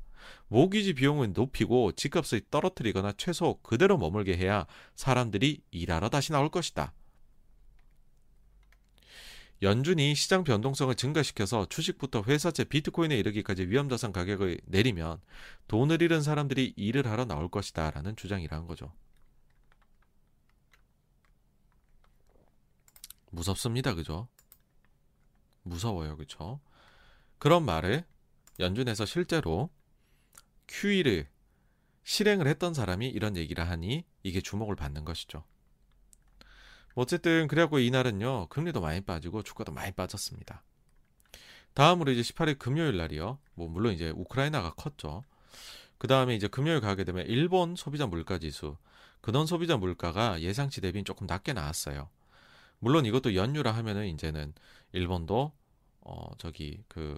[0.48, 6.94] 모기지 비용을 높이고 집값을 떨어뜨리거나 최소 그대로 머물게 해야 사람들이 일하러 다시 나올 것이다.
[9.62, 15.22] 연준이 시장 변동성을 증가시켜서 주식부터 회사채 비트코인에 이르기까지 위험자산 가격을 내리면
[15.70, 18.92] 돈을 잃은 사람들이 일을 하러 나올 것이다 라는 주장이라는 거죠.
[23.34, 23.96] 무섭습니다.
[23.96, 24.28] 그죠?
[25.64, 26.18] 무서워요.
[26.18, 26.60] 그죠?
[27.40, 28.06] 그런 말을
[28.60, 29.70] 연준에서 실제로
[30.68, 31.28] QE를
[32.04, 35.44] 실행을 했던 사람이 이런 얘기를 하니 이게 주목을 받는 것이죠.
[36.96, 40.64] 어쨌든 그래갖고 이날은요 금리도 많이 빠지고 주가도 많이 빠졌습니다.
[41.74, 43.40] 다음으로 이제 18일 금요일 날이요.
[43.56, 45.24] 뭐 물론 이제 우크라이나가 컸죠.
[45.98, 48.78] 그 다음에 이제 금요일 가게 되면 일본 소비자 물가 지수,
[49.22, 52.10] 근원 소비자 물가가 예상치 대비 조금 낮게 나왔어요.
[52.84, 54.54] 물론 이것도 연유라 하면은 이제는
[54.92, 55.54] 일본도
[56.02, 57.18] 어 저기 그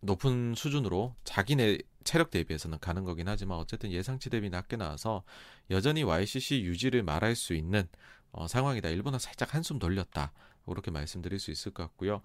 [0.00, 5.24] 높은 수준으로 자기네 체력 대비해서는 가는 거긴 하지만 어쨌든 예상치 대비 낮게 나와서
[5.70, 7.86] 여전히 YCC 유지를 말할 수 있는
[8.30, 8.88] 어, 상황이다.
[8.88, 10.32] 일본은 살짝 한숨 돌렸다.
[10.64, 12.22] 그렇게 말씀드릴 수 있을 것 같고요.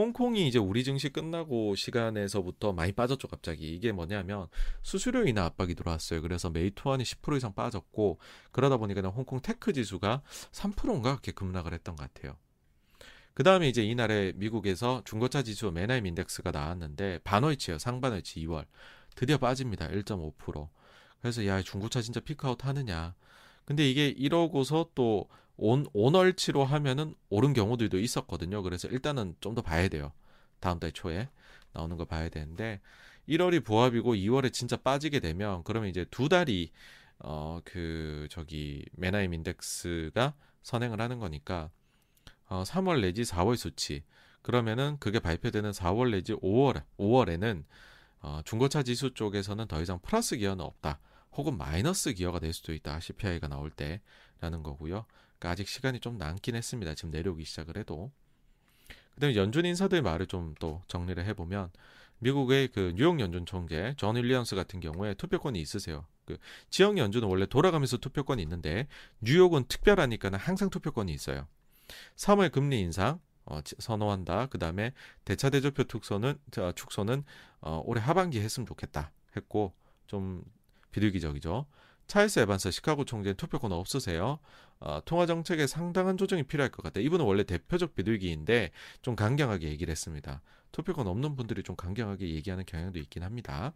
[0.00, 3.74] 홍콩이 이제 우리 증시 끝나고 시간에서부터 많이 빠졌죠, 갑자기.
[3.74, 4.48] 이게 뭐냐면
[4.82, 6.22] 수수료 인하 압박이 들어왔어요.
[6.22, 8.18] 그래서 메이투안이 10% 이상 빠졌고
[8.50, 10.22] 그러다 보니까 홍콩 테크 지수가
[10.52, 12.36] 3%인가 그렇게 급락을 했던 것 같아요.
[13.34, 17.78] 그 다음에 이제 이날에 미국에서 중고차 지수 맨하임 인덱스가 나왔는데 반월치예요.
[17.78, 18.64] 상반월치 2월.
[19.14, 19.88] 드디어 빠집니다.
[19.88, 20.68] 1.5%.
[21.20, 23.14] 그래서 야 중고차 진짜 피크아웃 하느냐.
[23.64, 28.62] 근데 이게 이러고서 또 온, 온월치로 하면은 오른 경우들도 있었거든요.
[28.62, 30.12] 그래서 일단은 좀 더 봐야 돼요.
[30.60, 31.28] 다음 달 초에
[31.72, 32.80] 나오는 거 봐야 되는데
[33.28, 36.70] 1월이 부합이고 2월에 진짜 빠지게 되면 그러면 이제 두 달이
[37.20, 41.70] 어 그 저기 메나임 인덱스가 선행을 하는 거니까
[42.46, 44.02] 어 3월 내지 4월 수치
[44.42, 47.64] 그러면은 그게 발표되는 4월 내지 5월 5월에는
[48.22, 50.98] 어 중고차 지수 쪽에서는 더 이상 플러스 기여는 없다.
[51.32, 53.00] 혹은 마이너스 기여가 될 수도 있다.
[53.00, 55.06] CPI가 나올 때라는 거고요.
[55.38, 56.94] 그러니까 아직 시간이 좀 남긴 했습니다.
[56.94, 58.10] 지금 내려오기 시작을 해도.
[59.14, 61.70] 그다음에 연준 인사들 말을 좀 또 정리를 해보면
[62.18, 66.06] 미국의 그 뉴욕 연준 총재 존 윌리엄스 같은 경우에 투표권이 있으세요.
[66.26, 68.86] 그 지역 연준은 원래 돌아가면서 투표권이 있는데
[69.20, 71.46] 뉴욕은 특별하니까는 항상 투표권이 있어요.
[72.16, 74.46] 3월 금리 인상 어, 선호한다.
[74.46, 74.92] 그 다음에
[75.24, 76.38] 대차 대조표 축소는
[76.74, 77.24] 축소는
[77.62, 79.72] 어, 올해 하반기 했으면 좋겠다 했고
[80.06, 80.44] 좀
[80.90, 81.66] 비둘기적이죠.
[82.06, 84.40] 찰스 에반스 시카고 총재는 투표권 없으세요.
[84.80, 87.00] 어, 통화 정책에 상당한 조정이 필요할 것 같다.
[87.00, 88.72] 이분은 원래 대표적 비둘기인데
[89.02, 90.42] 좀 강경하게 얘기를 했습니다.
[90.72, 93.74] 투표권 없는 분들이 좀 강경하게 얘기하는 경향도 있긴 합니다.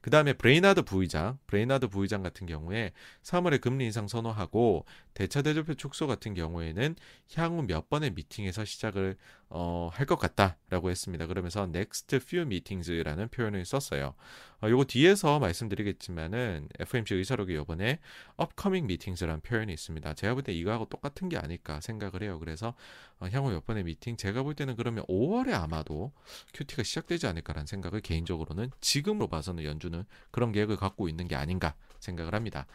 [0.00, 2.92] 그 다음에 브레이나드 부의장, 브레이나드 부의장 같은 경우에
[3.22, 6.96] 3월에 금리 인상 선호하고 대차 대조표 축소 같은 경우에는
[7.34, 9.16] 향후 몇 번의 미팅에서 시작을
[9.52, 11.26] 어, 할 것 같다라고 했습니다.
[11.26, 14.14] 그러면서 next few meetings라는 표현을 썼어요.
[14.62, 17.98] 어, 요거 뒤에서 말씀드리겠지만은 FMC 의사록에 요번에
[18.40, 20.14] upcoming meetings라는 표현이 있습니다.
[20.14, 22.38] 제가 볼 때 이거하고 똑같은 게 아닐까 생각을 해요.
[22.38, 22.74] 그래서
[23.18, 26.12] 어, 향후 몇 번의 미팅 제가 볼 때는 그러면 5월에 아마도
[26.54, 32.34] 큐티가 시작되지 않을까라는 생각을 개인적으로는 지금으로 봐서는 연주는 그런 계획을 갖고 있는 게 아닌가 생각을
[32.34, 32.66] 합니다.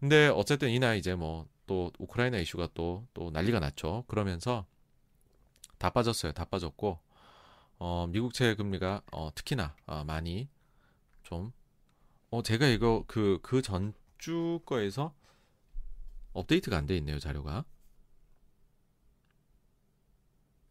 [0.00, 4.04] 근데 어쨌든 이날 이제 뭐 또 우크라이나 이슈가 또 또 난리가 났죠.
[4.08, 4.66] 그러면서
[5.78, 6.32] 다 빠졌어요.
[6.32, 6.98] 다 빠졌고
[7.78, 10.48] 어, 미국채 금리가 어, 특히나 어, 많이
[11.22, 11.52] 좀
[12.30, 15.14] 어, 제가 이거 그 그 전주 거에서
[16.32, 17.64] 업데이트가 안 돼 있네요 자료가.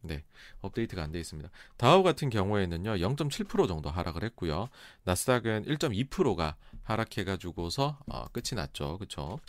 [0.04, 0.24] 네,
[0.62, 1.50] 업데이트가 안 돼 있습니다.
[1.78, 4.70] 다우 같은 경우에는요, 0.7% 정도 하락을 했고요.
[5.04, 9.40] 나스닥은 1.2%가 하락해가지고서 어, 끝이 났죠, 그렇죠?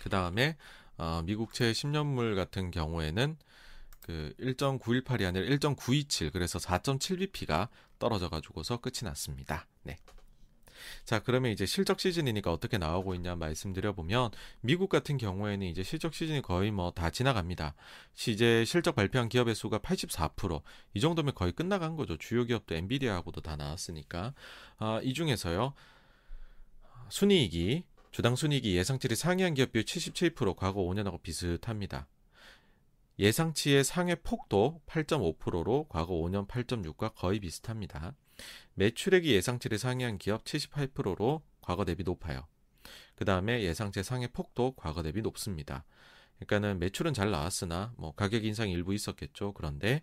[0.00, 0.56] 그 다음에
[0.96, 3.36] 어, 미국채 10년물 같은 경우에는
[4.00, 9.66] 그 1.918이 아니라 1.927 그래서 4.7bp가 떨어져 가지고서 끝이 났습니다.
[9.82, 9.98] 네.
[11.04, 16.12] 자, 그러면 이제 실적 시즌이니까 어떻게 나오고 있냐 말씀드려 보면 미국 같은 경우에는 이제 실적
[16.14, 17.74] 시즌이 거의 뭐 다 지나갑니다.
[18.28, 22.16] 이제 실적 발표한 기업의 수가 84%이 정도면 거의 끝나간 거죠.
[22.16, 24.34] 주요 기업도 엔비디아하고도 다 나왔으니까
[24.78, 25.74] 아, 이 중에서요
[27.10, 32.08] 순이익이 주당 순이익이 예상치를 상회한 기업 비77% 과거 5년하고 비슷합니다.
[33.18, 38.14] 예상치의 상회 폭도 8.5%로 과거 5년 8.6과 거의 비슷합니다.
[38.74, 42.46] 매출액이 예상치를 상회한 기업 78%로 과거 대비 높아요.
[43.16, 45.84] 그 다음에 예상치 상회 폭도 과거 대비 높습니다.
[46.38, 49.52] 그러니까는 매출은 잘 나왔으나 뭐 가격 인상이 일부 있었겠죠.
[49.54, 50.02] 그런데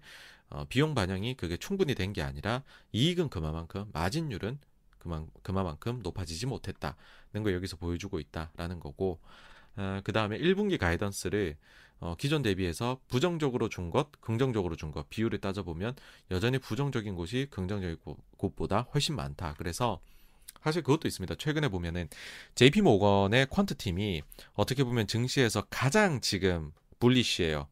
[0.49, 4.59] 어, 비용 반영이 그게 충분히 된 게 아니라 이익은 그만큼 마진율은
[4.99, 9.19] 그만 그만큼 높아지지 못했다는 걸 여기서 보여주고 있다라는 거고
[9.77, 11.57] 어, 그 다음에 1분기 가이던스를
[12.06, 15.95] 어, 기존 대비해서 부정적으로 준 것, 긍정적으로 준 것, 비율을 따져보면
[16.32, 17.97] 여전히 부정적인 곳이 긍정적인
[18.38, 19.56] 곳보다 훨씬 많다.
[19.58, 19.99] 그래서
[20.62, 21.36] 사실 그것도 있습니다.
[21.36, 22.08] 최근에 보면은
[22.56, 24.22] JP 모건의 quant 팀이
[24.53, 27.68] 어떻게 보면 증시에서 가장 지금 bullish해요.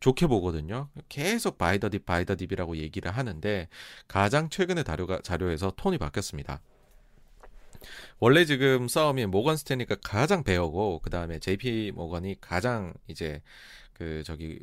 [0.00, 0.88] 좋게 보거든요.
[1.08, 3.68] 계속 buy the dip, buy the dip이라고 얘기를 하는데
[4.06, 6.60] 가장 최근의 자료가, 자료에서 톤이 바뀌었습니다.
[8.18, 13.42] 원래 지금 싸움이 모건 스탠리가 가장 bear고 그 다음에 JP 모건이 가장 이제
[13.92, 14.60] 그 저기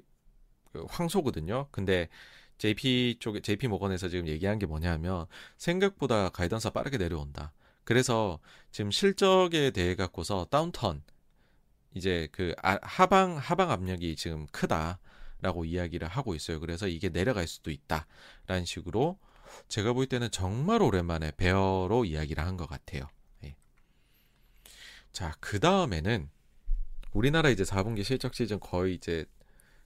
[0.72, 1.68] 그 황소거든요.
[1.72, 2.10] 근데
[2.58, 5.26] JP 쪽에 JP 모건에서 지금 얘기한 게 뭐냐면
[5.58, 7.54] 생각보다 가이던스가 빠르게 내려온다.
[7.84, 8.40] 그래서
[8.72, 11.04] 지금 실적에 대해 갖고서 다운턴
[11.94, 16.60] 이제 그 아, 하방 하방 압력이 지금 크다라고 이야기를 하고 있어요.
[16.60, 19.18] 그래서 이게 내려갈 수도 있다라는 식으로
[19.68, 23.08] 제가 볼 때는 정말 오랜만에 베어로 이야기를 한 것 같아요.
[23.44, 23.56] 예.
[25.12, 26.30] 자, 그 다음에는
[27.14, 29.26] 우리나라 이제 4분기 실적 시즌 거의 이제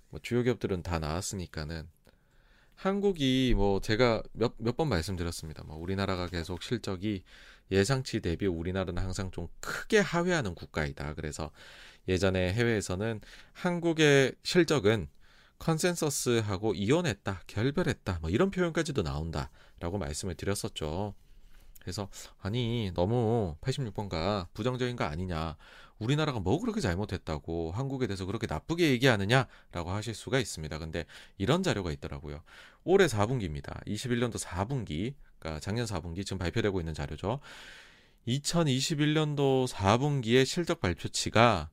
[0.09, 1.87] 뭐 주요 기업들은 다 나왔으니까는
[2.75, 5.63] 한국이 뭐 제가 몇 몇 번 말씀드렸습니다.
[5.63, 7.23] 뭐 우리나라가 계속 실적이
[7.71, 11.13] 예상치 대비 우리나라는 항상 좀 크게 하회하는 국가이다.
[11.15, 11.51] 그래서
[12.07, 13.21] 예전에 해외에서는
[13.53, 15.09] 한국의 실적은
[15.59, 21.13] 컨센서스하고 이혼했다, 결별했다, 뭐 이런 표현까지도 나온다라고 말씀을 드렸었죠.
[21.79, 22.09] 그래서
[22.41, 25.55] 아니 너무 86번가 부정적인 거 아니냐
[25.97, 30.77] 우리나라가 뭐 그렇게 잘못했다고 한국에 대해서 그렇게 나쁘게 얘기하느냐라고 하실 수가 있습니다.
[30.79, 31.05] 근데
[31.37, 32.41] 이런 자료가 있더라고요.
[32.83, 33.85] 올해 4분기입니다.
[33.85, 37.39] 21년도 4분기, 그러니까 작년 4분기 지금 발표되고 있는 자료죠.
[38.27, 41.69] 2021년도 4분기의 실적 발표치가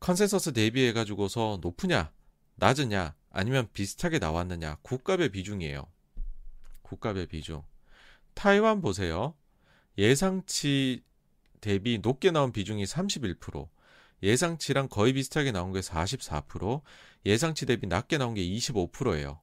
[0.00, 2.10] 컨센서스 대비해 가지고서 높으냐,
[2.56, 5.86] 낮으냐, 아니면 비슷하게 나왔느냐 국가별 비중이에요.
[6.82, 7.62] 국가별 비중.
[8.34, 9.34] 타이완 보세요.
[9.98, 11.02] 예상치
[11.60, 13.68] 대비 높게 나온 비중이 31%,
[14.22, 16.82] 예상치랑 거의 비슷하게 나온 게 44%,
[17.26, 19.40] 예상치 대비 낮게 나온 게 25%예요.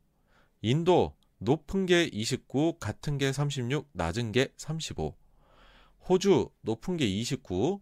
[0.62, 5.16] 인도 높은 게 29, 같은 게 36, 낮은 게 35.
[6.07, 7.82] 호주 높은 게 29,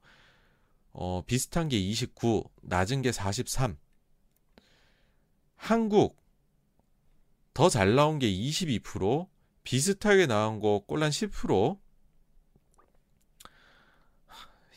[0.91, 3.77] 어, 비슷한 게 29, 낮은 게 43.
[5.59, 6.17] 한국
[7.53, 9.27] 더 잘 나온 게 22%,
[9.63, 11.77] 비슷하게 나온 거 꼴란 10%,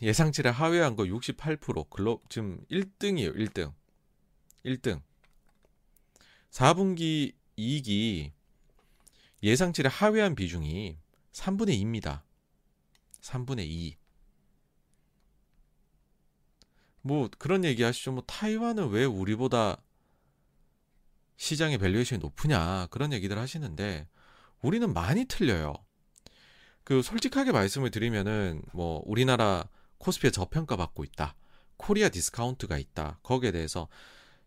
[0.03, 1.89] 예상치를 하회한 거 68%.
[1.89, 3.37] 글로 지금 1등이에요.
[3.37, 3.73] 1등.
[4.65, 5.01] 1등.
[6.51, 8.33] 4분기 이익이
[9.45, 10.99] 예상치를 하회한 비중이
[11.33, 12.23] 3분의 2입니다.
[13.21, 13.97] 3분의 2.
[17.03, 18.11] 뭐 그런 얘기 하시죠.
[18.11, 19.81] 뭐 타이완은 왜 우리보다
[21.43, 24.07] 시장의 valuation이 높으냐 그런 얘기들 하시는데
[24.61, 25.75] 우리는 많이 틀려요.
[26.85, 29.69] 그 솔직하게 말씀을 드리면은 뭐 우리나라
[29.99, 31.35] 코스피에 저평가 받고 있다.
[31.79, 33.19] 코리아 디스카운트가 있다.
[33.25, 33.89] 거기에 대해서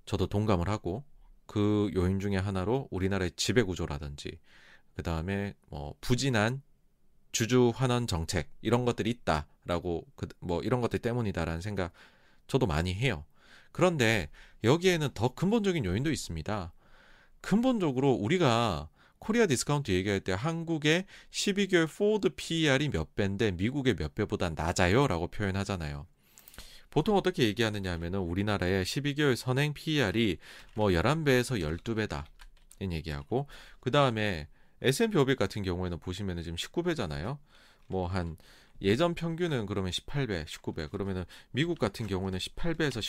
[0.06, 1.04] 저도 동감을 하고
[1.46, 4.40] 그 요인 중에 하나로 우리나라의 지배 구조라든지
[4.96, 6.62] 그 다음에 뭐 부진한
[7.34, 11.92] 주주 환원 정책 이런 것들이 있다라고 그 뭐 이런 것들 때문이다라는 생각
[12.48, 13.26] 저도 많이 해요.
[13.74, 14.30] 그런데
[14.64, 16.72] 여기에는 더 근본적인 요인도 있습니다.
[17.46, 18.90] 근본적으로 우리가
[19.20, 25.28] 코리아 디스카운트 얘기할 때 한국의 12개월 forward PER이 몇 배인데 미국의 몇 배보다 낮아요 라고
[25.28, 26.08] 표현하잖아요.
[26.90, 30.38] 보통 어떻게 얘기하느냐 하면은 우리나라의 12개월 선행 PER이
[30.74, 32.26] 뭐 11배에서 12배다.
[32.80, 33.48] 이 얘기하고
[33.80, 34.48] 그 다음에
[34.82, 37.38] S&P 500 같은 경우에는 보시면은 지금 19배잖아요.
[37.86, 38.38] 뭐 한
[38.82, 40.90] 예전 평균은 그러면 18배, 19배.
[40.90, 43.02] 그러면은 미국 같은 경우는 18배에서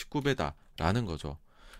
[0.76, 1.38] 19배다라는 거죠.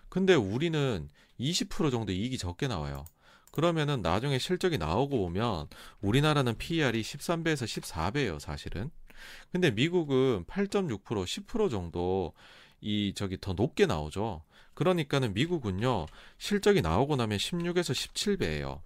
[0.08, 3.04] 근데 우리는 20% 정도 이익이 적게 나와요.
[3.52, 5.68] 그러면은 나중에 실적이 나오고 보면
[6.00, 8.90] 우리나라는 PER이 13배에서 14배예요, 사실은.
[9.50, 12.34] 근데 미국은 8.6% 10% 정도
[12.80, 14.42] 이 저기 더 높게 나오죠.
[14.74, 16.06] 그러니까는 미국은요.
[16.36, 18.80] 실적이 나오고 나면 16에서 17배예요.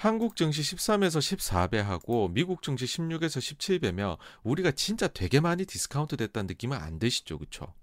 [0.00, 6.46] 한국 증시 13에서 14배 하고 미국 증시 16에서 17배면 우리가 진짜 되게 많이 디스카운트 됐다는
[6.46, 7.74] 느낌은 안 드시죠, 그쵸?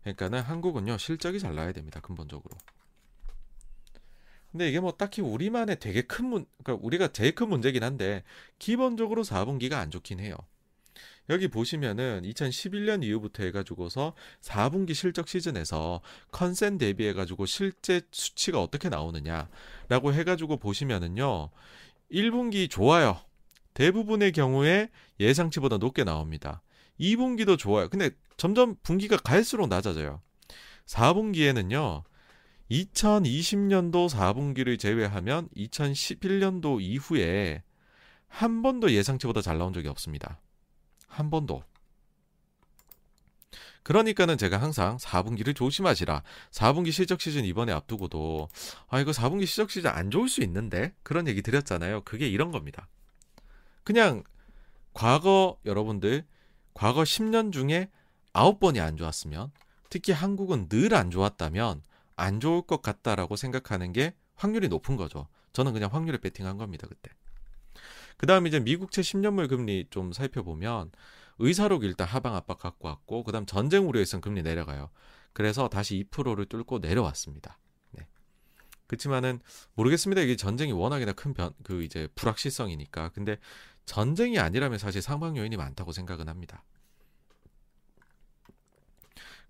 [0.00, 2.56] 그러니까는 한국은요 실적이 잘 나야 됩니다 근본적으로.
[4.50, 8.24] 근데 이게 뭐 딱히 우리만의 되게 큰 문, 그러니까 우리가 제일 큰 문제긴 한데
[8.58, 10.36] 기본적으로 4분기가 안 좋긴 해요.
[11.28, 16.00] 여기 보시면은 2011년 이후부터 해가지고서 4분기 실적 시즌에서
[16.30, 21.50] 컨센 대비해가지고 실제 수치가 어떻게 나오느냐라고 해가지고 보시면은요
[22.12, 23.18] 1분기 좋아요.
[23.74, 24.88] 대부분의 경우에
[25.20, 26.62] 예상치보다 높게 나옵니다.
[26.98, 27.88] 2분기도 좋아요.
[27.88, 30.22] 근데 점점 분기가 갈수록 낮아져요.
[30.86, 32.04] 4분기에는요.
[32.70, 37.62] 2020년도 4분기를 제외하면 2011년도 이후에
[38.28, 40.40] 한 번도 예상치보다 잘 나온 적이 없습니다.
[41.06, 41.62] 한 번도.
[43.82, 46.22] 그러니까는 제가 항상 4분기를 조심하시라.
[46.50, 48.48] 4분기 실적 시즌 이번에 앞두고도
[48.88, 52.02] 아 이거 4분기 실적 시즌 안 좋을 수 있는데 그런 얘기 드렸잖아요.
[52.02, 52.88] 그게 이런 겁니다.
[53.84, 54.24] 그냥
[54.92, 56.24] 과거 여러분들
[56.74, 57.88] 과거 10년 중에
[58.32, 59.52] 9번이 안 좋았으면
[59.88, 61.82] 특히 한국은 늘 안 좋았다면
[62.16, 65.28] 안 좋을 것 같다라고 생각하는 게 확률이 높은 거죠.
[65.52, 67.10] 저는 그냥 확률에 베팅한 겁니다, 그때.
[68.16, 70.90] 그 다음 이제 미국채 10년물 금리 좀 살펴보면
[71.38, 74.90] 의사록 일단 하방 압박 갖고 왔고, 그 다음 전쟁 우려에선 금리 내려가요.
[75.32, 77.58] 그래서 다시 2%를 뚫고 내려왔습니다.
[77.90, 78.06] 네.
[78.86, 79.40] 그렇지만은
[79.74, 80.22] 모르겠습니다.
[80.22, 83.10] 이게 전쟁이 워낙이나 큰 변, 그 이제 불확실성이니까.
[83.10, 83.38] 근데
[83.84, 86.64] 전쟁이 아니라면 사실 상방 요인이 많다고 생각은 합니다.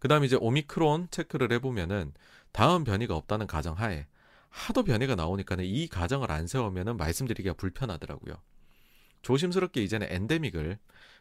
[0.01, 2.13] 그 다음에 이제 오미크론 체크를 해보면은
[2.53, 4.07] 다음 변이가 없다는 가정하에
[4.49, 8.35] 하도 변이가 나오니까는 이 가정을 안 세우면은 말씀드리기가 불편하더라고요.
[9.27, 10.79] 조심스럽게 이제는 엔데믹을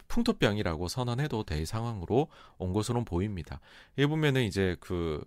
[0.07, 2.27] 풍토병이라고 선언해도 될 상황으로
[2.59, 3.59] 온 것으로 보입니다.
[3.97, 5.25] 이 보면은 이제 그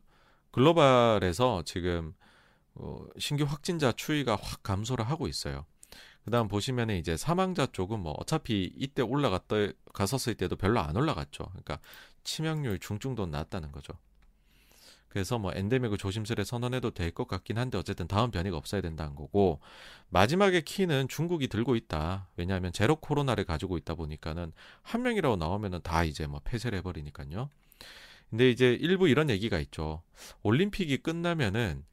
[0.53, 2.15] 글로벌에서 지금
[2.77, 5.67] 어 신규 확진자 추이가 확 감소를 하고 있어요.
[6.25, 9.57] 그다음 보시면은 이제 사망자 쪽은 뭐 어차피 이때 올라갔다
[9.93, 11.47] 갔었을 때도 별로 안 올라갔죠.
[11.47, 11.81] 그러니까
[12.23, 13.95] 치명률 중증도 낮다는 거죠.
[15.09, 19.61] 그래서 뭐 엔데믹을 조심스레 선언해도 될 것 같긴 한데 어쨌든 다음 변이가 없어야 된다는 거고
[20.11, 22.29] 마지막에 키는 중국이 들고 있다.
[22.37, 24.53] 왜냐하면 제로 코로나를 가지고 있다 보니까는
[24.83, 27.51] 한 명이라고 나오면은 다 이제 뭐 폐쇄를 해버리니까요.
[28.31, 30.03] 근데 이제 일부 이런 얘기가 있죠.
[30.43, 31.85] 올림픽이 끝나면은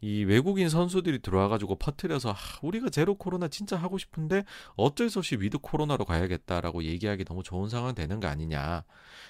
[0.00, 4.44] 이 외국인 선수들이 들어와가지고 퍼트려서 아, 우리가 제로 코로나 진짜 하고 싶은데
[4.76, 8.84] 어쩔 수 없이 위드 코로나로 가야겠다라고 얘기하기 너무 좋은 상황 되는 거 아니냐.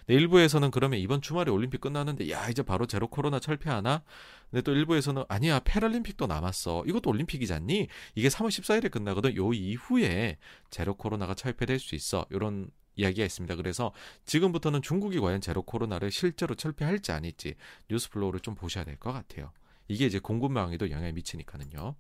[0.07, 4.03] 네, 일부에서는 그러면 이번 주말에 올림픽 끝나는데 야 이제 바로 제로 코로나 철폐하나?
[4.51, 6.85] 근데 또 일부에서는 아니야 패럴림픽도 남았어.
[6.87, 7.87] 이것도 올림픽이잖니?
[8.17, 9.37] 이게 3월 14일에 끝나거든.
[9.37, 10.39] 요 이후에
[10.71, 12.27] 제로 코로나가 철폐될 수 있어.
[12.31, 13.57] 이런 이야기가 있습니다.
[13.57, 13.93] 그래서
[14.25, 17.55] 지금부터는 중국이 과연 제로 코로나를 실제로 철폐할지 아닐지
[17.89, 19.51] news flow를 좀 보셔야 될 것 같아요.
[19.89, 21.95] 이게 이제 공급망에도 영향을 미치니까는요.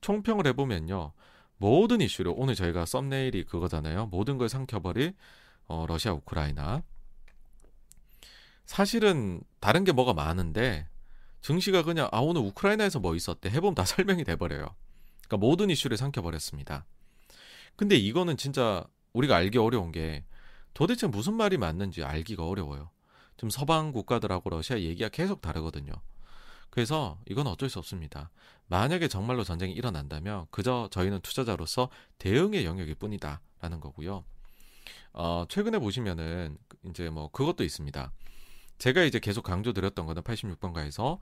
[0.00, 1.12] 총평을 해보면요.
[1.58, 4.06] 모든 이슈를 오늘 저희가 썸네일이 그거잖아요.
[4.06, 5.14] 모든 걸 삼켜버릴
[5.66, 6.82] 어, 러시아 우크라이나.
[8.64, 10.88] 사실은 다른 게 뭐가 많은데
[11.42, 14.74] 증시가 그냥 아 오늘 우크라이나에서 뭐 있었대 해보면 다 설명이 돼버려요.
[15.26, 16.84] 그러니까 모든 이슈를 삼켜버렸습니다.
[17.76, 20.24] 근데 이거는 진짜 우리가 알기 어려운 게
[20.74, 22.90] 도대체 무슨 말이 맞는지 알기가 어려워요.
[23.36, 25.92] 좀 서방 국가들하고 러시아 얘기가 계속 다르거든요.
[26.70, 28.30] 그래서 이건 어쩔 수 없습니다.
[28.68, 34.24] 만약에 정말로 전쟁이 일어난다면 그저 저희는 투자자로서 대응의 영역일 뿐이다라는 거고요.
[35.12, 38.12] 어, 최근에 보시면은 이제 뭐 그것도 있습니다.
[38.78, 41.18] 제가 이제 계속 강조드렸던 거는 86번가에서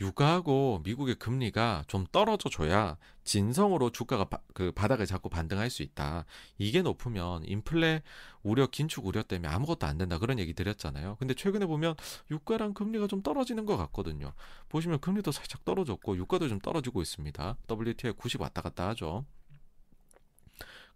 [0.00, 6.24] 유가하고 미국의 금리가 좀 떨어져 줘야 진성으로 주가가 바, 그 바닥을 잡고 반등할 수 있다.
[6.56, 8.02] 이게 높으면 인플레
[8.42, 11.16] 우려 긴축 우려 때문에 아무것도 안 된다 그런 얘기 드렸잖아요.
[11.18, 11.94] 근데 최근에 보면
[12.30, 14.32] 유가랑 금리가 좀 떨어지는 것 같거든요.
[14.68, 17.56] 보시면 금리도 살짝 떨어졌고 유가도 좀 떨어지고 있습니다.
[17.68, 19.24] WTI 90 왔다 갔다 하죠.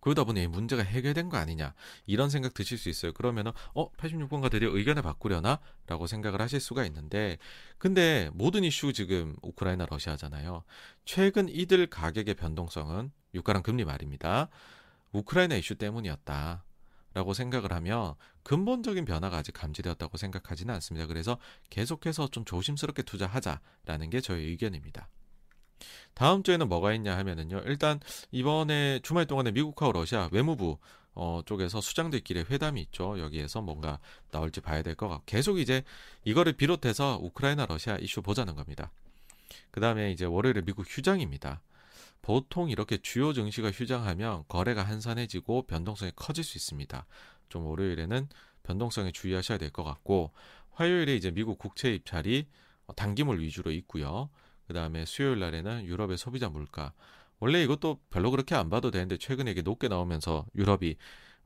[0.03, 1.75] 그러다 보니 문제가 해결된 거 아니냐
[2.07, 3.13] 이런 생각 드실 수 있어요.
[3.13, 7.39] 그러면은 어 86번가 드디어 의견을 바꾸려나라고 생각을 하실 수가 있는데
[7.79, 10.65] 근데 모든 이슈 지금 우크라이나 러시아잖아요.
[11.05, 14.49] 최근 이들 가격의 변동성은 유가랑 금리 말입니다.
[15.13, 16.65] 우크라이나 이슈 때문이었다.
[17.15, 21.07] 라고 생각을 하며 근본적인 변화가 아직 감지되었다고 생각하지는 않습니다.
[21.07, 21.39] 그래서
[21.71, 25.09] 계속해서 좀 조심스럽게 투자하자라는 게 저의 의견입니다.
[26.14, 27.62] 다음 주에는 뭐가 있냐 하면은요.
[27.66, 30.78] 일단 이번에 주말 동안에 미국하고 러시아 외무부
[31.14, 33.18] 어, 쪽에서 수장들끼리 회담이 있죠.
[33.18, 33.99] 여기에서 뭔가
[34.30, 35.83] 나올지 봐야 될 것 같고 계속 이제
[36.24, 38.91] 이거를 비롯해서 우크라이나 러시아 이슈 보자는 겁니다.
[39.70, 41.61] 그 다음에 이제 월요일에 미국 휴장입니다.
[42.22, 47.05] 보통 이렇게 주요 증시가 휴장하면 거래가 한산해지고 변동성이 커질 수 있습니다.
[47.49, 48.28] 좀 월요일에는
[48.62, 50.30] 변동성에 주의하셔야 될 것 같고
[50.70, 52.47] 화요일에 이제 미국 국채 입찰이
[52.97, 54.30] 단기물 위주로 있고요.
[54.67, 56.93] 그 다음에 수요일 날에는 유럽의 소비자 물가.
[57.41, 60.97] 원래 이것도 별로 그렇게 안 봐도 되는데 최근에 이게 높게 나오면서 유럽이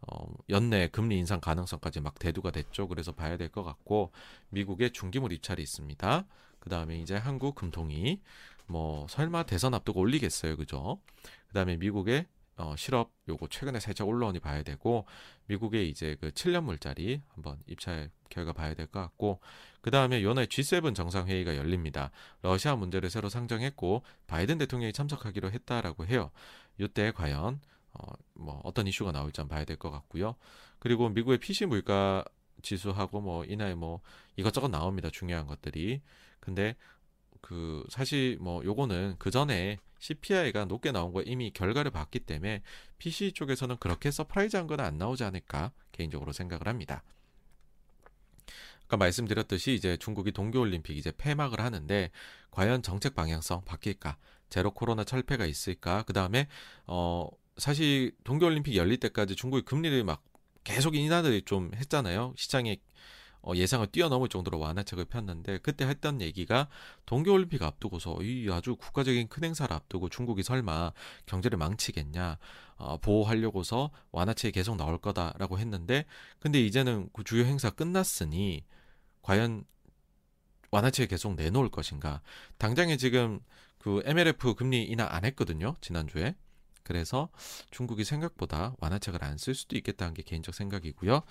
[0.03, 2.87] 어, 연내 금리 인상 가능성까지 막 대두가 됐죠.
[2.89, 4.13] 그래서 봐야 될 것 같고
[4.51, 6.27] 미국의 중기물 입찰이 있습니다.
[6.59, 8.21] 그 다음에 이제 한국 금통위
[8.67, 11.01] 뭐 설마 대선 앞두고 올리겠어요, 그죠?
[11.49, 12.27] 그 다음에 미국의
[12.57, 15.07] 어, 실업 요거 최근에 살짝 올라오니 봐야 되고
[15.47, 19.41] 미국의 이제 그 7년 물짜리 한번 입찰 결과 봐야 될 것 같고
[19.83, 22.11] 그 다음에 요날 G7 정상회의가 열립니다.
[22.43, 26.31] 러시아 문제를 새로 상정했고 바이든 대통령이 참석하기로 했다라고 해요.
[26.79, 27.61] 이때 과연
[27.93, 30.35] 어, 뭐 어떤 이슈가 나올지 봐야 될 것 같고요.
[30.79, 32.25] 그리고 미국의 PCE 물가
[32.63, 34.01] 지수하고 뭐 이날 뭐
[34.37, 35.11] 이것저것 나옵니다.
[35.11, 36.01] 중요한 것들이.
[36.41, 36.77] 근데
[37.47, 42.63] 그 사실 뭐 요거는 그 전에 CPI가 높게 나온 거 이미 결과를 봤기 때문에
[42.99, 47.05] PCE 쪽에서는 그렇게 surprise한 건 안 나오지 않을까 개인적으로 생각을 합니다.
[48.85, 52.11] 아까 말씀드렸듯이 이제 중국이 동계올림픽 이제 폐막을 하는데
[52.51, 54.17] 과연 정책 방향성 바뀔까?
[54.51, 56.03] 제로 코로나 철폐가 있을까?
[56.03, 56.49] 그 다음에
[56.89, 57.29] 어
[57.59, 60.25] 사실 동계올림픽 열릴 때까지 중국이 금리를 막
[60.65, 62.35] 계속 인하를 좀 했잖아요.
[62.37, 62.79] 시장에
[63.47, 66.69] 어, 예상을 뛰어넘을 정도로 완화책을 폈는데 그때 했던 얘기가
[67.07, 70.93] 동계올림픽 앞두고서 이 아주 국가적인 큰 행사를 앞두고 중국이 설마
[71.27, 72.39] 경제를 망치겠냐
[72.77, 76.05] 어, 보호하려고서 완화책이 계속 나올 거다라고 했는데
[76.41, 78.65] 근데 이제는 그 주요 행사 끝났으니
[79.23, 79.65] 과연
[80.71, 82.21] 완화책 계속 내놓을 것인가.
[82.59, 83.41] 당장에 지금
[83.79, 85.77] 그 MLF 금리 인하 안 했거든요.
[85.81, 86.35] 지난주에.
[86.83, 87.29] 그래서
[87.71, 91.23] 중국이 생각보다 완화책을 안 쓸 수도 있겠다는 게 개인적 생각이고요.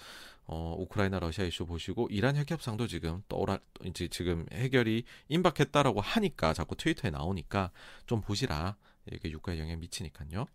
[0.48, 6.54] 어, 우크라이나 러시아 이슈 보시고 이란 핵 협상도 지금 떠오라 이제 지금 해결이 임박했다라고 하니까
[6.54, 7.72] 자꾸 트위터에 나오니까
[8.06, 8.76] 좀 보시라.
[9.12, 10.46] 이게 유가에 영향 미치니까요.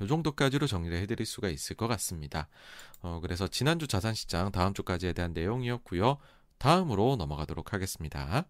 [0.00, 2.48] 이 정도까지로 정리를 해드릴 수가 있을 것 같습니다.
[3.00, 6.18] 어, 그래서 지난주 자산시장 다음 주까지에 대한 내용이었고요.
[6.58, 8.46] 다음으로 넘어가도록 하겠습니다.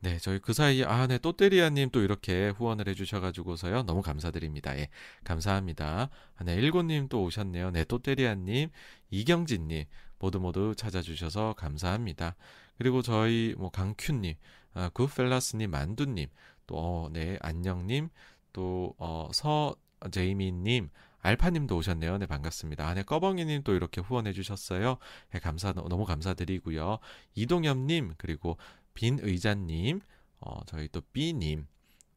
[0.00, 4.78] 네, 저희 그 사이에 아, 네, 또때리아님 또 이렇게 후원을 해주셔가지고서요 너무 감사드립니다.
[4.78, 4.88] 예,
[5.24, 6.10] 감사합니다.
[6.36, 7.70] 아, 네, 일고님 또 오셨네요.
[7.70, 8.68] 네, 또때리아님,
[9.10, 9.84] 이경진님
[10.18, 12.36] 모두 모두 찾아주셔서 감사합니다.
[12.78, 14.34] 그리고 저희 뭐 강큐님,
[14.74, 16.28] 아, 굿펠라스님, 만두님,
[16.66, 18.10] 또 어, 네, 안녕님,
[18.52, 19.74] 또 어, 서
[20.10, 20.90] 제이미님,
[21.20, 22.18] 알파님도 오셨네요.
[22.18, 22.86] 네, 반갑습니다.
[22.86, 24.98] 아, 네, 꺼벙이님 또 이렇게 후원해 주셨어요.
[25.32, 26.98] 네, 감사, 너무 감사드리고요.
[27.34, 28.58] 이동엽님, 그리고
[28.96, 30.00] 빈 의자님,
[30.40, 31.66] 어, 저희 또 B님,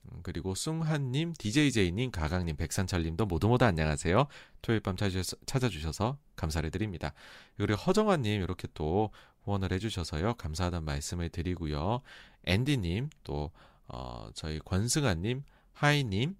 [0.05, 4.25] 음, 그리고 숭한님, DJJ님, 가강님, 백산철님도 모두 모두 안녕하세요.
[4.63, 7.13] 토요일 밤 찾아주셔서, 찾아주셔서 감사를 드립니다.
[7.57, 9.11] 그리고 허정환님 이렇게 또
[9.43, 10.35] 후원을 해주셔서요.
[10.35, 12.01] 감사하다는 말씀을 드리고요.
[12.45, 13.51] 앤디님, 또
[13.87, 16.35] 어, 저희 권승아님, 하이님,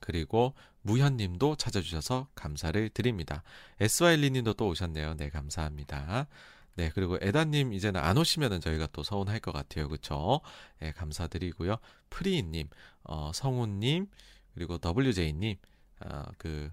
[0.00, 3.42] 그리고 무현님도 찾아주셔서 감사를 드립니다.
[3.78, 5.14] 에스와일리님도 또 오셨네요.
[5.16, 6.28] 네, 감사합니다.
[6.74, 9.88] 네, 그리고 에다님 이제는 안 오시면은 저희가 또 서운할 것 같아요.
[9.88, 10.40] 그쵸?
[10.80, 11.76] 네, 감사드리고요.
[12.08, 12.68] 프리님,
[13.04, 14.06] 어, 성우님,
[14.54, 15.56] 그리고 WJ님,
[16.00, 16.70] 아, 그,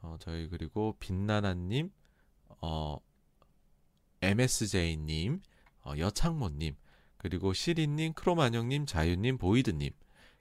[0.00, 1.90] 어, 저희 그리고 빛나나님,
[2.60, 2.98] 어,
[4.20, 5.42] MSJ님,
[5.84, 6.76] 어, 여창모님,
[7.16, 9.90] 그리고 시린님, 크로마뇽님, 자유님, 보이드님,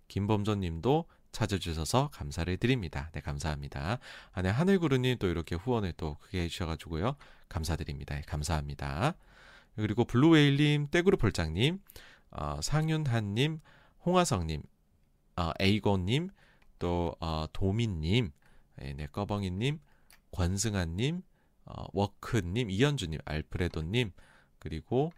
[0.08, 3.10] 김범전님도 찾아주셔서 감사를 드립니다.
[3.14, 4.00] 네, 감사합니다.
[4.34, 7.16] 아, 네, 하늘구르님 또 이렇게 후원을 또 크게 해주셔가지고요.
[7.50, 8.16] 감사드립니다.
[8.16, 9.16] 네, 감사합니다.
[9.76, 11.80] 그리고 블루웨일님, 떼구르 폴장님,
[12.32, 13.62] 어, 상윤한님,
[14.06, 14.64] 홍화성님,
[15.38, 16.30] 어, 에이건님,
[16.80, 18.32] 또 어, 도민님,
[18.78, 19.80] 네, 네, 꺼벙이님,
[20.32, 21.22] 권승환님,
[21.66, 24.12] 어, 워크님, 이현주님, 알프레도님,
[24.60, 25.12] 그리고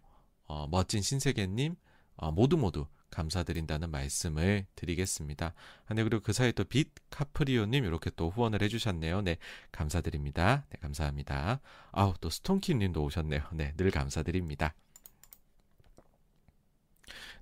[0.45, 1.75] 어, 멋진 신세계님,
[2.15, 5.53] 어, 모두 모두 감사드린다는 말씀을 드리겠습니다.
[5.87, 9.21] 아, 네, 그리고 그 사이에 또 빛 카프리오님 이렇게 또 후원을 해주셨네요.
[9.21, 9.37] 네,
[9.71, 10.65] 감사드립니다.
[10.69, 11.61] 네, 감사합니다.
[11.91, 13.43] 아우, 또 스톤키님도 오셨네요.
[13.53, 14.73] 네, 늘 감사드립니다.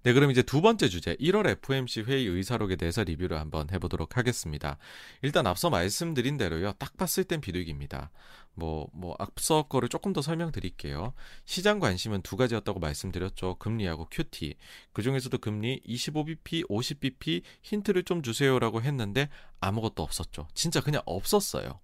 [0.03, 4.77] 네, 그럼 이제 두 번째 주제, 1월 FMC 회의 의사록에 대해서 리뷰를 한번 해보도록 하겠습니다.
[5.21, 8.09] 일단 앞서 말씀드린 대로요, 딱 봤을 땐 비둘기입니다.
[8.53, 11.13] 뭐, 뭐, 앞서 거를 조금 더 설명드릴게요.
[11.45, 13.55] 시장 관심은 두 가지였다고 말씀드렸죠.
[13.59, 14.55] 금리하고 QT.
[14.93, 19.29] 그 중에서도 금리 25bp, 50bp 힌트를 좀 주세요라고 했는데
[19.59, 20.47] 아무것도 없었죠.
[20.53, 21.79] 진짜 그냥 없었어요.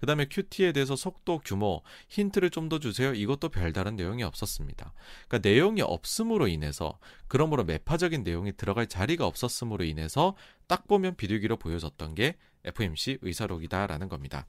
[0.00, 3.14] 그 다음에 QT에 대해서 속도, 규모, 힌트를 좀 더 주세요.
[3.14, 4.92] 이것도 별다른 내용이 없었습니다.
[5.26, 6.98] 그러니까 내용이 없음으로 인해서,
[7.28, 10.36] 그러므로 매파적인 내용이 들어갈 자리가 없었음으로 인해서
[10.66, 14.46] 딱 보면 비둘기로 보여졌던 게 FMC 의사록이다라는 겁니다.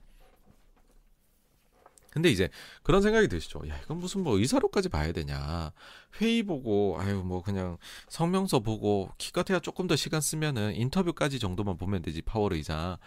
[2.10, 2.48] 근데 이제
[2.82, 3.60] 그런 생각이 드시죠.
[3.68, 5.72] 야, 이건 무슨 뭐 의사록까지 봐야 되냐.
[6.20, 12.02] 회의 보고, 아유, 뭐 그냥 성명서 보고, 기껏해야 조금 더 시간 쓰면은 인터뷰까지 정도만 보면
[12.02, 12.98] 되지, 파월 의사.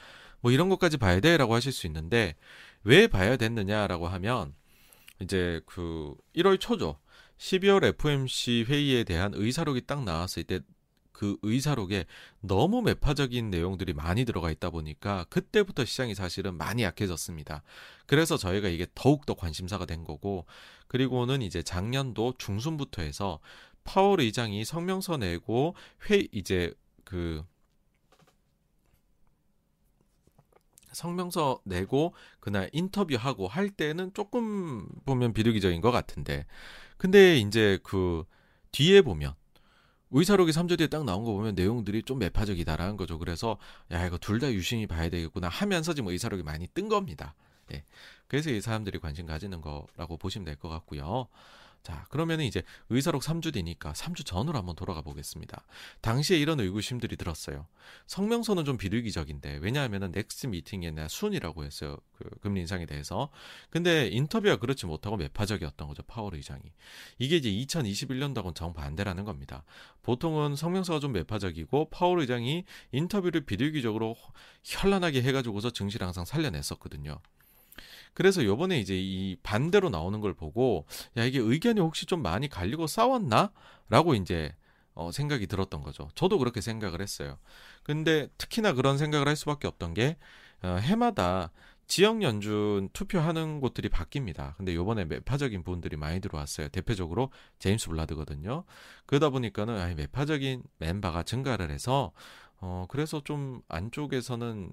[0.43, 2.35] 뭐 이런 것까지 봐야 돼 라고 하실 수 있는데
[2.83, 4.53] 왜 봐야 됐느냐라고 하면
[5.21, 6.99] 이제 그 1월 초죠.
[7.37, 10.59] 12월 FMC 회의에 대한 의사록이 딱 나왔을 때
[11.13, 12.05] 그 의사록에
[12.41, 17.63] 너무 매파적인 내용들이 많이 들어가 있다 보니까 그때부터 시장이 사실은 많이 약해졌습니다.
[18.05, 20.45] 그래서 저희가 이게 더욱더 관심사가 된 거고
[20.87, 23.39] 그리고는 이제 작년도 중순부터 해서
[23.83, 25.75] 파월 의장이 성명서 내고
[26.09, 27.43] 회 이제 그
[30.91, 36.45] 성명서 내고 그날 인터뷰하고 할 때는 조금 보면 비둘기적인 것 같은데
[36.97, 38.25] 근데 이제 그
[38.71, 39.33] 뒤에 보면
[40.13, 43.19] 의사록이 3주 뒤에 딱 나온 거 보면 내용들이 좀 매파적이다라는 거죠.
[43.19, 43.57] 그래서
[43.91, 47.35] 야 이거 둘 다 유심히 봐야 되겠구나 하면서 지금 의사록이 많이 뜬 겁니다.
[47.73, 47.83] 예.
[48.27, 51.27] 그래서 이 사람들이 관심 가지는 거라고 보시면 될 것 같고요.
[51.83, 55.65] 자, 그러면 이제 의사록 3주 뒤니까 3주 전으로 한번 돌아가 보겠습니다.
[55.99, 57.67] 당시에 이런 의구심들이 들었어요.
[58.07, 61.97] 성명서는 좀 비둘기적인데, 왜냐하면 next meeting에나 soon이라고 했어요.
[62.13, 63.29] 그 금리 인상에 대해서.
[63.69, 66.03] 근데 인터뷰가 그렇지 못하고 매파적이었던 거죠.
[66.03, 66.61] 파월 의장이.
[67.19, 69.65] 이게 이제 2021년도하고는 정반대라는 겁니다.
[70.03, 72.63] 보통은 성명서가 좀 매파적이고, 파월 의장이
[72.93, 74.15] 인터뷰를 비둘기적으로
[74.63, 77.19] 현란하게 해가지고서 증시를 항상 살려냈었거든요.
[78.13, 80.85] 그래서 요번에 이제 이 반대로 나오는 걸 보고
[81.17, 84.55] 야 이게 의견이 혹시 좀 많이 갈리고 싸웠나라고 이제
[84.95, 86.09] 어, 생각이 들었던 거죠.
[86.15, 87.37] 저도 그렇게 생각을 했어요.
[87.83, 90.17] 근데 특히나 그런 생각을 할 수밖에 없던 게
[90.61, 91.51] 어, 해마다
[91.87, 94.55] 지역 연준 투표하는 곳들이 바뀝니다.
[94.55, 96.69] 근데 요번에 매파적인 분들이 많이 들어왔어요.
[96.69, 98.63] 대표적으로 제임스 블라드거든요.
[99.05, 102.11] 그러다 보니까는 아니 매파적인 멤버가 증가를 해서
[102.61, 104.71] 어 그래서 좀 안쪽에서는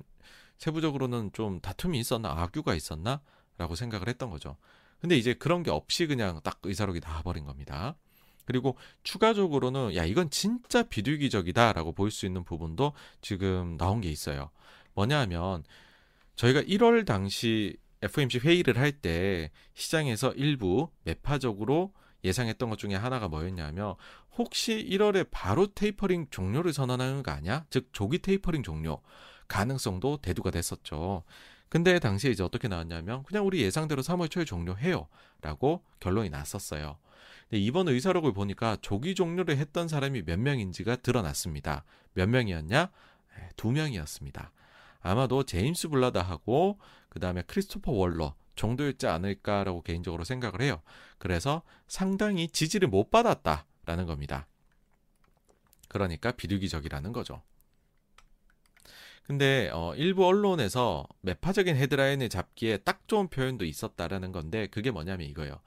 [0.60, 4.56] 세부적으로는 좀 다툼이 있었나 악유가 있었나라고 생각을 했던 거죠.
[5.00, 7.96] 근데 이제 그런 게 없이 그냥 딱 의사록이 나와버린 겁니다.
[8.44, 12.92] 그리고 추가적으로는 야 이건 진짜 비둘기적이다라고 볼 수 있는 부분도
[13.22, 14.50] 지금 나온 게 있어요.
[14.94, 15.64] 뭐냐 하면
[16.36, 21.94] 저희가 1월 당시 FOMC 회의를 할 때 시장에서 일부 매파적으로
[22.24, 23.94] 예상했던 것 중에 하나가 뭐였냐면
[24.36, 27.64] 혹시 1월에 바로 테이퍼링 종료를 선언하는 거 아니야?
[27.70, 29.00] 즉 조기 테이퍼링 종료
[29.50, 31.24] 가능성도 대두가 됐었죠.
[31.68, 36.96] 근데 당시에 이제 어떻게 나왔냐면 그냥 우리 예상대로 3월 초에 종료해요라고 결론이 났었어요.
[37.48, 41.84] 근데 이번 의사록을 보니까 조기 종료를 했던 사람이 몇 명인지가 드러났습니다.
[42.14, 42.90] 몇 명이었냐?
[43.36, 44.52] 네, 두 명이었습니다.
[45.02, 46.78] 아마도 제임스 블라다하고
[47.08, 50.80] 그 다음에 크리스토퍼 월러 정도였지 않을까라고 개인적으로 생각을 해요.
[51.18, 54.46] 그래서 상당히 지지를 못 받았다라는 겁니다.
[55.88, 57.42] 그러니까 비둘기적이라는 거죠.
[59.22, 65.60] 근데 어, 일부 언론에서 매파적인 헤드라인을 잡기에 딱 좋은 표현도 있었다라는 건데 그게 뭐냐면 이거예요.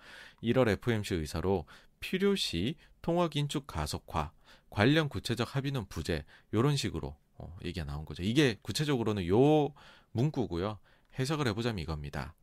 [0.43, 1.65] 1월 FMC 의사로
[1.99, 4.31] 필요시 통화 긴축 가속화
[4.69, 8.23] 관련 구체적 합의는 부재 이런 식으로 어, 얘기가 나온 거죠.
[8.23, 9.73] 이게 구체적으로는 요
[10.11, 10.79] 문구고요.
[11.19, 12.35] 해석을 해보자면 이겁니다.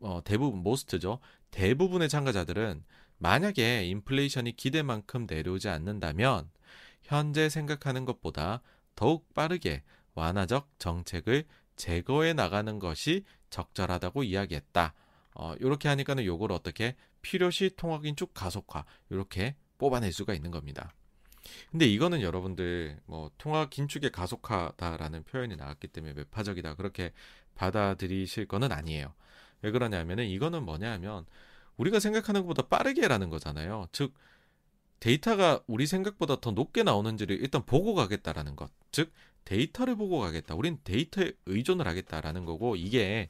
[0.00, 1.18] 어, 대부분 모스트죠.
[1.50, 2.84] 대부분의 참가자들은
[3.18, 6.50] 만약에 인플레이션이 기대만큼 내려오지 않는다면
[7.02, 8.62] 현재 생각하는 것보다
[8.96, 9.82] 더욱 빠르게
[10.14, 11.44] 완화적 정책을
[11.76, 14.94] 제거해 나가는 것이 적절하다고 이야기했다.
[15.34, 20.92] 어, 이렇게 하니까는 요걸 어떻게 필요시 통화긴축 가속화 이렇게 뽑아낼 수가 있는 겁니다.
[21.70, 27.12] 근데 이거는 여러분들 뭐 통화 긴축의 가속화다라는 표현이 나왔기 때문에 매파적이다 그렇게
[27.54, 29.12] 받아들이실 거는 아니에요.
[29.62, 31.26] 왜 그러냐면은 이거는 뭐냐 하면
[31.76, 33.88] 우리가 생각하는 것보다 빠르게라는 거잖아요.
[33.92, 34.14] 즉
[35.02, 38.70] 데이터가 우리 생각보다 더 높게 나오는지를 일단 보고 가겠다라는 것.
[38.92, 39.12] 즉
[39.44, 40.54] 데이터를 보고 가겠다.
[40.54, 43.28] 우린 데이터에 의존을 하겠다라는 거고 이게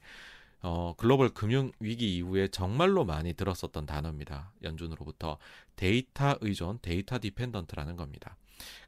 [0.60, 4.52] 어, 글로벌 금융 위기 이후에 정말로 많이 들었었던 단어입니다.
[4.62, 5.38] 연준으로부터
[5.74, 8.36] 데이터 의존, data dependent라는 겁니다.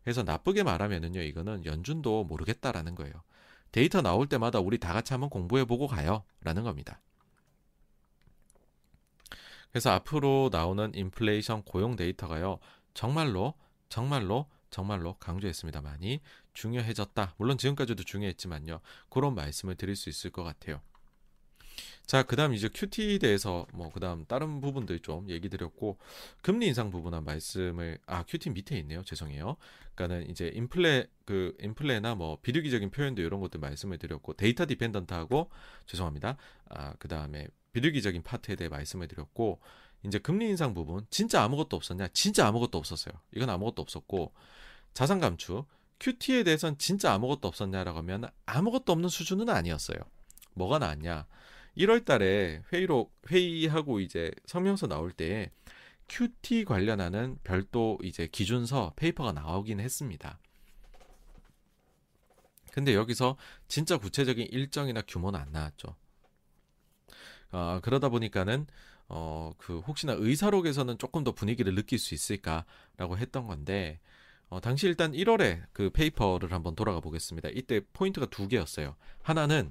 [0.03, 3.14] 그래서 나쁘게 말하면은요, 이거는 연준도 모르겠다라는 거예요.
[3.72, 7.01] 데이터 나올 때마다 우리 다 같이 한번 공부해 보고 가요 라는 겁니다.
[9.75, 12.61] 그래서 앞으로 나오는 인플레이션 고용 데이터가요,
[12.95, 13.55] 정말로
[13.89, 15.83] 정말로 정말로 강조했습니다.
[15.83, 16.20] 많이
[16.53, 17.35] 중요해졌다.
[17.39, 18.79] 물론 지금까지도 중요했지만요.
[19.11, 20.81] 그런 말씀을 드릴 수 있을 것 같아요.
[22.07, 25.99] 자, 그다음 이제 QT에 대해서 뭐 그다음 다른 부분들 좀 얘기 드렸고
[26.41, 29.03] 금리 인상 부분한 말씀을 아, QT 밑에 있네요.
[29.03, 29.57] 죄송해요.
[29.97, 35.51] 그러니까는 이제 인플레 그 인플레나 뭐 비둘기적인 표현도 이런 것들 말씀을 드렸고 데이터 디펜던트하고
[35.87, 36.37] 죄송합니다.
[36.68, 39.61] 아, 그다음에 비둘기적인 파트에 대해 말씀을 드렸고
[40.05, 42.09] 이제 금리 인상 부분 진짜 아무것도 없었냐?
[42.09, 43.14] 진짜 아무것도 없었어요.
[43.35, 44.33] 이건 아무것도 없었고
[44.95, 45.66] 자산 감축
[45.99, 49.99] QT에 대해서는 진짜 아무것도 없었냐라고 하면 아무것도 없는 수준은 아니었어요.
[50.55, 51.27] 뭐가 나왔냐?
[51.77, 55.51] 1월 달에 회의로 회의하고 이제 성명서 나올 때
[56.09, 60.39] QT 관련하는 별도 이제 기준서 paper가 나오긴 했습니다.
[62.70, 65.97] 근데 여기서 진짜 구체적인 일정이나 규모는 안 나왔죠.
[67.55, 68.66] 어, 그러다 보니까는
[69.09, 74.00] 어, 그 혹시나 의사록에서는 조금 더 분위기를 느낄 수 있을까라고 했던 건데
[74.48, 77.50] 어, 당시 일단 1월에 그 paper를 한번 돌아가 보겠습니다.
[77.52, 78.96] 이때 포인트가 두 개였어요.
[79.22, 79.70] 하나는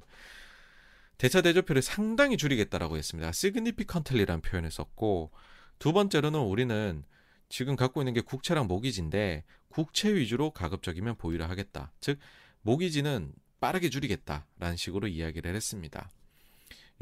[1.18, 3.30] 대차 대조표를 상당히 줄이겠다라고 했습니다.
[3.30, 5.32] significantly라는 표현을 썼고
[5.78, 7.04] 두 번째로는 우리는
[7.50, 11.92] 지금 갖고 있는 게 국채랑 모기지인데 국채 위주로 가급적이면 보유를 하겠다.
[12.00, 12.18] 즉
[12.62, 16.10] 모기지는 빠르게 줄이겠다라는 식으로 이야기를 했습니다.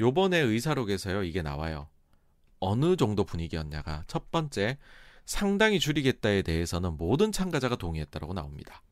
[0.00, 1.88] 요번에 의사록에서요 이게 나와요.
[2.60, 4.78] 어느 정도 분위기였냐가 첫 번째
[5.24, 8.82] 상당히 줄이겠다에 대해서는 모든 참가자가 동의했다라고 나옵니다.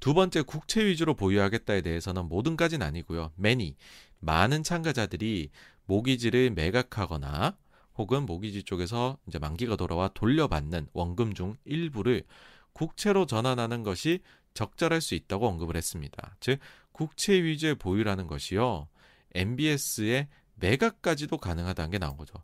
[0.00, 3.32] 두 번째 국채 위주로 보유하겠다에 대해서는 모든까지는 아니고요.
[3.38, 3.76] many
[4.20, 5.50] 많은 참가자들이
[5.86, 7.56] 모기지를 매각하거나
[7.96, 12.24] 혹은 모기지 쪽에서 이제 만기가 돌아와 돌려받는 원금 중 일부를
[12.72, 14.20] 국채로 전환하는 것이
[14.52, 16.36] 적절할 수 있다고 언급을 했습니다.
[16.40, 16.58] 즉
[16.92, 18.88] 국채 위주의 보유라는 것이요.
[19.34, 22.42] MBS의 매각까지도 가능하다는 게 나온 거죠.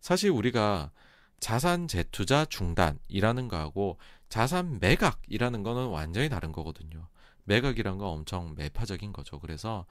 [0.00, 0.90] 사실 우리가
[1.40, 3.98] 자산 재투자 중단이라는 거하고
[4.28, 7.08] 자산 매각이라는 거는 완전히 다른 거거든요.
[7.44, 9.38] 매각이란 건 엄청 매파적인 거죠.
[9.40, 9.86] 그래서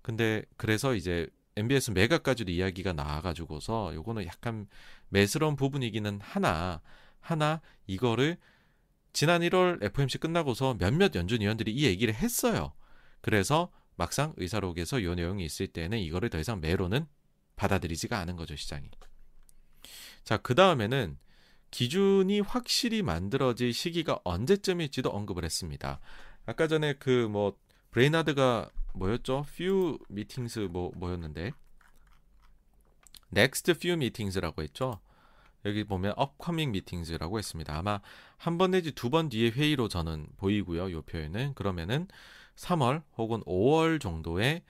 [0.00, 4.66] 근데 그래서 이제 MBS 매각까지도 이야기가 나와가지고서 요거는 약간
[5.08, 6.80] 매스러운 부분이기는 하나
[7.20, 8.38] 하나 이거를
[9.12, 12.72] 지난 1월 FMC 끝나고서 몇몇 연준 위원들이 이 얘기를 했어요.
[13.20, 17.06] 그래서 막상 의사록에서 이 내용이 있을 때는 이거를 더 이상 매로는
[17.56, 18.88] 받아들이지가 않은 거죠 시장이.
[20.24, 21.18] 자, 그 다음에는
[21.70, 26.00] 기준이 확실히 만들어질 시기가 언제쯤일지도 언급을 했습니다.
[26.46, 27.56] 아까 전에 그 뭐
[27.90, 29.44] 브레이나드가 뭐였죠?
[29.48, 31.52] few meetings 뭐 뭐였는데
[33.34, 35.00] next few meetings라고 했죠.
[35.64, 37.76] 여기 보면 upcoming meetings라고 했습니다.
[37.76, 38.00] 아마
[38.36, 40.88] 한 번 내지 두 번 뒤에 회의로 저는 보이고요.
[40.88, 42.08] 이 표현은 그러면은
[42.56, 44.62] 3월 혹은 5월 정도에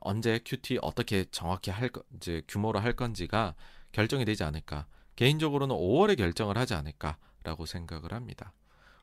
[0.00, 3.54] 언제 큐티 어떻게 정확히 할 거, 이제 규모로 할 건지가
[3.92, 4.86] 결정이 되지 않을까.
[5.16, 8.52] 개인적으로는 5월에 결정을 하지 않을까라고 생각을 합니다.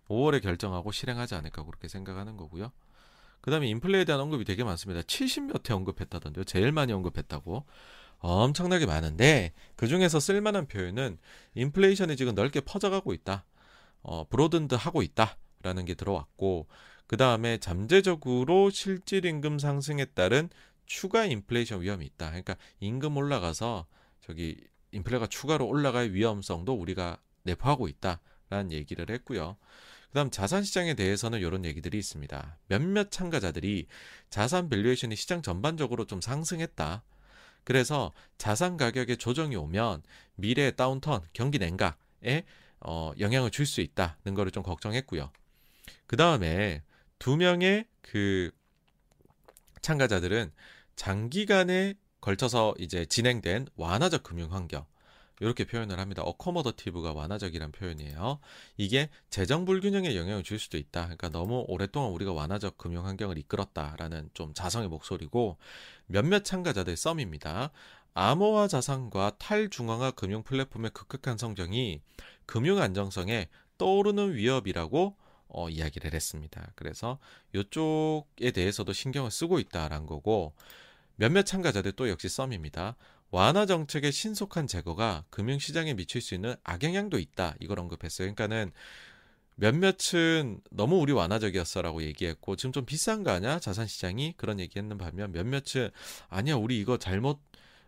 [0.08, 2.72] 5월에 결정하고 실행하지 않을까 그렇게 생각하는 거고요.
[3.42, 5.02] 그 다음에 인플레에 대한 언급이 되게 많습니다.
[5.02, 6.44] 70몇 회 언급했다던데요.
[6.46, 7.66] 제일 많이 언급했다고.
[8.20, 11.20] 엄청나게 많은데 그 중에서 쓸만한 표현은
[11.54, 13.46] 인플레이션이 지금 넓게 퍼져가고 있다.
[14.02, 16.68] 어, 브로든드 하고 있다라는 게 들어왔고
[17.08, 20.50] 그 다음에 잠재적으로 실질 임금 상승에 따른
[20.86, 22.28] 추가 인플레이션 위험이 있다.
[22.28, 23.88] 그러니까 임금 올라가서
[24.22, 24.58] 저기
[24.92, 29.58] 인플레가 추가로 올라갈 위험성도 우리가 내포하고 있다라는 얘기를 했고요.
[30.10, 32.58] 그다음 자산 시장에 대해서는 이런 얘기들이 있습니다.
[32.68, 33.88] 몇몇 참가자들이
[34.30, 37.04] 자산 valuation이 시장 전반적으로 좀 상승했다.
[37.64, 40.04] 그래서 자산 가격에 조정이 오면
[40.36, 42.46] 미래 downturn 경기 냉각에
[42.80, 45.32] 어, 영향을 줄 수 있다는 거를 좀 걱정했고요.
[46.06, 46.82] 그 다음에
[47.20, 48.52] 두 명의 그
[49.82, 50.52] 참가자들은
[50.96, 54.86] 장기간에 걸쳐서 이제 진행된 완화적 금융 환경
[55.40, 56.24] 이렇게 표현을 합니다.
[56.24, 58.40] accommodative가 완화적이란 표현이에요.
[58.76, 61.04] 이게 재정 불균형에 영향을 줄 수도 있다.
[61.04, 65.58] 그러니까 너무 오랫동안 우리가 완화적 금융 환경을 이끌었다라는 좀 자성의 목소리고
[66.08, 67.72] 몇몇 참가자들 썸입니다.
[68.16, 72.02] 암호화 자산과 탈중앙화 금융 플랫폼의 급격한 성장이
[72.48, 75.16] 금융 안정성에 떠오르는 위협이라고
[75.50, 76.72] 어, 이야기를 했습니다.
[76.76, 77.20] 그래서
[77.56, 80.54] 이쪽에 대해서도 신경을 쓰고 있다라는 거고
[81.16, 82.96] 몇몇 참가자들 또 역시 썸입니다.
[83.32, 87.56] 완화 정책의 신속한 제거가 금융시장에 미칠 수 있는 악영향도 있다.
[87.60, 88.34] 이걸 언급했어요.
[88.34, 88.72] 그러니까는
[89.56, 95.90] 몇몇은 너무 우리 완화적이었어라고 얘기했고 지금 좀 비싼 거 아니야 자산시장이 그런 얘기했는 반면 몇몇은
[96.30, 97.40] 아니야 우리 이거 잘못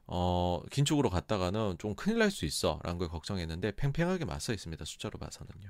[0.07, 5.69] 어 긴축으로 갔다가는 좀 큰일 날 수 있어라는 걸 걱정했는데 팽팽하게 맞서 있습니다 숫자로 봐서는요.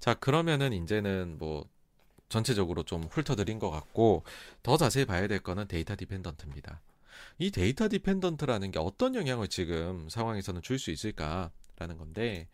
[0.00, 1.68] 자 그러면은 이제는 뭐
[2.28, 4.24] 전체적으로 좀 훑어드린 것 같고
[4.62, 6.80] 더 자세히 봐야 될 거는 data dependent입니다.
[7.38, 12.48] 이 data dependent라는 게 어떤 영향을 지금 상황에서는 줄 수 있을까라는 건데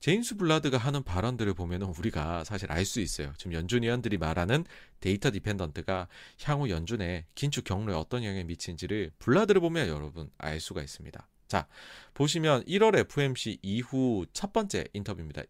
[0.00, 3.32] 제임스 블라드가 하는 발언들을 보면은 우리가 사실 알 수 있어요.
[3.38, 4.64] 지금 연준 위원들이 말하는
[4.98, 6.08] data dependent가
[6.42, 11.28] 향후 연준의 긴축 경로에 어떤 영향을 미치는지를 블라드를 보면 여러분 알 수가 있습니다.
[11.46, 11.68] 자,
[12.14, 15.42] 보시면 1월 FOMC 이후 첫 번째 인터뷰입니다.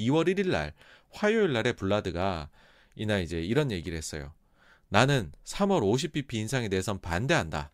[0.00, 0.72] 2월 1일 날
[1.10, 2.48] 화요일 날에 블라드가
[2.96, 4.32] 이날 이제 이런 얘기를 했어요.
[4.88, 7.70] 나는 3월 50bp 인상에 대해선 반대한다.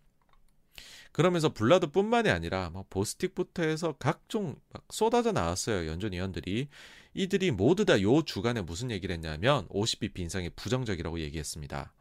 [1.12, 6.68] 그러면서 블라드뿐만이 아니라 뭐 보스틱부터 해서 각종 막 쏟아져 나왔어요 연준 위원들이
[7.14, 11.94] 이들이 모두 다 요 주간에 무슨 얘기를 했냐면 50bp 인상이 부정적이라고 얘기했습니다.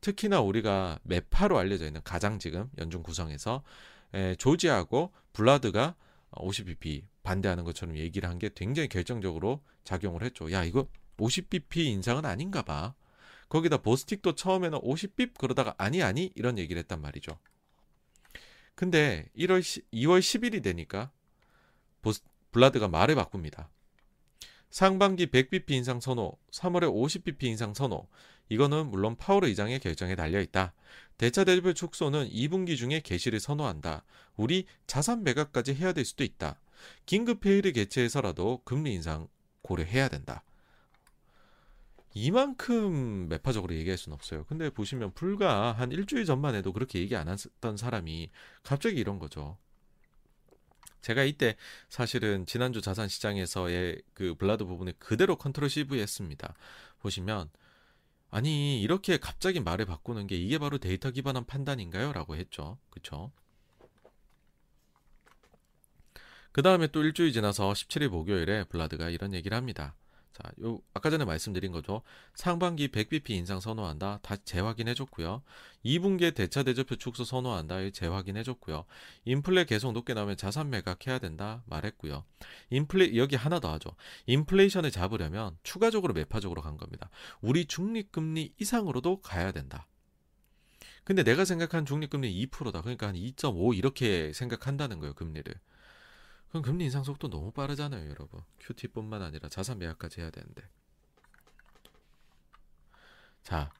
[0.00, 3.62] 특히나 우리가 매파로 알려져 있는 가장 지금 연준 구성에서
[4.14, 5.94] 에, 조지하고 블라드가
[6.32, 10.52] 50bp 반대하는 것처럼 얘기를 한 게 굉장히 결정적으로 작용을 했죠.
[10.52, 10.86] 야 이거
[11.16, 12.94] 50bp 인상은 아닌가 봐.
[13.48, 17.38] 거기다 보스틱도 처음에는 50bp 그러다가 아니 아니 이런 얘기를 했단 말이죠.
[18.74, 21.12] 근데 1월 10, 2월 10일이 되니까
[22.02, 22.22] 보스,
[22.52, 23.70] 블라드가 말을 바꿉니다.
[24.70, 28.08] 상반기 100bp 인상 선호, 3월에 50bp 인상 선호.
[28.48, 30.74] 이거는 물론 파월 의장의 결정에 달려 있다.
[31.16, 34.04] 대차 대조 축소는 2분기 중에 개시를 선호한다.
[34.36, 36.60] 우리 자산 매각까지 해야 될 수도 있다.
[37.06, 39.28] 긴급 회의를 개최해서라도 금리 인상
[39.62, 40.44] 고려해야 된다.
[42.14, 44.44] 이만큼 매파적으로 얘기할 수는 없어요.
[44.44, 48.30] 근데 보시면 불과 한 일주일 전만 해도 그렇게 얘기 안 했던 사람이
[48.62, 49.58] 갑자기 이런 거죠.
[51.00, 51.56] 제가 이때
[51.90, 56.54] 사실은 지난주 자산 시장에서의 그 블라드 부분에 그대로 control CV 했습니다.
[57.00, 57.50] 보시면
[58.30, 62.12] 아니 이렇게 갑자기 말을 바꾸는 게 이게 바로 데이터 기반한 판단인가요?
[62.12, 62.78] 라고 했죠.
[62.90, 63.32] 그쵸?
[66.54, 69.96] 그 다음에 또 일주일 지나서 17일 목요일에 블라드가 이런 얘기를 합니다.
[70.32, 72.02] 자, 요 아까 전에 말씀드린 거죠.
[72.32, 74.20] 상반기 100bp 인상 선호한다.
[74.22, 75.42] 다시 재확인해 줬고요.
[75.84, 77.90] 2분기에 대차 대조표 축소 선호한다.
[77.90, 78.84] 재확인해 줬고요.
[79.24, 81.64] 인플레 계속 높게 나오면 자산 매각해야 된다.
[81.66, 82.24] 말했고요.
[82.70, 83.90] 인플레 여기 하나 더 하죠.
[84.26, 87.10] 인플레이션을 잡으려면 추가적으로 매파적으로 간 겁니다.
[87.40, 89.88] 우리 중립 금리 이상으로도 가야 된다.
[91.02, 92.80] 근데 내가 생각한 중립 금리 2%다.
[92.80, 95.52] 그러니까 한 2.5 이렇게 생각한다는 거예요, 금리를.
[96.54, 98.40] 그럼 금리 인상 속도 너무 빠르잖아요, 여러분.
[98.60, 100.62] QT뿐만 아니라 자산 매각까지 해야 되는데.
[103.42, 103.72] 자,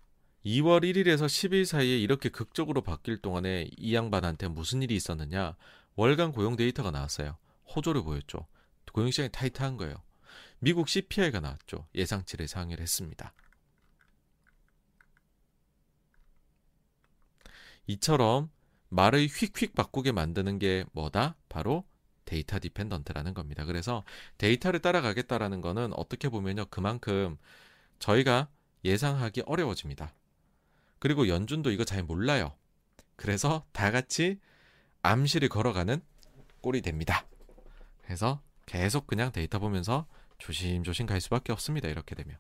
[0.45, 5.55] 2월 1일에서 10일 사이에 이렇게 극적으로 바뀔 동안에 이 양반한테 무슨 일이 있었느냐?
[5.95, 7.39] 월간 고용 데이터가 나왔어요.
[7.77, 8.45] 호조를 보였죠.
[8.93, 10.03] 고용 시장이 타이트한 거예요.
[10.59, 11.87] 미국 CPI가 나왔죠.
[11.95, 13.33] 예상치를 상회를 했습니다.
[17.87, 18.51] 이처럼
[18.89, 21.37] 말을 휙휙 바꾸게 만드는 게 뭐다?
[21.49, 21.85] 바로
[22.35, 23.65] data dependent라는 겁니다.
[23.65, 24.03] 그래서
[24.39, 26.67] 데이터를 따라가겠다라는 거는 어떻게 보면요.
[26.67, 27.37] 그만큼
[28.01, 28.49] 저희가
[28.85, 30.13] 예상하기 어려워집니다.
[30.99, 32.57] 그리고 연준도 이거 잘 몰라요.
[33.15, 34.41] 그래서 다 같이
[35.03, 36.03] 암실을 걸어가는
[36.61, 37.25] 꼴이 됩니다.
[38.03, 40.07] 그래서 계속 그냥 데이터 보면서
[40.39, 41.89] 조심조심 갈 수밖에 없습니다.
[41.89, 42.37] 이렇게 되면.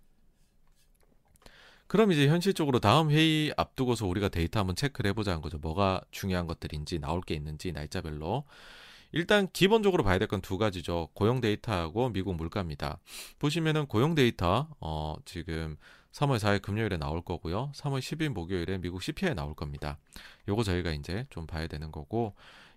[1.86, 5.58] 그럼 이제 현실적으로 다음 회의 앞두고서 우리가 데이터 한번 체크를 해보자는 거죠.
[5.58, 8.44] 뭐가 중요한 것들인지 나올 게 있는지 날짜별로.
[9.14, 11.08] 일단 기본적으로 봐야 될 건 두 가지죠.
[11.14, 12.98] 고용 데이터하고 미국 물가입니다.
[13.38, 15.76] 보시면은 고용 데이터 어 지금
[16.12, 17.72] 3월 4일 금요일에 나올 거고요.
[17.74, 19.98] 3월 10일 목요일에 미국 CPI 나올 겁니다.
[20.48, 22.34] 요거 저희가 이제 좀 봐야 되는 거고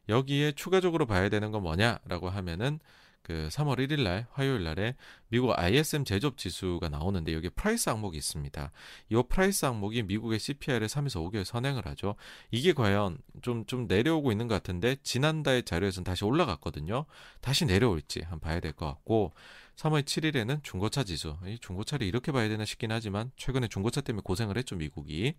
[0.09, 2.79] 여기에 추가적으로 봐야 되는 건 뭐냐라고 하면은
[3.27, 4.95] 그 3월 1일 날 화요일 날에
[5.27, 8.71] 미국 ISM 제조업 지수가 나오는데 여기 price 항목이 있습니다.
[9.09, 12.15] 이 price 항목이 미국의 CPI를 3에서 5개월 선행을 하죠.
[12.51, 17.05] 이게 과연 좀좀 내려오고 있는 것 같은데 지난달 자료에서는 다시 올라갔거든요.
[17.41, 19.33] 다시 내려올지 한번 봐야 될 것 같고
[19.75, 21.35] 3월 7일에는 중고차 지수.
[21.45, 25.33] 이 중고차를 이렇게 봐야 되나 싶긴 하지만 최근에 중고차 때문에 고생을 했죠, 미국이.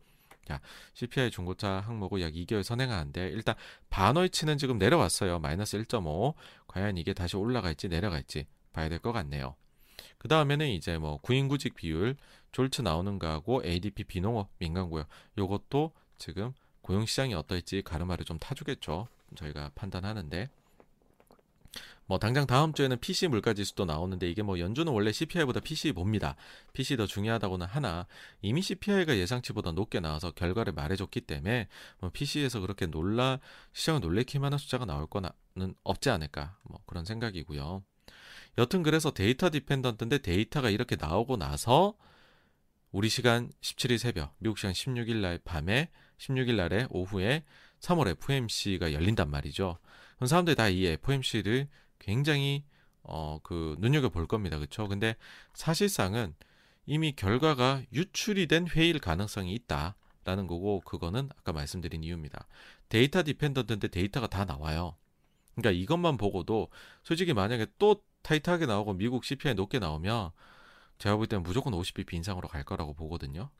[0.49, 0.61] 자,
[0.95, 3.55] CPI 중고차 항목을 약 2개월 선행하는데 일단
[3.91, 5.39] 반월치는 지금 내려왔어요.
[5.41, 6.35] 마이너스 1.5.
[6.67, 9.57] 과연 이게 다시 올라갈지 내려갈지 봐야 될 것 같네요.
[10.17, 12.17] 그 다음에는 이제 뭐 구인구직 비율,
[12.53, 15.05] 졸츠 나오는 거하고 ADP 비농업 민간고요.
[15.37, 19.07] 요것도 지금 고용시장이 어떨지 가르마를 좀 타주겠죠.
[19.37, 20.49] 저희가 판단하는데.
[22.09, 26.37] 뭐 당장 다음 주에는 PC 물가 지수도 나오는데 이게 뭐 연준은 원래 CPI보다 PC 봅니다.
[26.73, 28.07] PC 더 중요하다고는 하나
[28.41, 31.69] 이미 CPI가 예상치보다 높게 나와서 결과를 말해줬기 때문에
[32.01, 33.39] 뭐 PC에서 그렇게 놀라
[33.75, 35.29] 시장을 놀래킬 만한 숫자가 나올 거는
[35.85, 37.85] 없지 않을까 뭐 그런 생각이고요.
[38.57, 41.95] 여튼 그래서 데이터 디펜던트인데 데이터가 이렇게 나오고 나서
[42.91, 47.45] 우리 시간 17일 새벽, 미국 시간 16일 날 밤에 16일 날에 오후에
[47.81, 49.79] 3월 FOMC가 열린단 말이죠.
[50.17, 51.69] 그럼 사람들이 다 이 FOMC를
[51.99, 52.65] 굉장히
[53.03, 54.59] 어 그 눈여겨 볼 겁니다.
[54.59, 54.89] 그렇죠?
[54.89, 55.17] 근데
[55.55, 56.35] 사실상은
[56.87, 62.47] 이미 결과가 유출이 된 회의일 가능성이 있다라는 거고 그거는 아까 말씀드린 이유입니다.
[62.89, 64.97] 데이터 디펜던트인데 데이터가 다 나와요.
[65.55, 66.69] 그러니까 이것만 보고도
[67.03, 70.31] 솔직히 만약에 또 타이트하게 나오고 미국 CPI 높게 나오면
[70.99, 73.51] 제가 볼 때는 무조건 50bp 인상으로 갈 거라고 보거든요.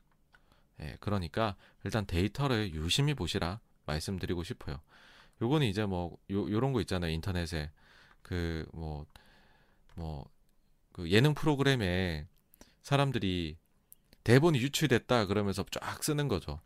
[0.81, 4.79] 예, 그러니까 일단 데이터를 유심히 보시라 말씀드리고 싶어요.
[5.41, 7.11] 요거는 이제 뭐 요, 요런 거 있잖아요.
[7.11, 7.71] 인터넷에
[8.23, 9.05] 그 뭐
[9.97, 10.25] 뭐
[10.93, 12.27] 그 예능 프로그램에
[12.81, 13.57] 사람들이
[14.23, 16.59] 대본이 유출됐다 그러면서 쫙 쓰는 거죠.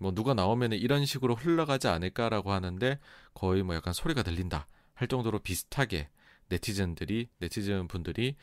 [0.00, 2.98] 뭐 누가 나오면 이런 식으로 흘러가지 않을까라고 하는데
[3.34, 6.08] 거의 뭐 약간 소리가 들린다 할 정도로 비슷하게
[6.48, 8.36] 네티즌들이 네티즌 분들이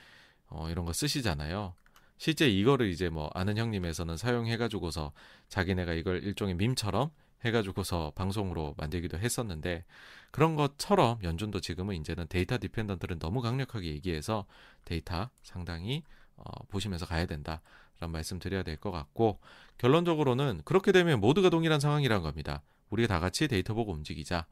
[0.47, 1.73] 어 이런 거 쓰시잖아요.
[2.17, 5.11] 실제 이거를 이제 뭐 아는 형님에서는 사용해가지고서
[5.49, 7.11] 자기네가 이걸 일종의 밈처럼
[7.45, 9.85] 해가지고서 방송으로 만들기도 했었는데
[10.31, 14.45] 그런 것처럼 연준도 지금은 이제는 data dependent를 너무 강력하게 얘기해서
[14.83, 16.03] 데이터 상당히
[16.37, 17.61] 어, 보시면서 가야 된다.
[17.99, 19.39] 라는 말씀 드려야 될 것 같고
[19.77, 22.61] 결론적으로는 그렇게 되면 모두가 동일한 상황이란 겁니다.
[22.89, 24.45] 우리가 다 같이 데이터 보고 움직이자.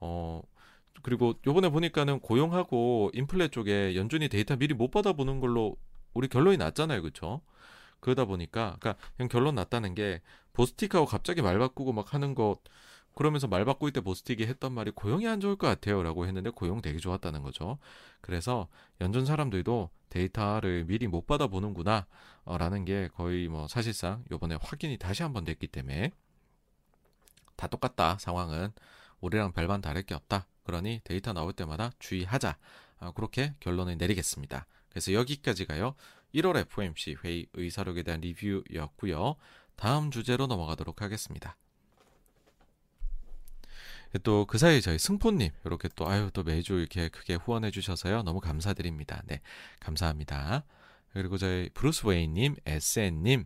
[0.00, 0.42] 어
[1.02, 5.76] 그리고 요번에 보니까는 고용하고 인플레 쪽에 연준이 데이터 미리 못 받아보는 걸로
[6.12, 7.00] 우리 결론이 났잖아요.
[7.02, 7.40] 그렇죠?
[8.00, 8.98] 그러다 보니까 그러니까
[9.30, 10.20] 결론 났다는 게
[10.52, 12.56] 보스틱하고 갑자기 말 바꾸고 막 하는 거
[13.14, 16.98] 그러면서 말 바꿀 때 보스틱이 했던 말이 고용이 안 좋을 것 같아요라고 했는데 고용 되게
[16.98, 17.78] 좋았다는 거죠.
[18.20, 18.68] 그래서
[19.00, 22.06] 연준 사람들도 데이터를 미리 못 받아 보는구나
[22.44, 26.10] 어, 라는 게 거의 뭐 사실상 요번에 확인이 다시 한번 됐기 때문에
[27.56, 28.72] 다 똑같다 상황은
[29.20, 30.46] 우리랑 별반 다를 게 없다.
[30.64, 32.58] 그러니 데이터 나올 때마다 주의하자.
[32.98, 34.66] 어, 그렇게 결론을 내리겠습니다.
[34.88, 35.94] 그래서 여기까지가요.
[36.34, 39.36] 1월 FOMC 회의 의사록에 대한 리뷰였고요.
[39.76, 41.56] 다음 주제로 넘어가도록 하겠습니다.
[44.22, 48.40] 또 그 사이 저희 승포님 이렇게 또 아유 또 매주 이렇게 크게 후원해 주셔서요 너무
[48.40, 49.22] 감사드립니다.
[49.26, 49.40] 네
[49.80, 50.64] 감사합니다.
[51.12, 53.44] 그리고 저희 브루스 웨이님, SN님,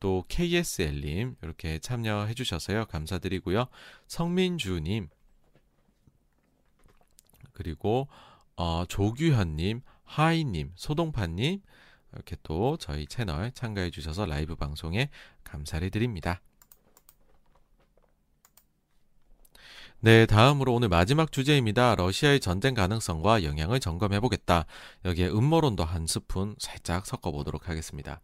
[0.00, 3.66] 또 KSL님 이렇게 참여해 주셔서요 감사드리고요.
[4.06, 5.08] 성민주님
[7.52, 8.08] 그리고
[8.56, 11.60] 어, 조규현님, 하이님, 소동파님
[12.14, 15.10] 이렇게 또 저희 채널 참가해 주셔서 라이브 방송에
[15.42, 16.40] 감사를 드립니다.
[20.00, 21.94] 네, 다음으로 오늘 마지막 주제입니다.
[21.94, 24.66] 러시아의 전쟁 가능성과 영향을 점검해 보겠다.
[25.06, 28.20] 여기에 음모론도 한 스푼 살짝 섞어 보도록 하겠습니다.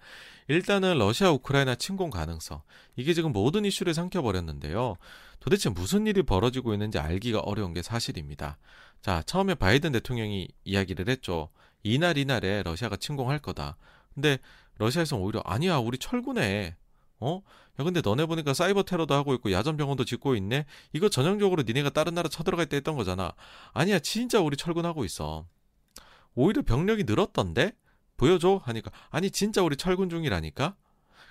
[0.48, 2.60] 일단은 러시아 우크라이나 침공 가능성.
[2.96, 4.96] 이게 지금 모든 이슈를 삼켜 버렸는데요.
[5.38, 8.58] 도대체 무슨 일이 벌어지고 있는지 알기가 어려운 게 사실입니다.
[9.00, 11.48] 자, 처음에 바이든 대통령이 이야기를 했죠.
[11.82, 13.77] 이날 이날에 러시아가 침공할 거다.
[14.15, 14.39] 근데
[14.78, 16.77] 러시아에서 오히려 아니야, 우리 철군에
[17.20, 17.43] 어?
[17.78, 20.65] 야, 근데 너네 보니까 사이버 테러도 하고 있고 야전 병원도 짓고 있네.
[20.93, 23.35] 이거 전형적으로 니네가 다른 나라 쳐들어갈 때 했던 거잖아.
[23.73, 25.47] 아니야, 진짜 우리 철군하고 있어.
[26.35, 27.73] 오히려 병력이 늘었던데?
[28.16, 28.61] 보여줘?
[28.65, 30.77] 하니까 아니 진짜 우리 철군 중이라니까.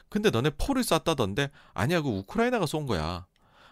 [0.09, 3.27] 근데 너네 포를 쐈다던데 아니야 그 우크라이나가 쏜 거야.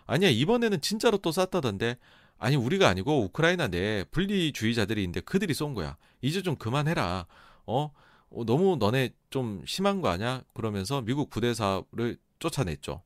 [0.05, 1.97] 아니야 이번에는 진짜로 또 쐈다던데
[2.39, 5.97] 아니 우리가 아니고 우크라이나 내 분리주의자들이 있는데 그들이 쏜 거야.
[6.21, 7.25] 이제 좀 그만해라.
[7.65, 7.91] 어?
[8.29, 10.43] 어, 너무 너네 좀 심한 거 아니야?
[10.53, 13.01] 그러면서 미국 부대사를 쫓아냈죠.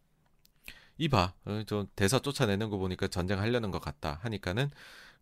[0.97, 4.69] 이봐, 어, 저 대사 쫓아내는 거 보니까 전쟁 하려는 것 같다 하니까는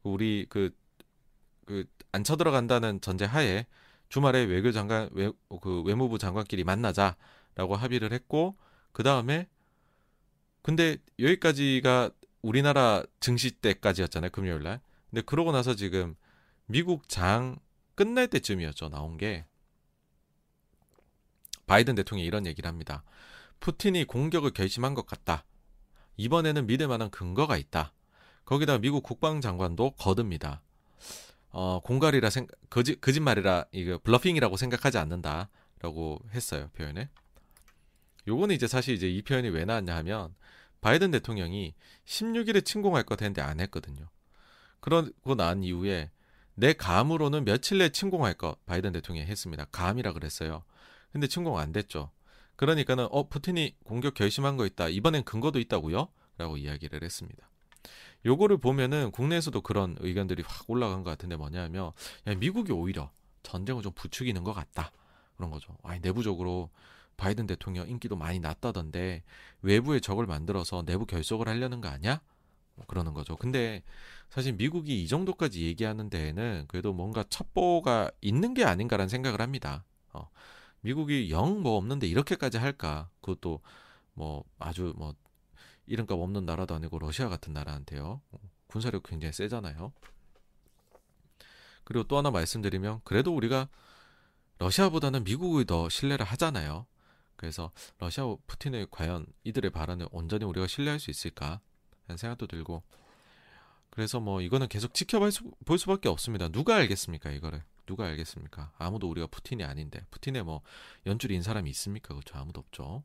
[0.04, 0.72] 우리 그
[1.66, 3.68] 그안 쳐들어간다는 전제 하에
[4.10, 5.32] 주말에 외교 장관 외,
[5.62, 8.58] 그 외무부 장관끼리 만나자라고 합의를 했고
[8.92, 9.48] 그 다음에
[10.62, 12.10] 근데 여기까지가
[12.42, 14.82] 우리나라 증시 때까지였잖아요 금요일 날.
[15.10, 16.16] 근데 그러고 나서 지금
[16.66, 17.58] 미국 장
[17.96, 19.46] 끝날 때쯤이었죠 나온 게
[21.66, 23.04] 바이든 대통령이 이런 얘기를 합니다.
[23.60, 25.46] 푸틴이 공격을 결심한 것 같다.
[26.18, 27.94] 이번에는 믿을 만한 근거가 있다.
[28.46, 30.62] 거기다 미국 국방장관도 거듭니다.
[31.52, 35.50] 어, 공갈이라 생각, 거짓, 거짓말이라, 이거 bluffing이라고 생각하지 않는다
[35.80, 37.10] 라고 했어요, 표현을.
[38.28, 40.36] 요거는 이제 사실 이제 이 표현이 왜 나왔냐 하면,
[40.82, 41.74] 바이든 대통령이
[42.06, 44.10] 16일에 침공할 것 했는데 안 했거든요.
[44.80, 46.12] 그러고 난 이후에
[46.56, 49.66] 내 감으로는 며칠 내에 침공할 것 바이든 대통령이 했습니다.
[49.72, 50.64] 감이라 그랬어요.
[51.12, 52.12] 근데 침공 안 됐죠.
[52.56, 54.90] 그러니까는 어 푸틴이 공격 결심한 거 있다.
[54.90, 56.10] 이번엔 근거도 있다고요?
[56.38, 57.50] 라고 이야기를 했습니다.
[58.26, 61.92] 요거를 보면은 국내에서도 그런 의견들이 확 올라간 것 같은데 뭐냐면
[62.28, 63.12] 야, 미국이 오히려
[63.44, 64.92] 전쟁을 좀 부추기는 것 같다.
[65.38, 65.78] 그런 거죠.
[65.84, 66.70] 아니 내부적으로
[67.20, 69.24] 바이든 대통령 인기도 많이 낮다던데
[69.62, 72.22] 외부에 적을 만들어서 내부 결속을 하려는 거 아니야?
[72.76, 73.36] 뭐 그러는 거죠.
[73.36, 73.84] 근데
[74.30, 79.84] 사실 미국이 이 정도까지 얘기하는 데에는 그래도 뭔가 첩보가 있는 게 아닌가라는 생각을 합니다.
[80.14, 80.30] 어.
[80.82, 83.10] 미국이 영 뭐 없는데 이렇게까지 할까?
[83.22, 83.62] 그것도
[84.14, 85.14] 뭐 아주 뭐
[85.88, 88.22] 이름값 없는 나라도 아니고 러시아 같은 나라한테요.
[88.68, 89.92] 군사력 굉장히 세잖아요.
[91.84, 93.68] 그리고 또 하나 말씀드리면 그래도 우리가
[94.60, 96.86] 러시아보다는 미국이 더 신뢰를 하잖아요.
[97.40, 101.62] 그래서 러시아 푸틴의 과연 이들의 발언을 온전히 우리가 신뢰할 수 있을까
[102.06, 102.84] 하는 생각도 들고
[103.90, 106.50] 그래서 뭐 이거는 계속 지켜볼 수, 볼 수밖에 없습니다.
[106.50, 107.64] 누가 알겠습니까 이거를?
[107.86, 108.74] 누가 알겠습니까?
[108.78, 110.62] 아무도 우리가 푸틴이 아닌데 푸틴에 뭐
[111.06, 112.14] 연줄인 사람이 있습니까?
[112.14, 112.38] 그렇죠.
[112.38, 113.04] 아무도 없죠.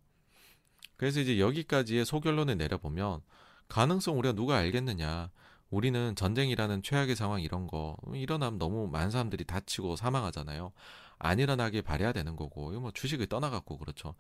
[0.97, 3.21] 그래서 이제 여기까지의 소결론을 내려보면
[3.69, 5.31] 가능성 우리가 누가 알겠느냐?
[5.71, 10.73] 우리는 전쟁이라는 최악의 상황 이런 거 일어나면 너무 많은 사람들이 다치고 사망하잖아요.
[11.19, 14.15] 안 일어나게 바래야 되는 거고 뭐 주식을 떠나갖고 그렇죠.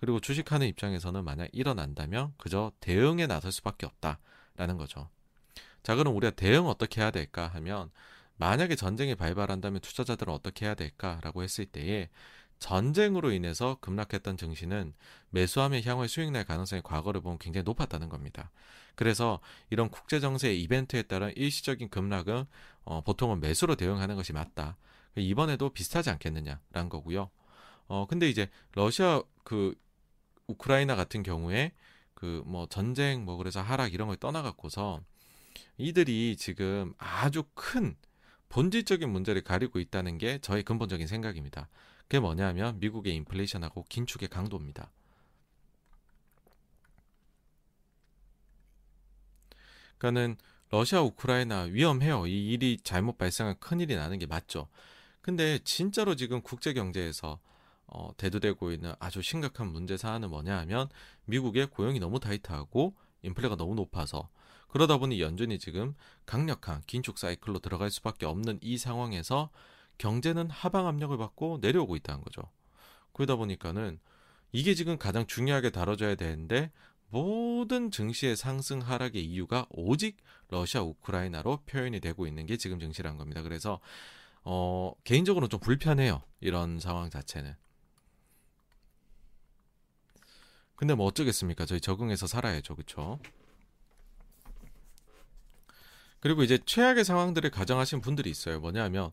[0.00, 5.08] 그리고 주식하는 입장에서는 만약 일어난다면 그저 대응에 나설 수밖에 없다라는 거죠.
[5.82, 7.90] 자 그럼 우리가 대응 어떻게 해야 될까 하면
[8.36, 12.08] 만약에 전쟁이 발발한다면 투자자들은 어떻게 해야 될까라고 했을 때에
[12.58, 14.92] 전쟁으로 인해서 급락했던 증시는
[15.30, 18.50] 매수하면 향후에 수익 날 가능성이 과거를 보면 굉장히 높았다는 겁니다.
[18.94, 22.46] 그래서 이런 국제 정세 이벤트에 따른 일시적인 급락은
[22.84, 24.76] 어, 보통은 매수로 대응하는 것이 맞다.
[25.16, 27.30] 이번에도 비슷하지 않겠느냐라는 거고요.
[27.88, 29.74] 어 근데 이제 러시아 그
[30.46, 31.72] 우크라이나 같은 경우에
[32.14, 35.00] 그 뭐 전쟁 뭐 그래서 하락 이런 걸 떠나갖고서
[35.78, 37.96] 이들이 지금 아주 큰
[38.48, 41.68] 본질적인 문제를 가리고 있다는 게 저의 근본적인 생각입니다.
[42.02, 44.90] 그게 뭐냐면 미국의 인플레이션하고 긴축의 강도입니다.
[49.98, 50.36] 그러니까는
[50.70, 52.26] 러시아 우크라이나 위험해요.
[52.26, 54.68] 이 일이 잘못 발생한 큰 일이 나는 게 맞죠.
[55.28, 57.38] 근데 진짜로 지금 국제 경제에서
[57.86, 60.88] 어, 대두되고 있는 아주 심각한 문제 사안은 뭐냐 하면
[61.26, 64.30] 미국의 고용이 너무 타이트하고 인플레가 너무 높아서
[64.68, 65.94] 그러다 보니 연준이 지금
[66.24, 69.50] 강력한 긴축 사이클로 들어갈 수밖에 없는 이 상황에서
[69.98, 72.40] 경제는 하방 압력을 받고 내려오고 있다는 거죠.
[73.12, 74.00] 그러다 보니까는
[74.52, 76.72] 이게 지금 가장 중요하게 다뤄져야 되는데
[77.10, 80.16] 모든 증시의 상승 하락의 이유가 오직
[80.48, 83.42] 러시아 우크라이나로 표현이 되고 있는 게 지금 증시란 겁니다.
[83.42, 83.78] 그래서
[84.44, 86.22] 어 개인적으로 좀 불편해요.
[86.40, 87.54] 이런 상황 자체는.
[90.76, 91.66] 근데 뭐 어쩌겠습니까?
[91.66, 92.76] 저희 적응해서 살아야죠.
[92.76, 93.18] 그렇죠?
[96.20, 98.60] 그리고 이제 최악의 상황들을 가정하신 분들이 있어요.
[98.60, 99.10] 뭐냐면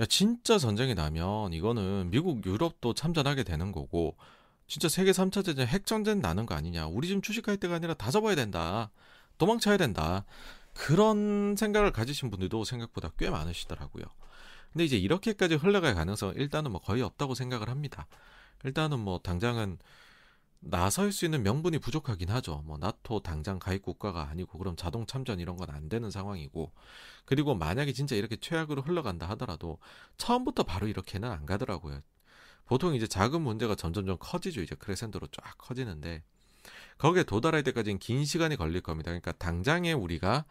[0.00, 4.16] 야 진짜 전쟁이 나면 이거는 미국 유럽도 참전하게 되는 거고
[4.66, 6.86] 진짜 세계 3차 대전 핵전쟁 나는 거 아니냐.
[6.86, 8.90] 우리 지금 주식할 때가 아니라 다 접어야 된다.
[9.38, 10.24] 도망쳐야 된다.
[10.74, 14.04] 그런 생각을 가지신 분들도 생각보다 꽤 많으시더라고요.
[14.74, 18.08] 근데 이제 이렇게까지 흘러갈 가능성은 일단은 뭐 거의 없다고 생각을 합니다.
[18.64, 19.78] 일단은 뭐 당장은
[20.60, 22.62] 나설 수 있는 명분이 부족하긴 하죠.
[22.66, 26.72] 뭐 나토 당장 가입 국가가 아니고 그럼 자동 참전 이런 건 안 되는 상황이고
[27.26, 29.78] 그리고 만약에 진짜 이렇게 최악으로 흘러간다 하더라도
[30.18, 32.00] 처음부터 바로 이렇게는 안 가더라고요.
[32.66, 34.62] 보통 이제 작은 문제가 점점점 커지죠.
[34.62, 36.22] 이제 크레센도로 쫙 커지는데
[36.98, 39.10] 거기에 도달할 때까지는 긴 시간이 걸릴 겁니다.
[39.10, 40.44] 그러니까 당장에 우리가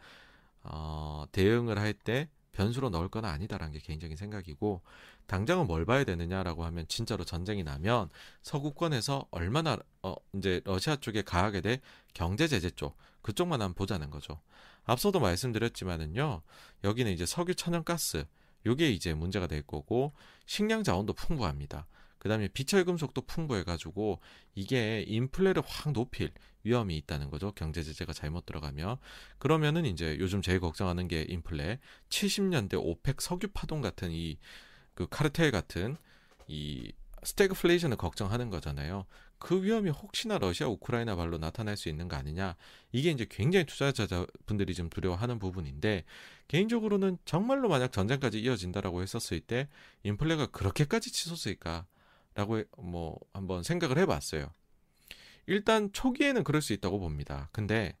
[0.62, 4.80] 어, 대응을 할 때 변수로 넣을 건 아니다라는 게 개인적인 생각이고
[5.26, 8.08] 당장은 뭘 봐야 되느냐라고 하면 진짜로 전쟁이 나면
[8.42, 11.80] 서구권에서 얼마나 어 이제 러시아 쪽에 가하게 돼
[12.14, 14.40] 경제 제재 쪽 그쪽만 한번 보자는 거죠.
[14.84, 16.42] 앞서도 말씀드렸지만은요.
[16.84, 18.24] 여기는 이제 석유 천연가스
[18.66, 20.12] 요게 이제 문제가 될 거고
[20.46, 21.86] 식량 자원도 풍부합니다.
[22.24, 24.18] 그 다음에 비철 금속도 풍부해 가지고
[24.56, 26.32] 이게 인플레를 확 높일
[26.64, 27.52] 위험이 있다는 거죠.
[27.52, 28.96] 경제 제재가 잘못 들어가면
[29.38, 31.78] 그러면은 이제 요즘 제일 걱정하는 게 인플레
[32.08, 34.38] 70년대 OPEC 석유 파동 같은 이
[34.94, 35.96] 그 카르텔 같은
[36.46, 36.92] 이
[37.22, 39.06] 스태그플레이션을 걱정하는 거잖아요.
[39.38, 42.54] 그 위험이 혹시나 러시아 우크라이나 발로 나타날 수 있는 거 아니냐.
[42.92, 46.04] 이게 이제 굉장히 투자자분들이 좀 두려워하는 부분인데
[46.48, 49.68] 개인적으로는 정말로 만약 전쟁까지 이어진다라고 했었을 때
[50.02, 51.86] 인플레가 그렇게까지 치솟을까
[52.34, 54.52] 라고 뭐 한번 생각을 해봤어요.
[55.46, 57.48] 일단 초기에는 그럴 수 있다고 봅니다.
[57.52, 57.96] 근데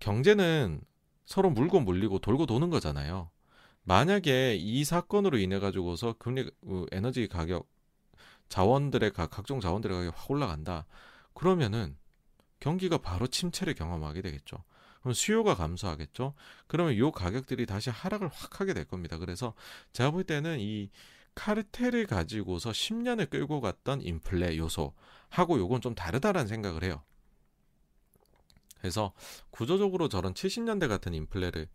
[0.00, 0.82] 경제는
[1.24, 3.30] 서로 물고 물리고 돌고 도는 거잖아요.
[3.84, 7.68] 만약에 이 사건으로 인해 가지고서 금리 그 에너지 가격
[8.48, 10.86] 자원들의 가, 각종 자원들의 가격이 확 올라간다.
[11.34, 11.96] 그러면은
[12.60, 14.62] 경기가 바로 침체를 경험하게 되겠죠.
[15.00, 16.34] 그럼 수요가 감소하겠죠.
[16.68, 19.18] 그러면 요 가격들이 다시 하락을 확 하게 될 겁니다.
[19.18, 19.54] 그래서
[19.92, 20.90] 제가 볼 때는 이
[21.34, 27.02] 카르텔을 가지고서 10년을 끌고 갔던 인플레 요소하고 요건 좀 다르다라는 생각을 해요.
[28.80, 29.12] 그래서
[29.50, 31.68] 구조적으로 저런 70년대 같은 인플레를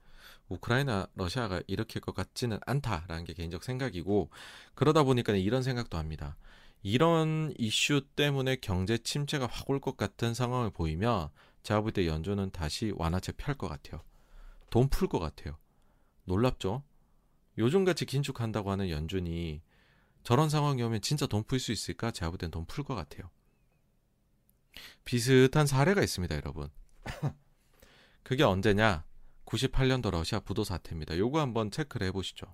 [0.50, 4.30] 우크라이나 러시아가 일으킬 것 같지는 않다라는 게 개인적 생각이고
[4.76, 6.38] 그러다 보니까 이런 생각도 합니다.
[6.84, 11.30] 이런 이슈 때문에 경제 침체가 확 올 것 같은 상황을 보이면
[11.64, 14.02] 제가 볼 때 연준은 다시 완화책 펼 것 같아요.
[14.70, 15.58] 돈 풀 것 같아요.
[16.26, 16.84] 놀랍죠?
[17.58, 19.62] 요즘같이 긴축한다고 하는 연준이
[20.24, 22.12] 저런 상황이 오면 진짜 돈 풀 수 있을까?
[22.12, 23.30] 제가 볼 땐 돈 풀 것 같아요.
[25.06, 26.70] 비슷한 사례가 있습니다, 여러분.
[28.24, 29.06] 그게 언제냐?
[29.46, 31.18] 98년도 러시아 부도 사태입니다.
[31.18, 32.54] 요거 한번 체크를 해보시죠.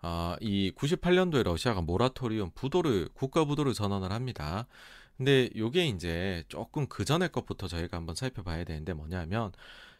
[0.00, 4.68] 아, 이 98년도에 러시아가 모라토리움 부도를 국가 부도를 선언을 합니다.
[5.16, 9.52] 근데 요게 이제 조금 그 전에 것부터 저희가 한번 살펴봐야 되는데 뭐냐면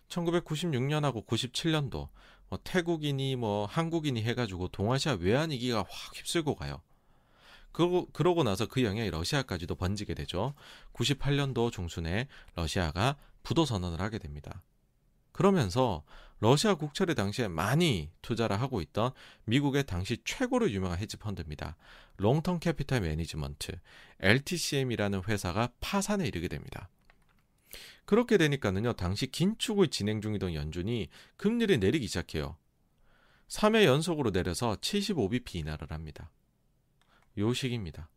[0.09, 2.09] 1996년하고 97년도
[2.49, 6.81] 뭐 태국인이 뭐 한국인이 해가지고 동아시아 외환 위기가 확 휩쓸고 가요.
[7.73, 10.55] 그러고, 그러고 나서 그 영향이 러시아까지도 번지게 되죠.
[10.95, 14.63] 98년도 중순에 러시아가 부도 선언을 하게 됩니다.
[15.33, 16.03] 그러면서
[16.41, 19.13] 러시아 국채를 당시에 많이 투자를 하고 있던
[19.45, 21.77] 미국의 당시 최고로 유명한 헤지펀드입니다.
[22.19, 23.79] 롱텀 캐피탈 매니지먼트
[24.21, 26.89] LTCM이라는 회사가 파산에 이르게 됩니다.
[28.09, 32.57] 그렇게 되니까는요, 당시 긴축을 진행 중이던 연준이 금리를 내리기 시작해요.
[33.49, 36.31] 3회 연속으로 내려서 75bp 인하를 합니다.
[37.37, 38.09] 요 식입니다.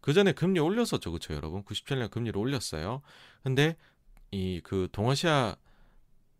[0.00, 1.62] 그 전에 금리 올렸었죠, 그쵸, 여러분?
[1.62, 3.02] 97년 금리를 올렸어요.
[3.42, 3.76] 근데
[4.30, 5.56] 이 그 동아시아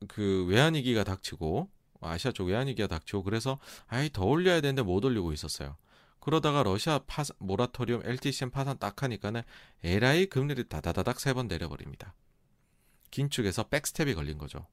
[0.08, 1.68] 그 외환위기가 닥치고
[2.00, 5.76] 아시아 쪽 외환위기가 닥치고 그래서 아이 더 올려야 되는데 못 올리고 있었어요.
[6.20, 9.42] 그러다가 러시아 파산, 모라토리움 LTCM 파산 딱 하니까는
[9.84, 12.14] LI 금리를 다다다닥 세 번 내려버립니다.
[13.10, 14.66] 긴축에서 백스텝이 걸린 거죠.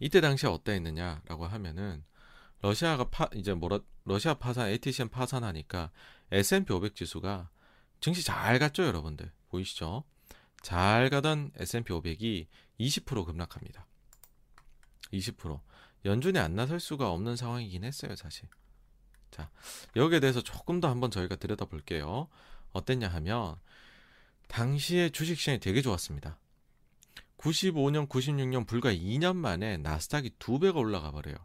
[0.00, 2.04] 이때 당시에 어떠했느냐라고 하면은
[2.60, 5.90] 러시아가 파 이제 뭐라 러시아 파산 ATCM 파산하니까
[6.30, 7.50] S&P 500 지수가
[8.00, 9.32] 증시 잘 갔죠, 여러분들.
[9.48, 10.04] 보이시죠?
[10.62, 12.46] 잘 가던 S&P 500이
[12.80, 13.86] 20% 급락합니다.
[15.12, 15.60] 20%.
[16.04, 18.48] 연준이 안 나설 수가 없는 상황이긴 했어요, 사실.
[19.30, 19.50] 자,
[19.96, 22.28] 여기에 대해서 조금 더 한번 저희가 들여다볼게요.
[22.72, 23.58] 어땠냐 하면
[24.48, 26.38] 당시에 주식 시장이 되게 좋았습니다.
[27.38, 31.36] 95년, 96년 불과 2년 만에 나스닥이 두 배가 올라가 버려요.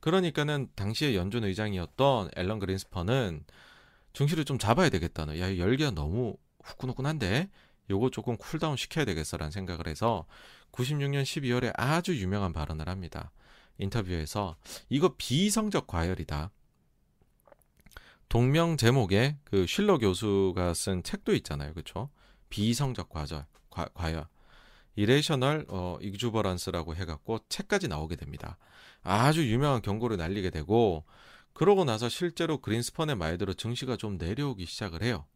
[0.00, 3.44] 그러니까는 당시에 연준 의장이었던 앨런 그린스펀은
[4.12, 7.50] 증시를 좀 잡아야 되겠다는 야 열기가 너무 후끈후끈한데
[7.90, 10.26] 요거 조금 cool down 시켜야 되겠어라는 생각을 해서
[10.72, 13.30] 96년 12월에 아주 유명한 발언을 합니다.
[13.78, 14.56] 인터뷰에서
[14.88, 16.50] 이거 비이성적 과열이다.
[18.28, 21.72] 동명 제목의 그 쉴러 교수가 쓴 책도 있잖아요.
[21.72, 22.10] 그렇죠?
[22.48, 24.26] 비성적 과절, 과, 과열.
[24.96, 28.58] 이레이셔널 어, 익주버런스라고 해갖고 책까지 나오게 됩니다.
[29.02, 31.04] 아주 유명한 경고를 날리게 되고
[31.52, 35.26] 그러고 나서 실제로 그린스펀의 말대로 증시가 좀 내려오기 시작을 해요.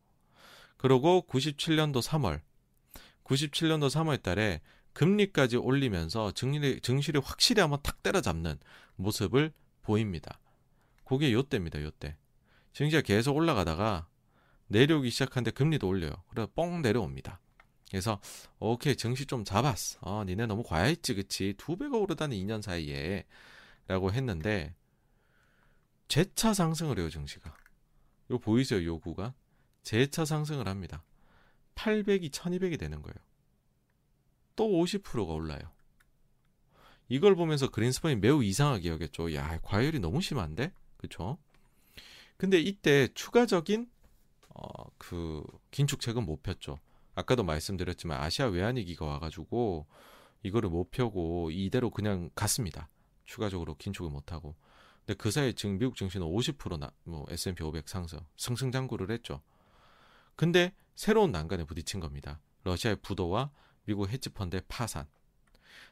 [0.76, 2.40] 그리고 97년도 3월,
[3.24, 4.60] 97년도 3월 달에
[4.92, 8.58] 금리까지 올리면서 증리, 증시를 확실히 한번 탁 때려잡는
[8.96, 9.52] 모습을
[9.82, 10.40] 보입니다.
[11.04, 11.82] 그게 요때입니다.
[11.82, 12.16] 요때.
[12.72, 14.06] 증시가 계속 올라가다가
[14.68, 16.12] 내려오기 시작하는데 금리도 올려요.
[16.28, 17.40] 그래서 뻥 내려옵니다.
[17.90, 18.20] 그래서
[18.60, 19.98] 오케이 증시 좀 잡았어.
[20.02, 21.54] 어, 니네 너무 과했지 그치?
[21.58, 23.26] 두 배가 오르다는 2년 사이에
[23.88, 24.74] 라고 했는데
[26.06, 27.52] 재차 상승을 해요 증시가.
[28.30, 29.32] 요 보이세요 요 구간?
[29.82, 31.02] 재차 상승을 합니다.
[31.74, 33.16] 800이 1200이 되는 거예요.
[34.54, 35.60] 또 50%가 올라요.
[37.08, 39.34] 이걸 보면서 그린스펀이 매우 이상하게 여겼죠.
[39.34, 40.72] 야, 과열이 너무 심한데?
[40.96, 41.38] 그쵸?
[42.40, 43.86] 근데 이때 추가적인
[44.54, 46.78] 어, 그 긴축책은 못 폈죠.
[47.14, 49.86] 아까도 말씀드렸지만 아시아 외환위기가 와가지고
[50.42, 52.88] 이거를 못 펴고 이대로 그냥 갔습니다.
[53.26, 54.56] 추가적으로 긴축을 못 하고.
[55.00, 59.42] 근데 그 사이에 지금 미국 증시는 50%나 뭐 S&P 500 상승 승승장구를 했죠.
[60.34, 62.40] 근데 새로운 난간에 부딪힌 겁니다.
[62.64, 63.50] 러시아의 부도와
[63.84, 65.04] 미국 헤지펀드의 파산.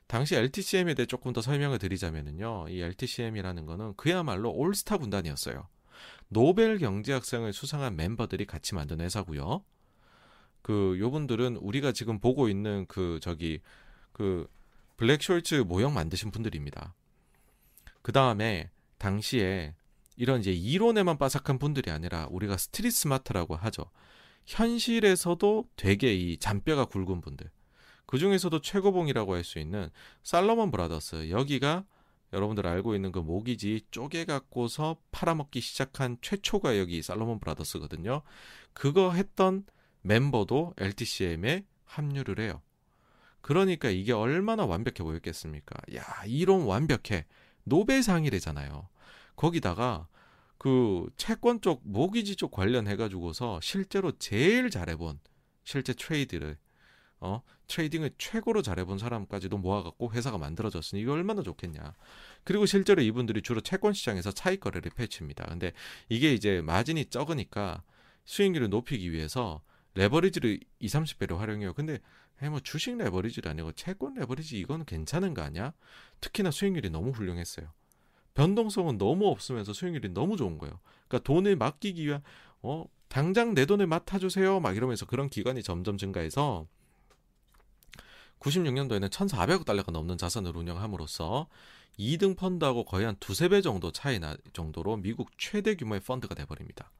[0.06, 2.68] 당시 LTCM에 대해 조금 더 설명을 드리자면요.
[2.70, 5.68] 이 LTCM이라는 거는 그야말로 올스타 군단이었어요.
[6.28, 9.64] 노벨 경제학상을 수상한 멤버들이 같이 만든 회사고요.
[10.62, 13.60] 그 요분들은 우리가 지금 보고 있는 그 저기
[14.12, 14.48] 그
[14.96, 16.94] 블랙 숄츠 모형 만드신 분들입니다.
[18.02, 19.74] 그 다음에 당시에
[20.16, 23.84] 이런 이제 이론에만 빠삭한 분들이 아니라 우리가 street smart라고 하죠.
[24.46, 27.50] 현실에서도 되게 이 잔뼈가 굵은 분들.
[28.06, 29.90] 그 중에서도 최고봉이라고 할 수 있는
[30.22, 31.30] 살로몬 브라더스.
[31.30, 31.84] 여기가
[32.32, 38.22] 여러분들 알고 있는 그 모기지 쪼개 갖고서 팔아먹기 시작한 최초가 여기 살로몬 브라더스거든요.
[38.72, 39.64] 그거 했던
[40.02, 42.62] 멤버도 LTCM에 합류를 해요.
[43.40, 45.76] 그러니까 이게 얼마나 완벽해 보였겠습니까?
[45.96, 47.24] 야, 이론 완벽해.
[47.64, 48.88] 노벨상이래잖아요.
[49.36, 50.08] 거기다가
[50.58, 55.20] 그 채권 쪽 모기지 쪽 관련해 가지고서 실제로 제일 잘해본
[55.64, 56.58] 실제 trade를
[57.20, 61.94] 어 trading을 최고로 잘해본 사람까지도 모아갖고 회사가 만들어졌으니 이게 얼마나 좋겠냐.
[62.44, 65.46] 그리고 실제로 이분들이 주로 채권 시장에서 차익 거래를 펼칩니다.
[65.46, 65.72] 근데
[66.08, 67.82] 이게 이제 마진이 적으니까
[68.24, 69.62] 수익률을 높이기 위해서
[69.94, 71.74] 레버리지를 2, 30배로 활용해요.
[71.74, 71.98] 근데
[72.50, 75.72] 뭐 주식 레버리지도 아니고 채권 레버리지 이거는 괜찮은 거 아니야?
[76.20, 77.72] 특히나 수익률이 너무 훌륭했어요.
[78.34, 80.78] 변동성은 너무 없으면서 수익률이 너무 좋은 거예요.
[81.08, 82.22] 그러니까 돈을 맡기기 위한
[82.62, 86.68] 어 당장 내 돈을 맡아주세요 막 이러면서 그런 기관이 점점 증가해서
[88.40, 91.48] 96년도에는 1,400억 달러가 넘는 자산을 운영함으로써
[91.98, 96.90] 2등 펀드하고 거의 한 두세 배 정도 차이 나 정도로 미국 최대 규모의 펀드가 돼버립니다.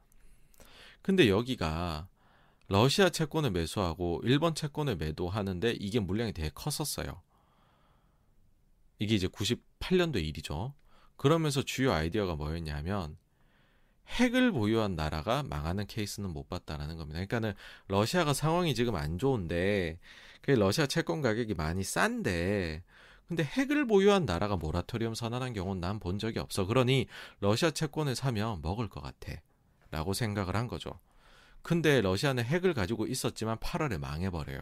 [1.03, 2.09] 근데 여기가
[2.67, 7.23] 러시아 채권을 매수하고 일본 채권을 매도하는데 이게 물량이 되게 컸었어요.
[8.99, 10.75] 이게 이제 98년도 일이죠.
[11.17, 13.17] 그러면서 주요 아이디어가 뭐였냐면
[14.09, 17.15] 핵을 보유한 나라가 망하는 케이스는 못 봤다라는 겁니다.
[17.19, 17.55] 그러니까는
[17.89, 19.99] 러시아가 상황이 지금 안 좋은데
[20.43, 22.83] 그 러시아 채권 가격이 많이 싼데
[23.29, 26.65] 근데 핵을 보유한 나라가 모라토리엄 선언한 경우는 난 본 적이 없어.
[26.65, 27.07] 그러니
[27.41, 29.35] 러시아 채권을 사면 먹을 것 같아.
[29.91, 30.99] 라고 생각을 한 거죠.
[31.63, 34.61] 근데 러시아는 핵을 가지고 있었지만 8월에 망해버려요.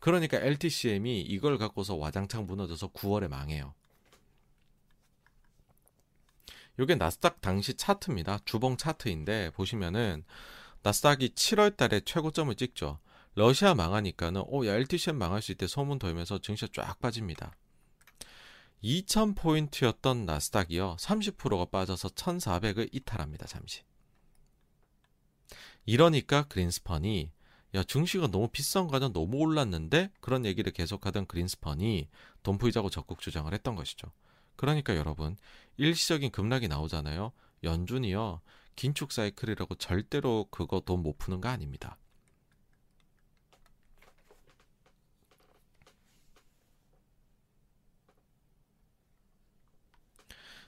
[0.00, 3.74] 그러니까 LTCM이 이걸 갖고서 와장창 무너져서 9월에 망해요.
[6.78, 8.38] 이게 나스닥 당시 차트입니다.
[8.44, 10.24] 주봉 차트인데 보시면은
[10.82, 13.00] 나스닥이 7월 달에 최고점을 찍죠.
[13.34, 17.52] 러시아 망하니까는 오, 야, LTCM 망할 수 있대 소문 돌면서 증시가 쫙 빠집니다.
[18.82, 20.96] 2000포인트였던 나스닥이요.
[20.98, 23.46] 30%가 빠져서 1400을 이탈합니다.
[23.46, 23.82] 잠시.
[25.84, 27.30] 이러니까 그린스펀이
[27.74, 32.08] 야 증시가 너무 비싼 거냐 너무 올랐는데 그런 얘기를 계속하던 그린스펀이
[32.42, 34.10] 돈 풀자고 적극 주장을 했던 것이죠.
[34.58, 35.38] 그러니까 여러분
[35.78, 37.32] 일시적인 급락이 나오잖아요.
[37.64, 38.42] 연준이요
[38.76, 41.96] 긴축 사이클이라고 절대로 그거 돈 못 푸는 거 아닙니다.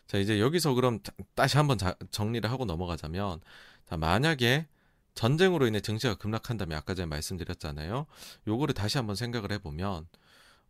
[0.06, 1.00] 자 이제 여기서 그럼
[1.34, 3.40] 다시 한번 자, 정리를 하고 넘어가자면
[3.86, 4.66] 자 만약에
[5.14, 8.06] 전쟁으로 인해 증시가 급락한다면 아까 전에 말씀드렸잖아요.
[8.48, 10.08] 요거를 다시 한번 생각을 해보면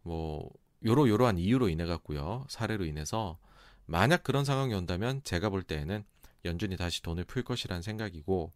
[0.03, 0.51] 뭐
[0.85, 2.47] 요러 요러한 이유로 인해 갖고요.
[2.49, 3.39] 사례로 인해서
[3.87, 6.05] 만약 그런 상황이 온다면 제가 볼 때에는
[6.45, 8.53] 연준이 다시 돈을 풀 것이라는 생각이고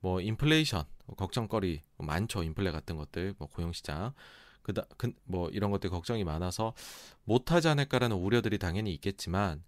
[0.00, 0.84] 뭐 인플레이션
[1.16, 2.42] 걱정거리 많죠.
[2.42, 4.14] 인플레 같은 것들 뭐 고용시장.
[4.62, 6.74] 그다 그, 뭐 이런 것들 걱정이 많아서
[7.24, 9.62] 못하지 않을까라는 우려들이 당연히 있겠지만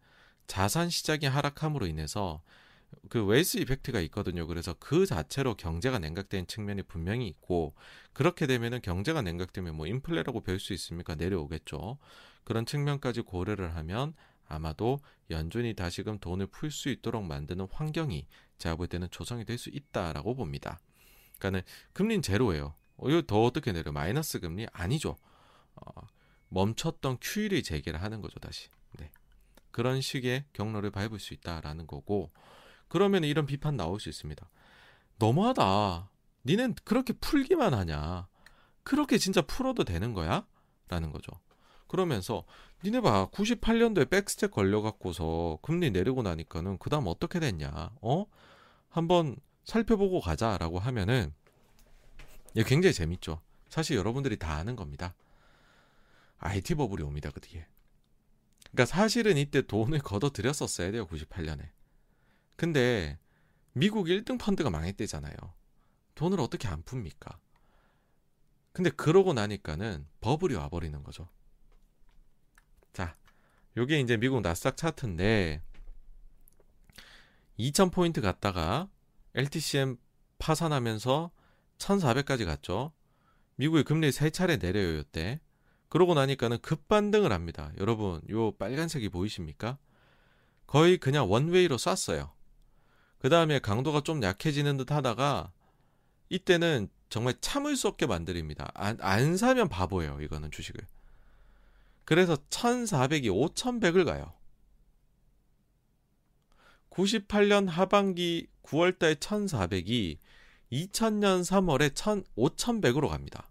[0.47, 2.43] 자산 시장이 하락함으로 인해서
[3.08, 4.46] 그 wealth effect가 있거든요.
[4.46, 7.74] 그래서 그 자체로 경제가 냉각된 측면이 분명히 있고
[8.12, 11.14] 그렇게 되면은 경제가 냉각되면 뭐 인플레라고 별 수 있습니까?
[11.14, 11.98] 내려오겠죠.
[12.44, 14.14] 그런 측면까지 고려를 하면
[14.46, 15.00] 아마도
[15.30, 18.26] 연준이 다시금 돈을 풀 수 있도록 만드는 환경이
[18.58, 20.80] 제가 볼 때는 조성이 될 수 있다라고 봅니다.
[21.38, 21.62] 그러니까는
[21.92, 22.74] 금리는 제로예요.
[22.96, 23.92] 어, 이거 더 어떻게 내려?
[23.92, 25.16] 마이너스 금리 아니죠.
[25.76, 26.06] 어,
[26.48, 28.68] 멈췄던 QE를 재개를 하는 거죠 다시.
[28.98, 29.10] 네.
[29.70, 32.32] 그런 식의 경로를 밟을 수 있다라는 거고
[32.90, 34.46] 그러면 이런 비판 나올 수 있습니다.
[35.18, 36.10] 너무하다.
[36.44, 38.26] 니는 그렇게 풀기만 하냐?
[38.82, 40.44] 그렇게 진짜 풀어도 되는 거야?
[40.88, 41.32] 라는 거죠.
[41.86, 42.44] 그러면서
[42.84, 47.92] 니네 봐 98년도에 백스텝 걸려갖고서 금리 내리고 나니까는 그 다음 어떻게 됐냐?
[48.02, 48.26] 어?
[48.88, 51.32] 한번 살펴보고 가자라고 하면은
[52.66, 53.40] 굉장히 재밌죠.
[53.68, 55.14] 사실 여러분들이 다 아는 겁니다.
[56.38, 57.66] IT 버블이 옵니다 그 뒤에.
[58.72, 61.68] 그러니까 사실은 이때 돈을 걷어들였었어야 돼요 98년에.
[62.61, 63.19] 근데
[63.73, 65.35] 미국 1등 펀드가 망했대잖아요.
[66.15, 67.39] 돈을 어떻게 안 풉니까?
[68.74, 71.31] 근데 그러고 나니까는 버블이 와버리는 거죠.
[72.93, 73.16] 자,
[73.78, 75.62] 요게 이제 미국 나스닥 차트인데
[77.59, 78.91] 2000포인트 갔다가
[79.32, 79.97] LTCM
[80.39, 81.31] 파산하면서
[81.78, 82.93] 1400까지 갔죠.
[83.57, 85.41] 미국의 금리 세 차례 내려요, 요때.
[85.89, 87.73] 그러고 나니까는 급반등을 합니다.
[87.78, 89.78] 여러분, 요 빨간색이 보이십니까?
[90.66, 92.39] 거의 그냥 원웨이로 쐈어요.
[93.20, 95.52] 그 다음에 강도가 좀 약해지는 듯 하다가
[96.30, 98.70] 이때는 정말 참을 수 없게 만들입니다.
[98.74, 100.22] 안, 안 사면 바보예요.
[100.22, 100.80] 이거는 주식을.
[102.06, 104.32] 그래서 1400이 5100을 가요.
[106.88, 110.16] 98년 하반기 9월달 1400이
[110.72, 113.51] 2000년 3월에 5100으로 갑니다.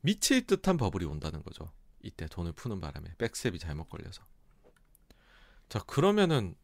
[0.00, 1.70] 미칠 듯한 버블이 온다는 거죠.
[2.00, 4.24] 이때 돈을 푸는 바람에 백셉이 잘못 걸려서.
[5.68, 6.56] 자, 그러면은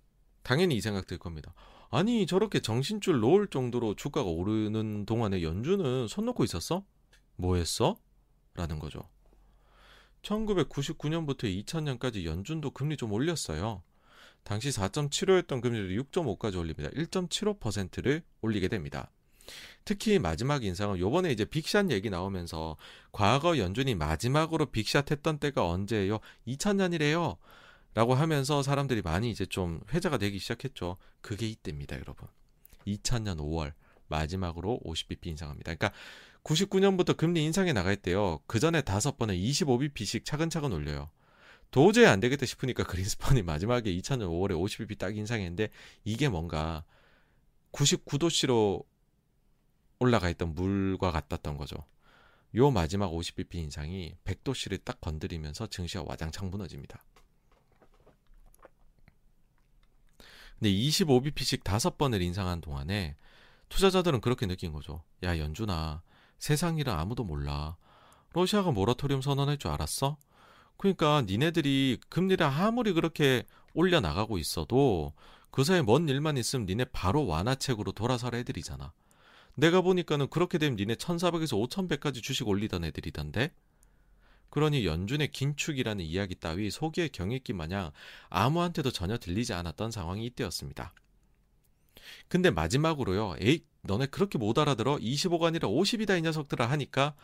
[0.48, 1.52] 당연히 이 생각 들 겁니다.
[1.90, 6.86] 아니 저렇게 정신줄 놓을 정도로 주가가 오르는 동안에 연준은 손 놓고 있었어?
[7.36, 7.98] 뭐 했어?
[8.54, 9.06] 라는 거죠.
[10.22, 13.82] 1999년부터 2000년까지 연준도 금리 좀 올렸어요.
[14.42, 16.88] 당시 4.75였던 금리를 6.5까지 올립니다.
[16.96, 19.10] 1.75%를 올리게 됩니다.
[19.84, 22.78] 특히 마지막 인상은 요번에 이제 빅샷 얘기 나오면서
[23.12, 26.20] 과거 연준이 마지막으로 빅샷 했던 때가 언제예요?
[26.46, 27.36] 2000년이래요.
[27.94, 30.96] 라고 하면서 사람들이 많이 이제 좀 회자가 되기 시작했죠.
[31.20, 32.28] 그게 이때입니다, 여러분.
[32.86, 33.72] 2000년 5월
[34.08, 35.74] 마지막으로 50bp 인상합니다.
[35.74, 35.92] 그러니까
[36.44, 38.40] 99년부터 금리 인상에 나갈 때요.
[38.46, 41.10] 그 전에 다섯 번에 25bp씩 차근차근 올려요.
[41.70, 45.68] 도저히 안 되겠다 싶으니까 그린스펀이 마지막에 2000년 5월에 50bp 딱 인상했는데
[46.04, 46.84] 이게 뭔가
[47.72, 48.84] 99도씨로
[49.98, 51.76] 올라가 있던 물과 같았던 거죠.
[52.54, 57.04] 요 마지막 50bp 인상이 100도씨를 딱 건드리면서 증시가 와장창 무너집니다.
[60.58, 63.16] 근데 25bp씩 다섯 번을 인상한 동안에
[63.68, 65.02] 투자자들은 그렇게 느낀 거죠.
[65.22, 66.02] 야, 연준아,
[66.38, 67.76] 세상 일은 아무도 몰라.
[68.32, 70.16] 러시아가 모라토리움 선언할 줄 알았어?
[70.76, 73.44] 그러니까 니네들이 금리를 아무리 그렇게
[73.74, 75.12] 올려 나가고 있어도
[75.50, 78.92] 그 사이에 먼 일만 있으면 니네 바로 완화책으로 돌아설 애들이잖아.
[79.54, 83.52] 내가 보니까는 그렇게 되면 니네 1400에서 5100까지 주식 올리던 애들이던데?
[84.50, 87.92] 그러니 연준의 긴축이라는 이야기 따위 소기의 경익기 마냥
[88.30, 90.92] 아무한테도 전혀 들리지 않았던 상황이 이때였습니다.
[92.28, 94.96] 근데 마지막으로요, 에이, 너네 그렇게 못 알아들어?
[94.96, 97.14] 25가 아니라 50이다 이 녀석들아 하니까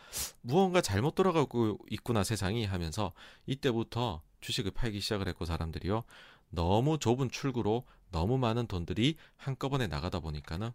[0.41, 3.13] 무언가 잘못 돌아가고 있구나 세상이 하면서
[3.45, 6.03] 이때부터 주식을 팔기 시작을 했고 사람들이요.
[6.49, 10.71] 너무 좁은 출구로 너무 많은 돈들이 한꺼번에 나가다 보니까는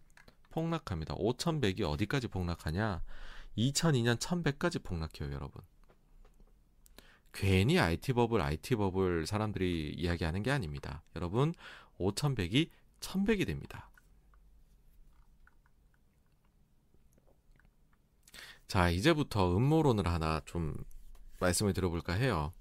[0.51, 1.14] 폭락합니다.
[1.14, 3.02] 5,100이 어디까지 폭락하냐?
[3.56, 5.62] 2002년 1,100까지 폭락해요, 여러분.
[7.32, 11.02] 괜히 IT 버블, IT 버블 사람들이 이야기하는 게 아닙니다.
[11.16, 11.55] 여러분,
[11.98, 12.70] 5,100이
[13.01, 13.90] 1,100이 됩니다.
[18.66, 20.77] 자, 이제부터 음모론을 하나 좀
[21.40, 22.52] 말씀을 드려볼까 해요.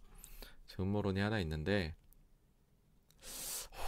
[0.79, 1.93] 음모론이 하나 있는데,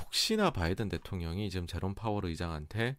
[0.01, 2.97] 혹시나 바이든 대통령이 지금 제롬 파월 의장한테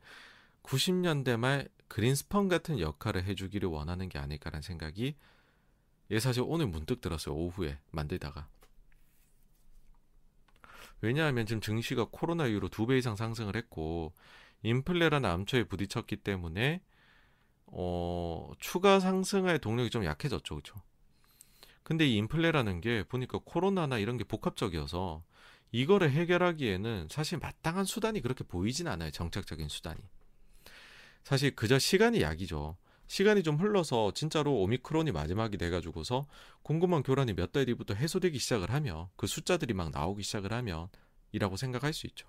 [0.63, 5.17] 90년대 말 그린스펀 같은 역할을 해주기를 원하는 게 아닐까라는 생각이
[6.13, 7.35] 예, 사실 오늘 문득 들었어요.
[7.35, 8.49] 오후에 만들다가.
[11.01, 14.13] 왜냐하면 지금 증시가 코로나 이후로 두 배 이상 상승을 했고
[14.63, 16.81] 인플레라는 암초에 부딪혔기 때문에
[17.67, 20.55] 어, 추가 상승할 동력이 좀 약해졌죠.
[20.57, 20.83] 그렇죠?
[21.83, 25.25] 근데 이 인플레라는 게 보니까 코로나나 이런 게 복합적이어서
[25.73, 29.11] 이거를 해결하기에는 사실 마땅한 수단이 그렇게 보이진 않아요.
[29.11, 30.01] 정책적인 수단이.
[31.25, 32.77] 사실 그저 시간이 약이죠.
[33.13, 36.27] 시간이 좀 흘러서 진짜로 오미크론이 마지막이 돼가지고서
[36.63, 40.89] 궁금한 교란이 몇 달 뒤부터 해소되기 시작을 하면 그 숫자들이 막 나오기 시작을 하면
[41.33, 42.27] 이라고 생각할 수 있죠.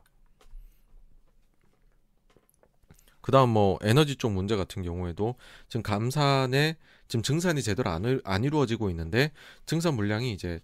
[3.21, 5.35] 그 다음 뭐 에너지 쪽 문제 같은 경우에도
[5.69, 6.75] 지금 감산에
[7.07, 9.31] 지금 증산이 제대로 안, 안 이루어지고 있는데
[9.65, 10.59] 증산 물량이 이제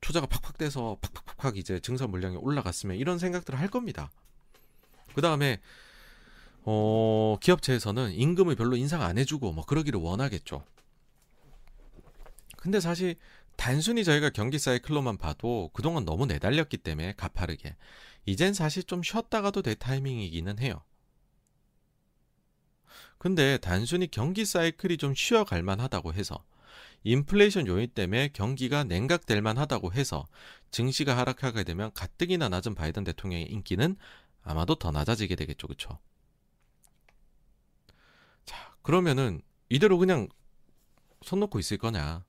[0.00, 4.08] 투자가 팍팍 돼서 팍팍팍팍 이제 증산 물량이 올라갔으면 이런 생각들을 할 겁니다.
[5.16, 5.60] 그 다음에
[6.64, 10.64] 어, 기업체에서는 임금을 별로 인상 안 해주고 뭐 그러기를 원하겠죠.
[12.56, 13.16] 근데 사실
[13.56, 17.76] 단순히 저희가 경기 사이클로만 봐도 그동안 너무 내달렸기 때문에 가파르게
[18.26, 20.82] 이젠 사실 좀 쉬었다가도 될 타이밍이기는 해요.
[23.18, 26.44] 근데 단순히 경기 사이클이 좀 쉬어갈 만하다고 해서
[27.04, 30.26] 인플레이션 요인 때문에 경기가 냉각될 만하다고 해서
[30.70, 33.96] 증시가 하락하게 되면 가뜩이나 낮은 바이든 대통령의 인기는
[34.42, 35.68] 아마도 더 낮아지게 되겠죠.
[35.74, 35.98] 자,
[38.82, 40.28] 그러면은 이대로 그냥
[41.22, 42.24] 손 놓고 있을 거냐?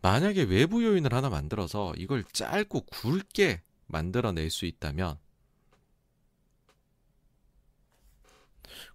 [0.00, 5.18] 만약에 외부 요인을 하나 만들어서 이걸 짧고 굵게 만들어낼 수 있다면?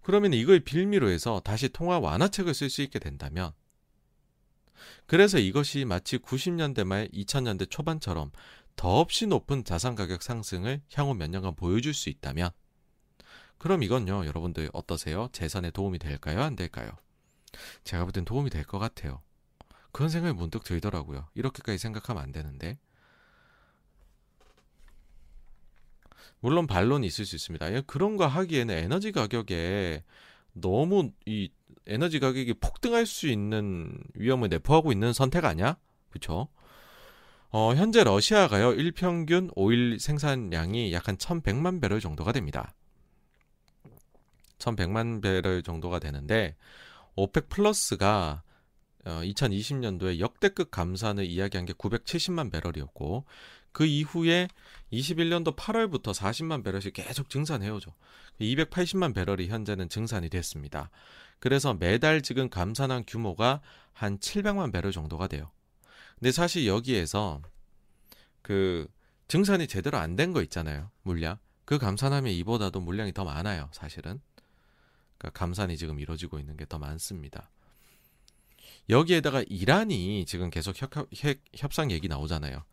[0.01, 3.51] 그러면 이걸 빌미로 해서 다시 통화 완화책을 쓸 수 있게 된다면?
[5.05, 8.31] 그래서 이것이 마치 90년대 말 2000년대 초반처럼
[8.75, 12.51] 더없이 높은 자산 가격 상승을 향후 몇 년간 보여줄 수 있다면
[13.57, 15.29] 그럼 이건요 여러분들 어떠세요?
[15.31, 16.41] 재산에 도움이 될까요?
[16.43, 16.91] 안 될까요?
[17.83, 19.21] 제가 볼 땐 도움이 될 것 같아요.
[19.91, 21.27] 그런 생각이 문득 들더라고요.
[21.35, 22.79] 이렇게까지 생각하면 안 되는데.
[26.39, 27.73] 물론 반론이 있을 수 있습니다.
[27.73, 30.03] 예, 그런 거 하기에는 에너지 가격에
[30.53, 31.49] 너무 이
[31.85, 35.77] 에너지 가격이 폭등할 수 있는 위험을 내포하고 있는 선택 아니야?
[36.09, 36.47] 그쵸?
[37.49, 42.73] 어, 현재 러시아가요, 일평균 오일 생산량이 약 한 1100만 배럴 정도가 됩니다.
[44.63, 46.55] 1100만 배럴 정도가 되는데,
[47.15, 48.43] 오펙 플러스가
[49.05, 53.25] 어, 2020년도에 역대급 감산을 이야기한 게 970만 배럴이었고
[53.73, 54.47] 그 이후에
[54.93, 57.93] 21년도 8월부터 40만 배럴씩 계속 증산해오죠.
[58.39, 60.89] 280만 배럴이 현재는 증산이 됐습니다.
[61.39, 63.61] 그래서 매달 지금 감산한 규모가
[63.91, 65.51] 한 700만 배럴 정도가 돼요.
[66.17, 67.41] 근데 사실 여기에서
[68.41, 68.87] 그
[69.27, 70.91] 증산이 제대로 안 된 거 있잖아요.
[71.01, 71.37] 물량.
[71.65, 73.69] 그 감산하면 이보다도 물량이 더 많아요.
[73.73, 74.21] 사실은.
[75.23, 77.49] 그러니까 감산이 지금 이루어지고 있는 게 더 많습니다.
[78.89, 82.63] 여기에다가 이란이 지금 계속 협, 협 상 얘기 나오잖아요.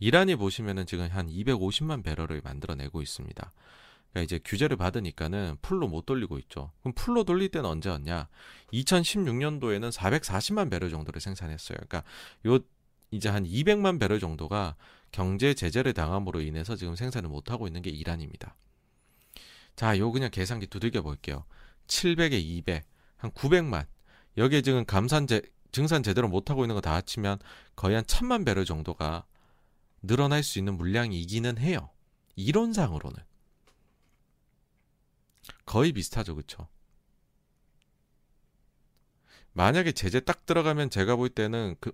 [0.00, 3.52] 이란이 보시면은 지금 한 250만 배럴을 만들어내고 있습니다.
[4.10, 6.72] 그러니까 이제 규제를 받으니까는 풀로 못 돌리고 있죠.
[6.80, 8.28] 그럼 풀로 돌릴 때는 언제였냐?
[8.72, 11.76] 2016년도에는 440만 배럴 정도를 생산했어요.
[11.76, 12.02] 그러니까
[12.46, 12.58] 요
[13.12, 14.74] 이제 한 200만 배럴 정도가
[15.12, 18.56] 경제 제재를 당함으로 인해서 지금 생산을 못 하고 있는 게 이란입니다.
[19.76, 21.44] 자, 요 그냥 계산기 두들겨 볼게요.
[21.90, 22.84] 700에 200,
[23.16, 23.86] 한 900만.
[24.36, 25.42] 여기에 지금 감산제
[25.72, 27.38] 증산 제대로 못 하고 있는 거 다 합치면
[27.76, 29.26] 거의 한 천만 배럴 정도가
[30.02, 31.90] 늘어날 수 있는 물량이기는 해요.
[32.36, 33.18] 이론상으로는.
[35.66, 36.34] 거의 비슷하죠.
[36.36, 36.68] 그쵸?
[39.52, 41.92] 만약에 제재 딱 들어가면 제가 볼 때는 그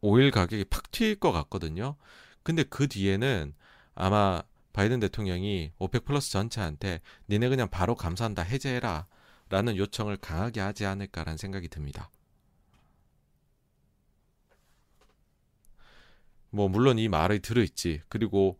[0.00, 1.96] 오일 가격이 팍 튀일 것 같거든요.
[2.42, 3.54] 근데 그 뒤에는
[3.94, 4.42] 아마
[4.72, 9.06] 바이든 대통령이 오펙 플러스 전체한테 니네 그냥 바로 감사한다 해제해라
[9.50, 12.10] 라는 요청을 강하게 하지 않을까라는 생각이 듭니다.
[16.50, 18.02] 뭐 물론 이 말이 들어있지.
[18.08, 18.58] 그리고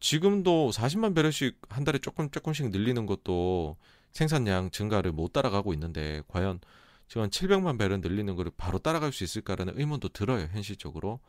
[0.00, 3.76] 지금도 40만 배럴씩 한 달에 조금 조금씩 늘리는 것도
[4.12, 6.60] 생산량 증가를 못 따라가고 있는데 과연
[7.08, 11.20] 지금 한 700만 배럴 늘리는 거를 바로 따라갈 수 있을까라는 의문도 들어요 현실적으로.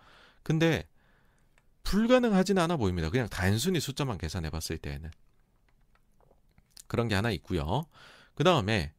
[0.43, 0.87] 근데
[1.83, 3.09] 불가능하지는 않아 보입니다.
[3.09, 5.09] 그냥 단순히 숫자만 계산해 봤을 때에는.
[6.87, 7.85] 그런 게 하나 있고요.
[8.35, 8.93] 그 다음에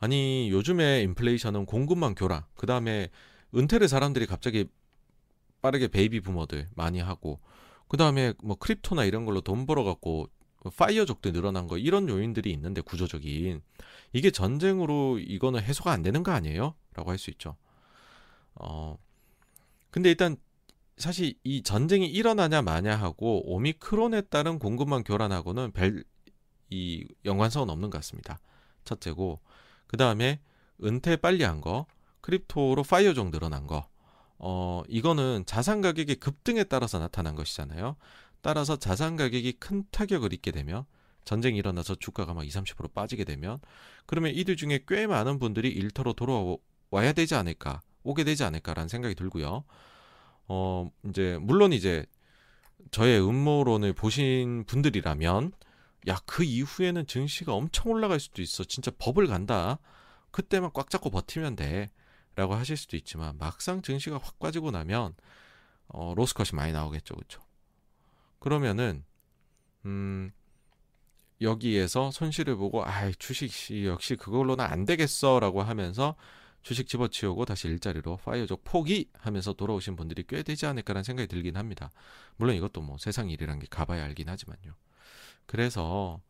[0.00, 3.08] 아니 요즘에 인플레이션은 공급망 교란 그 다음에
[3.54, 4.66] 은퇴를 사람들이 갑자기
[5.62, 7.40] 빠르게 baby boomer들 많이 하고
[7.88, 10.28] 그 다음에 뭐 crypto나 이런 걸로 돈 벌어갖고
[10.76, 13.62] 파이어족도 늘어난 거 이런 요인들이 있는데 구조적인
[14.12, 16.74] 이게 전쟁으로 이거는 해소가 안 되는 거 아니에요?
[16.94, 17.56] 라고 할 수 있죠.
[18.54, 18.98] 어
[19.90, 20.36] 근데 일단
[20.98, 26.04] 사실 이 전쟁이 일어나냐 마냐 하고 오미크론에 따른 공급망 교란하고는 별
[26.70, 28.38] 이 연관성은 없는 것 같습니다.
[28.84, 29.40] 첫째고
[29.90, 30.38] 그 다음에
[30.84, 31.84] 은퇴 빨리 한 거,
[32.20, 33.88] crypto로 파이어족 늘어난 거,
[34.38, 37.96] 어, 이거는 자산 가격의 급등에 따라서 나타난 것이잖아요.
[38.40, 40.84] 따라서 자산 가격이 큰 타격을 입게 되면
[41.24, 43.58] 전쟁이 일어나서 주가가 막 20, 30% 빠지게 되면
[44.06, 49.64] 그러면 이들 중에 꽤 많은 분들이 일터로 돌아와야 되지 않을까, 오게 되지 않을까라는 생각이 들고요.
[50.46, 52.06] 어, 이제 물론 이제
[52.92, 55.50] 저의 음모론을 보신 분들이라면
[56.08, 58.64] 야, 그 이후에는 증시가 엄청 올라갈 수도 있어.
[58.64, 59.78] 진짜 법을 간다.
[60.30, 61.90] 그때만 꽉 잡고 버티면 돼.
[62.36, 65.14] 라고 하실 수도 있지만 막상 증시가 확 빠지고 나면
[65.88, 67.14] 어, 로스컷이 많이 나오겠죠.
[67.14, 67.42] 그렇죠?
[68.38, 69.04] 그러면은
[69.84, 70.32] 음
[71.40, 76.14] 여기에서 손실을 보고 아, 주식 역시 그걸로는 안 되겠어라고 하면서
[76.62, 81.90] 주식 집어치우고 다시 일자리로 파이어족 포기 하면서 돌아오신 분들이 꽤 되지 않을까라는 생각이 들긴 합니다.
[82.36, 84.74] 물론 이것도 뭐 세상 일이란 게 가봐야 알긴 하지만요.
[85.46, 86.20] 그래서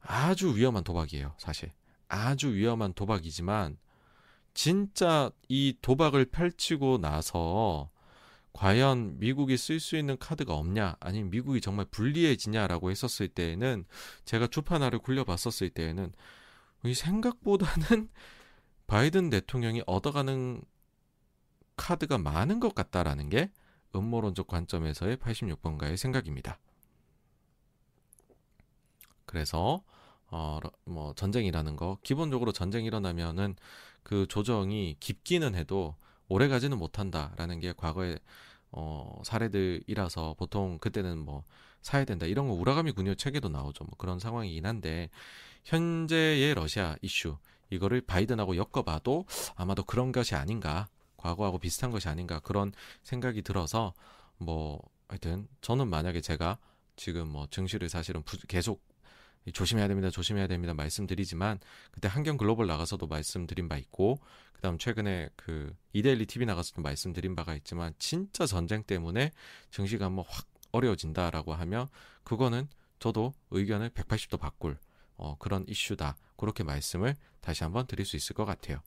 [0.00, 1.72] 아주 위험한 도박이에요, 사실.
[2.08, 3.78] 아주 위험한 도박이지만
[4.54, 7.90] 진짜 이 도박을 펼치고 나서
[8.52, 13.84] 과연 미국이 쓸 수 있는 카드가 없냐, 아니면 미국이 정말 불리해지냐라고 했었을 때에는
[14.24, 16.12] 제가 주판화를 굴려봤었을 때에는
[16.84, 18.08] 이 생각보다는
[18.86, 20.62] 바이든 대통령이 얻어가는
[21.76, 23.50] 카드가 많은 것 같다라는 게
[23.94, 26.58] 음모론적 관점에서의 86번가의 생각입니다.
[29.36, 29.82] 그래서
[30.30, 33.54] 어, 뭐 전쟁이라는 거 기본적으로 전쟁이 일어나면은
[34.02, 35.94] 그 조정이 깊기는 해도
[36.28, 38.18] 오래 가지는 못한다라는 게 과거의
[38.72, 41.44] 어, 사례들이라서 보통 그때는 뭐
[41.82, 43.84] 사야 된다 이런 거 우라가미 군요 책에도 나오죠.
[43.84, 45.10] 뭐 그런 상황이긴 한데
[45.66, 47.36] 현재의 러시아 이슈
[47.68, 50.88] 이거를 바이든하고 엮어봐도 아마도 그런 것이 아닌가
[51.18, 52.72] 과거하고 비슷한 것이 아닌가 그런
[53.02, 53.92] 생각이 들어서
[54.38, 56.56] 뭐 하여튼 저는 만약에 제가
[56.96, 58.95] 지금 뭐 증시를 사실은 부, 계속
[59.52, 60.10] 조심해야 됩니다.
[60.10, 60.74] 조심해야 됩니다.
[60.74, 61.60] 말씀드리지만
[61.90, 64.18] 그때 한경 글로벌 나가서도 말씀드린 바 있고
[64.52, 69.30] 그다음 최근에 그 이데일리 TV 나가서도 말씀드린 바가 있지만 진짜 전쟁 때문에
[69.70, 71.88] 증시가 뭐확 어려워진다라고 하면
[72.24, 72.68] 그거는
[72.98, 74.78] 저도 의견을 180도 바꿀
[75.16, 76.16] 어, 그런 이슈다.
[76.36, 78.80] 그렇게 말씀을 다시 한번 드릴 수 있을 것 같아요.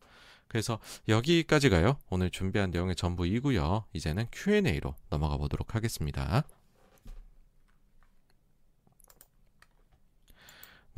[0.48, 2.00] 그래서 여기까지가요.
[2.10, 3.86] 오늘 준비한 내용의 전부이고요.
[3.94, 6.44] 이제는 Q&A로 넘어가 보도록 하겠습니다.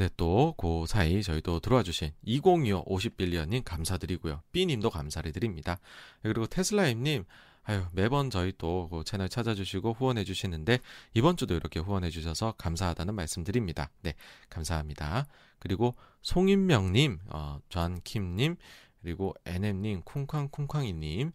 [0.02, 4.41] 네, 또, 그 사이 저희도 들어와 주신 2025 50빌리언님 감사드리고요.
[4.52, 5.78] B님도 감사를 드립니다.
[6.23, 7.23] 그리고 테슬라임님,
[7.61, 10.80] 아유, 매번 저희 또 그 채널 찾아주시고 후원해 주시는데,
[11.14, 13.91] 이번 주도 이렇게 후원해 주셔서 감사하다는 말씀 드립니다.
[14.02, 14.15] 네,
[14.49, 15.28] 감사합니다.
[15.60, 18.56] 그리고 송인명님, 어, 전킴님,
[19.03, 21.32] 그리고 NM님, 쿵쾅쿵쾅이님,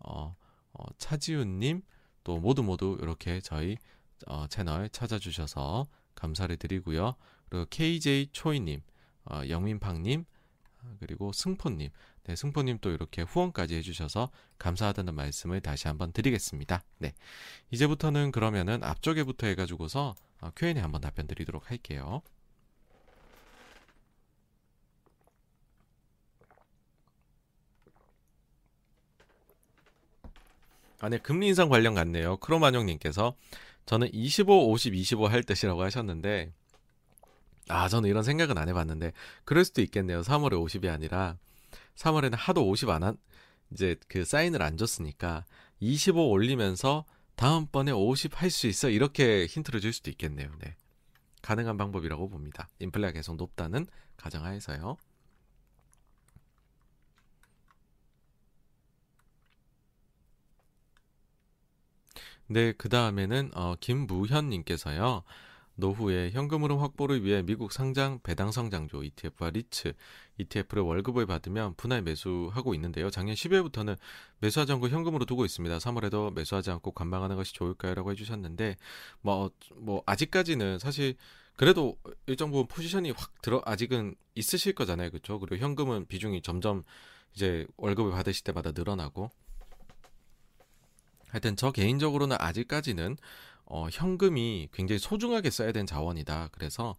[0.00, 0.34] 어,
[0.72, 1.82] 어, 차지훈님,
[2.24, 3.76] 또 모두 모두 이렇게 저희
[4.26, 5.86] 어, 채널 찾아주셔서
[6.16, 7.14] 감사를 드리고요.
[7.48, 8.82] 그리고 KJ 초이님,
[9.26, 10.24] 어, 영민팡님,
[11.00, 11.90] 그리고 승포님,
[12.24, 16.82] 네, 승포님 또 이렇게 후원까지 해주셔서 감사하다는 말씀을 다시 한번 드리겠습니다.
[16.98, 17.14] 네,
[17.70, 22.22] 이제부터는 그러면은 앞쪽에부터 해가지고서 어, Q&A 한번 답변 드리도록 할게요.
[31.00, 32.38] 아, 네, 금리 인상 관련 같네요.
[32.38, 33.36] 크로마뇽님께서
[33.86, 36.52] 저는 25, 50, 25 할 뜻이라고 하셨는데,
[37.68, 39.12] 아, 저는 이런 생각은 안 해봤는데,
[39.44, 40.22] 그럴 수도 있겠네요.
[40.22, 41.36] 3월에 50이 아니라,
[41.96, 43.16] 3월에는 하도 50 안 한,
[43.72, 45.44] 이제 그 사인을 안 줬으니까,
[45.80, 47.04] 25 올리면서
[47.36, 48.90] 다음번에 50 할 수 있어.
[48.90, 50.50] 이렇게 힌트를 줄 수도 있겠네요.
[50.60, 50.76] 네.
[51.42, 52.68] 가능한 방법이라고 봅니다.
[52.80, 53.86] 인플레가 계속 높다는
[54.16, 54.96] 가정하에서요.
[62.46, 65.22] 네, 그 다음에는 어, 김무현님께서요.
[65.78, 69.92] 노후에 현금 흐름 확보를 위해 미국 상장 배당 성장조 ETF와 리츠
[70.36, 73.10] ETF를 월급을 받으면 분할 매수하고 있는데요.
[73.10, 73.96] 작년 10일부터는
[74.40, 75.78] 매수하지 않고 현금으로 두고 있습니다.
[75.78, 78.76] 3월에도 매수하지 않고 관망하는 것이 좋을까요?라고 해주셨는데
[79.20, 81.14] 뭐뭐 뭐 아직까지는 사실
[81.56, 81.96] 그래도
[82.26, 85.38] 일정 부분 포지션이 확 들어 아직은 있으실 거잖아요, 그렇죠?
[85.38, 86.82] 그리고 현금은 비중이 점점
[87.34, 89.30] 이제 월급을 받으실 때마다 늘어나고
[91.28, 93.16] 하여튼 저 개인적으로는 아직까지는
[93.70, 96.48] 어, 현금이 굉장히 소중하게 써야 되는 자원이다.
[96.52, 96.96] 그래서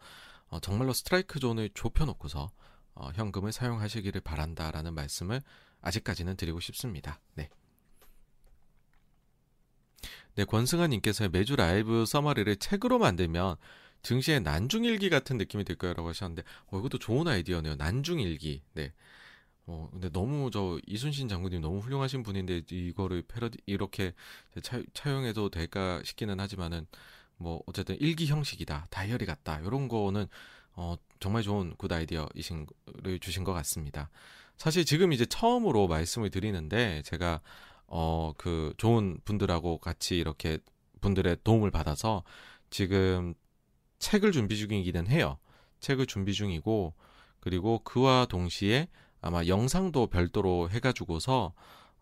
[0.48, 2.50] 어, 정말로 스트라이크 존을 좁혀놓고서
[2.96, 5.42] 어, 현금을 사용하시기를 바란다라는 말씀을
[5.82, 7.20] 아직까지는 드리고 싶습니다.
[7.36, 7.50] 네.
[10.36, 13.56] 네, 권승환님께서 매주 라이브 서머리를 책으로 만들면
[14.04, 17.76] 증시의 난중일기 같은 느낌이 들 거라고 하셨는데, 어, 이것도 좋은 아이디어네요.
[17.76, 18.64] 난중일기.
[18.74, 18.94] 네.
[19.72, 24.14] 어, 근데 너무 저 이순신 장군님 너무 훌륭하신 분인데 이거를 패러디 이렇게
[24.64, 26.88] 차, 차용해도 될까 싶기는 하지만은
[27.38, 30.26] 뭐 어쨌든 일기 형식이다 다이어리 같다 이런 거는
[30.74, 32.66] 어, 정말 좋은 good idea이신
[33.04, 34.10] 를 주신 것 같습니다.
[34.58, 37.42] 사실 지금 이제 처음으로 말씀을 드리는데 제가
[37.88, 40.58] 어 그 좋은 분들하고 같이 이렇게
[41.02, 42.24] 분들의 도움을 받아서
[42.72, 43.36] 지금
[44.00, 45.38] 책을 준비 중이기는 해요.
[45.80, 46.94] 책을 준비 중이고
[47.40, 48.88] 그리고 그와 동시에
[49.22, 51.54] 아마 영상도 별도로 해가지고서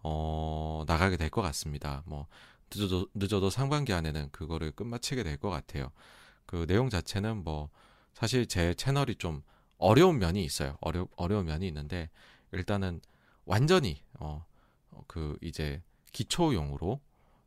[0.04, 2.04] 어, 나가게 될 것 같습니다.
[2.06, 2.28] 뭐
[2.74, 5.92] 늦어도, 늦어도 상반기 안에는 그거를 끝마치게 될 것 같아요.
[6.46, 7.70] 그 내용 자체는 뭐
[8.14, 9.42] 사실 제 채널이 좀
[9.78, 10.78] 어려운 면이 있어요.
[10.82, 12.10] 어려 어려운 면이 있는데
[12.52, 13.02] 일단은
[13.46, 14.46] 완전히 어
[15.08, 15.82] 그 이제
[16.12, 17.00] 기초용으로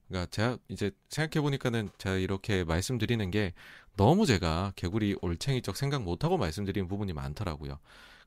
[0.08, 3.52] 그러니까 제가 이제 생각해 보니까는 제가 이렇게 말씀드리는 게
[3.96, 7.78] 너무 제가 개구리 올챙이적 생각 못 하고 말씀드리는 부분이 많더라고요.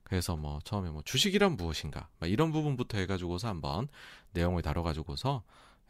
[0.04, 3.88] 그래서 뭐 처음에 뭐 주식이란 무엇인가 이런 부분부터 해가지고서 한번
[4.32, 5.42] 내용을 다뤄가지고서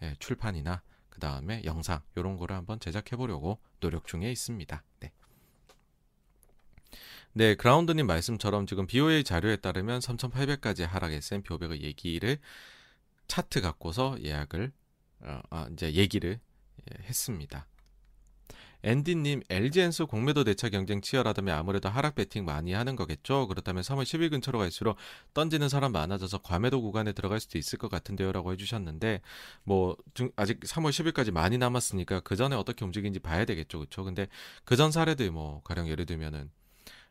[0.03, 4.82] 예, 출판이나 그 다음에 영상 이런 거를 한번 제작해 보려고 노력 중에 있습니다.
[5.01, 5.12] 네.
[7.32, 12.39] 네, 그라운드님 말씀처럼 지금 BOA 자료에 따르면 3,800까지 하락 S&P 500의 얘기를
[13.27, 14.73] 차트 갖고서 예약을
[15.20, 16.39] 어, 아, 이제 얘기를
[16.91, 17.66] 예, 했습니다.
[18.85, 23.48] 앤디님, LG엔스 공매도 대차 경쟁 치열하다면 아무래도 하락 배팅 많이 하는 거겠죠?
[23.48, 24.97] 그렇다면 3월 10일 근처로 갈수록
[25.32, 28.31] 던지는 사람 많아져서 과매도 구간에 들어갈 수도 있을 것 같은데요?
[28.32, 29.23] 라고 해주셨는데,
[29.65, 29.97] 뭐,
[30.36, 33.81] 아직 3월 10일까지 많이 남았으니까 그 전에 어떻게 움직이는지 봐야 되겠죠.
[33.81, 34.05] 그쵸?
[34.05, 34.28] 근데
[34.65, 36.51] 그 전 사례들 뭐, 가령 예를 들면은,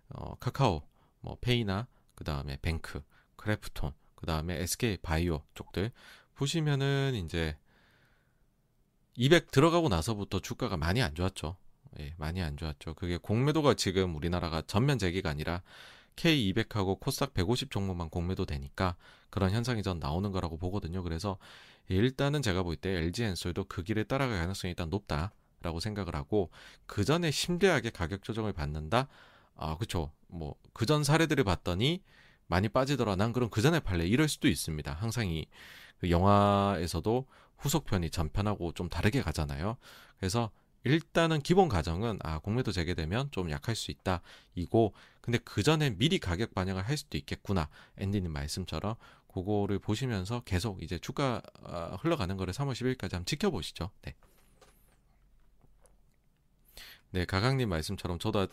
[0.10, 0.84] 어, 카카오,
[1.22, 3.02] 뭐, 페이나, 그 다음에 뱅크,
[3.36, 5.92] 크래프톤, 그 다음에 SK 바이오 쪽들
[6.36, 7.58] 보시면은 이제
[9.16, 11.58] 200 들어가고 나서부터 주가가 많이 안 좋았죠.
[12.00, 12.94] 예, 많이 안 좋았죠.
[12.96, 15.62] 그게 공매도가 지금 우리나라가 전면 재개가 아니라
[16.16, 18.96] K200하고 코스닥 150 종목만 공매도 되니까
[19.30, 21.04] 그런 현상이 전 나오는 거라고 보거든요.
[21.04, 21.38] 그래서
[21.90, 26.50] 일단은 제가 볼 때 LG 엔솔도 그 길을 따라갈 가능성이 일단 높다라고 생각을 하고
[26.86, 29.08] 그 전에 심대하게 가격 조정을 받는다.
[29.56, 30.12] 아, 그렇죠.
[30.28, 32.02] 뭐그 전 사례들을 봤더니
[32.48, 33.16] 많이 빠지더라.
[33.16, 34.06] 난 그럼 그 전에 팔래.
[34.06, 34.92] 이럴 수도 있습니다.
[34.94, 39.78] 항상 이그 영화에서도 후속편이 전편하고 좀 다르게 가잖아요.
[40.18, 40.52] 그래서
[40.84, 44.22] 일단은 기본 가정은 아 공매도 재개되면 좀 약할 수 있다
[44.56, 48.96] 이고 근데 그 전에 미리 가격 반영을 할 수도 있겠구나 앤디님 말씀처럼
[49.34, 53.90] 그거를 보시면서 계속 이제 주가 어, 흘러가는 거를 3월 10일까지 한번 지켜보시죠.
[54.04, 54.16] 네.
[57.12, 58.48] 네, 가강님 말씀처럼 저도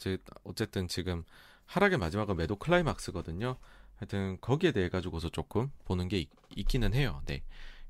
[0.44, 1.24] 어쨌든 지금
[1.66, 3.56] 하락의 마지막은 매도 클라이막스거든요.
[3.96, 7.22] 하여튼 거기에 대해 가지고서 조금 보는 게 있, 기는 해요.
[7.26, 7.42] 네.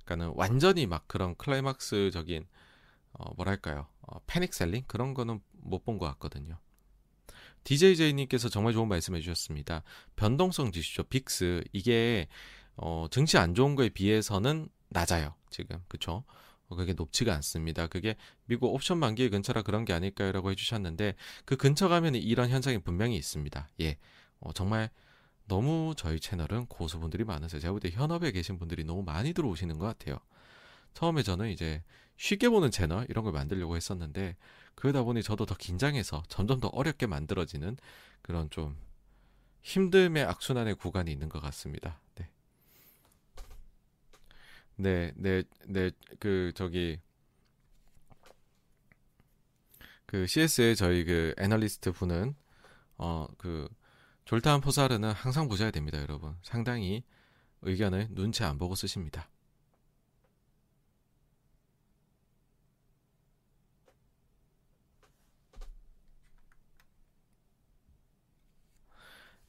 [0.05, 2.47] 그러니까는 완전히 막 그런 클라이막스적인
[3.13, 6.59] 어, 뭐랄까요 어, 패닉 셀링 그런 거는 못 본 것 같거든요.
[7.65, 9.83] DJJ님께서 정말 좋은 말씀 해주셨습니다.
[10.17, 11.05] 변동성 지수죠.
[11.05, 12.29] 빅스 이게
[12.77, 15.35] 어, 증시 안 좋은 거에 비해서는 낮아요.
[15.51, 16.25] 지금 그쵸?
[16.69, 17.87] 어, 그게 높지가 않습니다.
[17.87, 18.17] 그게
[18.47, 21.15] 미국 옵션 만기 근처라 그런 게 아닐까요라고 해주셨는데
[21.45, 23.69] 그 근처 가면 이런 현상이 분명히 있습니다.
[23.83, 23.99] 예,
[24.41, 24.89] 어, 정말
[25.47, 27.61] 너무 저희 채널은 고수분들이 많으세요.
[27.61, 30.19] 제가 볼 때 현업에 계신 분들이 너무 많이 들어오시는 것 같아요.
[30.95, 31.83] 처음에 저는 이제
[32.21, 34.37] 쉽게 보는 채널 이런 걸 만들려고 했었는데
[34.75, 37.79] 그러다 보니 저도 더 긴장해서 점점 더 어렵게 만들어지는
[38.21, 38.77] 그런 좀
[39.63, 41.99] 힘듦의 악순환의 구간이 있는 것 같습니다.
[42.17, 42.29] 네.
[44.77, 46.99] 네, 네, 네, 그, 저기,
[50.05, 52.35] 그 CS의 저희 그 애널리스트 분은,
[52.99, 53.69] 어, 그,
[54.27, 56.37] 졸타한 포사르는 항상 보셔야 됩니다, 여러분.
[56.43, 57.03] 상당히
[57.63, 59.29] 의견을 눈치 안 보고 쓰십니다.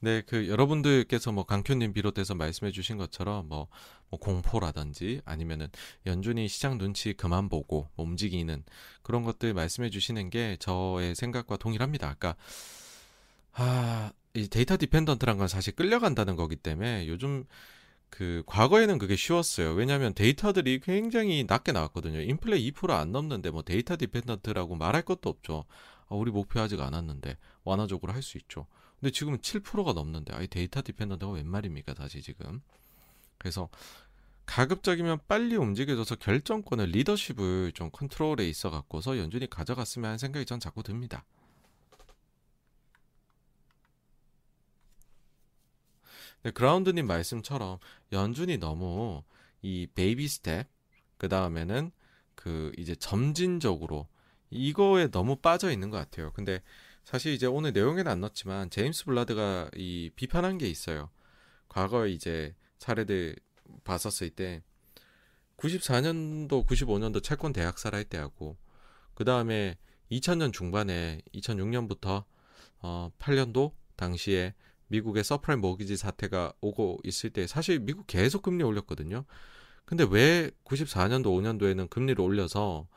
[0.04, 3.68] 네, 그 여러분들께서 뭐 강큐님 비롯해서 말씀해 주신 것처럼 뭐,
[4.10, 5.68] 뭐 공포라든지 아니면은
[6.08, 8.64] 연준이 시장 눈치 그만 보고 뭐 움직이는
[9.04, 12.10] 그런 것들 말씀해 주시는 게 저의 생각과 동일합니다.
[12.10, 12.36] 아까
[13.54, 17.46] 아, 이 data dependent란 건 사실 끌려간다는 거기 때문에 요즘
[18.10, 19.74] 그 과거에는 그게 쉬웠어요.
[19.74, 22.22] 왜냐하면 데이터들이 굉장히 낮게 나왔거든요.
[22.22, 25.66] 인플레 2%안 넘는데 뭐 data dependent라고 말할 것도 없죠.
[26.10, 28.66] 아, 우리 목표 아직 안 왔는데 완화적으로 할 수 있죠.
[29.02, 32.62] 근데 지금은 7%가 넘는데 아이 data dependent가 웬 말입니까 다시 지금
[33.40, 33.68] 그래서
[34.46, 40.84] 가급적이면 빨리 움직여줘서 결정권을 리더십을 좀 컨트롤에 있어 갖고서 연준이 가져갔으면 하는 생각이 전 자꾸
[40.84, 41.26] 듭니다.
[46.44, 47.80] 네, 그라운드님 말씀처럼
[48.12, 49.24] 연준이 너무
[49.62, 50.68] 이 baby step
[51.18, 51.92] 그 다음에는
[52.36, 54.08] 그 이제 점진적으로
[54.50, 56.32] 이거에 너무 빠져 있는 것 같아요.
[56.34, 56.62] 근데
[57.04, 61.10] 사실 이제 오늘 내용에는 안 넣었지만 제임스 불라드가 이 비판한 게 있어요.
[61.68, 63.36] 과거에 이제 사례들
[63.84, 64.62] 봤었을 때
[65.58, 68.58] 94년도, 95년도 채권 대학살 할 때하고
[69.14, 69.78] 그 다음에
[70.12, 72.26] 2000년 중반에 2006년부터
[72.80, 74.54] 어 8년도 당시에
[74.88, 79.26] 미국의 subprime mortgage 사태가 오고 있을 때 사실 미국 계속 금리 올렸거든요.
[79.86, 82.88] 근데 왜 94년도, 5년도에는 금리를 올려서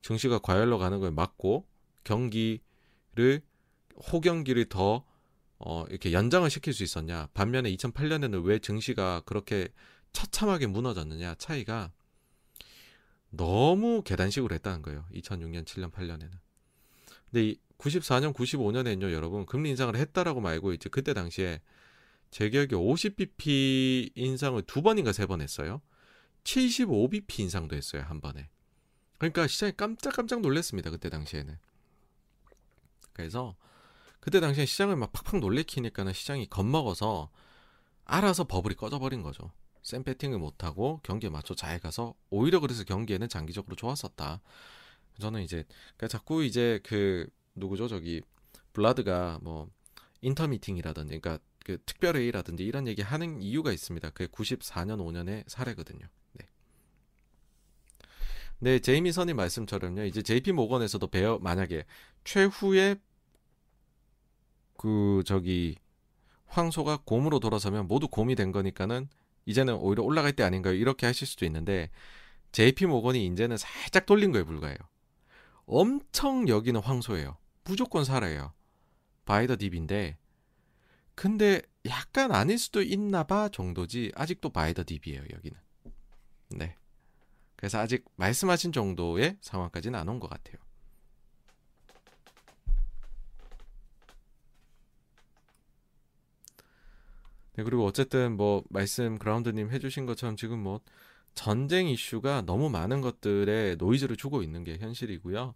[0.00, 1.66] 증시가 과열로 가는 걸 막고
[2.04, 3.42] 경기를
[4.10, 5.04] 호경기를 더
[5.58, 7.28] 어, 이렇게 연장을 시킬 수 있었냐.
[7.34, 9.68] 반면에 2008년에는 왜 증시가 그렇게
[10.12, 11.36] 처참하게 무너졌느냐.
[11.36, 11.92] 차이가
[13.30, 15.06] 너무 계단식으로 했다는 거예요.
[15.14, 16.30] 2006년, 7년, 8년에는.
[17.30, 21.60] 근데 94년, 95년에는요, 여러분, 금리 인상을 했다라고 말고, 이제 그때 당시에
[22.30, 25.80] 제 기억에 50bp 인상을 두 번인가 세 번 했어요.
[26.44, 28.48] 75bp 인상도 했어요, 한 번에.
[29.18, 31.56] 그러니까 시장이 깜짝깜짝 놀랐습니다, 그때 당시에는.
[33.12, 33.56] 그래서,
[34.22, 37.28] 그때 당시에 시장을 막 팍팍 놀래키니까는 시장이 겁먹어서
[38.04, 39.50] 알아서 버블이 꺼져버린 거죠.
[39.82, 44.40] 샘 배팅을 못하고 경기에 맞춰 잘 가서 오히려 그래서 경기에는 장기적으로 좋았었다.
[45.18, 45.64] 저는 이제
[45.96, 48.22] 그러니까 자꾸 이제 그 누구죠 저기
[48.72, 49.68] 블라드가 뭐
[50.20, 54.08] 인터 미팅이라든지 그러니까 그 특별회의라든지 이런 얘기 하는 이유가 있습니다.
[54.10, 56.06] 그게 94년 5년의 사례거든요.
[56.34, 56.46] 네.
[58.60, 60.04] 네, 제이미 선님 말씀처럼요.
[60.04, 61.86] 이제 JP 모건에서도 배어 만약에
[62.22, 63.00] 최후의
[64.82, 65.76] 그 저기
[66.46, 69.08] 황소가 곰으로 돌아서면 모두 곰이 된 거니까는
[69.46, 70.74] 이제는 오히려 올라갈 때 아닌가요?
[70.74, 71.88] 이렇게 하실 수도 있는데
[72.50, 74.76] JP 모건이 이제는 살짝 돌린 거에 불과해요.
[75.66, 77.38] 엄청 여기는 황소예요.
[77.62, 78.52] 무조건 살아요.
[79.24, 80.18] 바이더 딥인데
[81.14, 85.56] 근데 약간 아닐 수도 있나 봐 정도지 아직도 바이더 딥이에요 여기는.
[86.56, 86.74] 네.
[87.54, 90.56] 그래서 아직 말씀하신 정도의 상황까지는 안 온 것 같아요.
[97.54, 100.80] 네, 그리고 어쨌든 뭐 말씀 그라운드님 해주신 것처럼 지금 뭐
[101.34, 105.54] 전쟁 이슈가 너무 많은 것들에 노이즈를 주고 있는 게 현실이고요.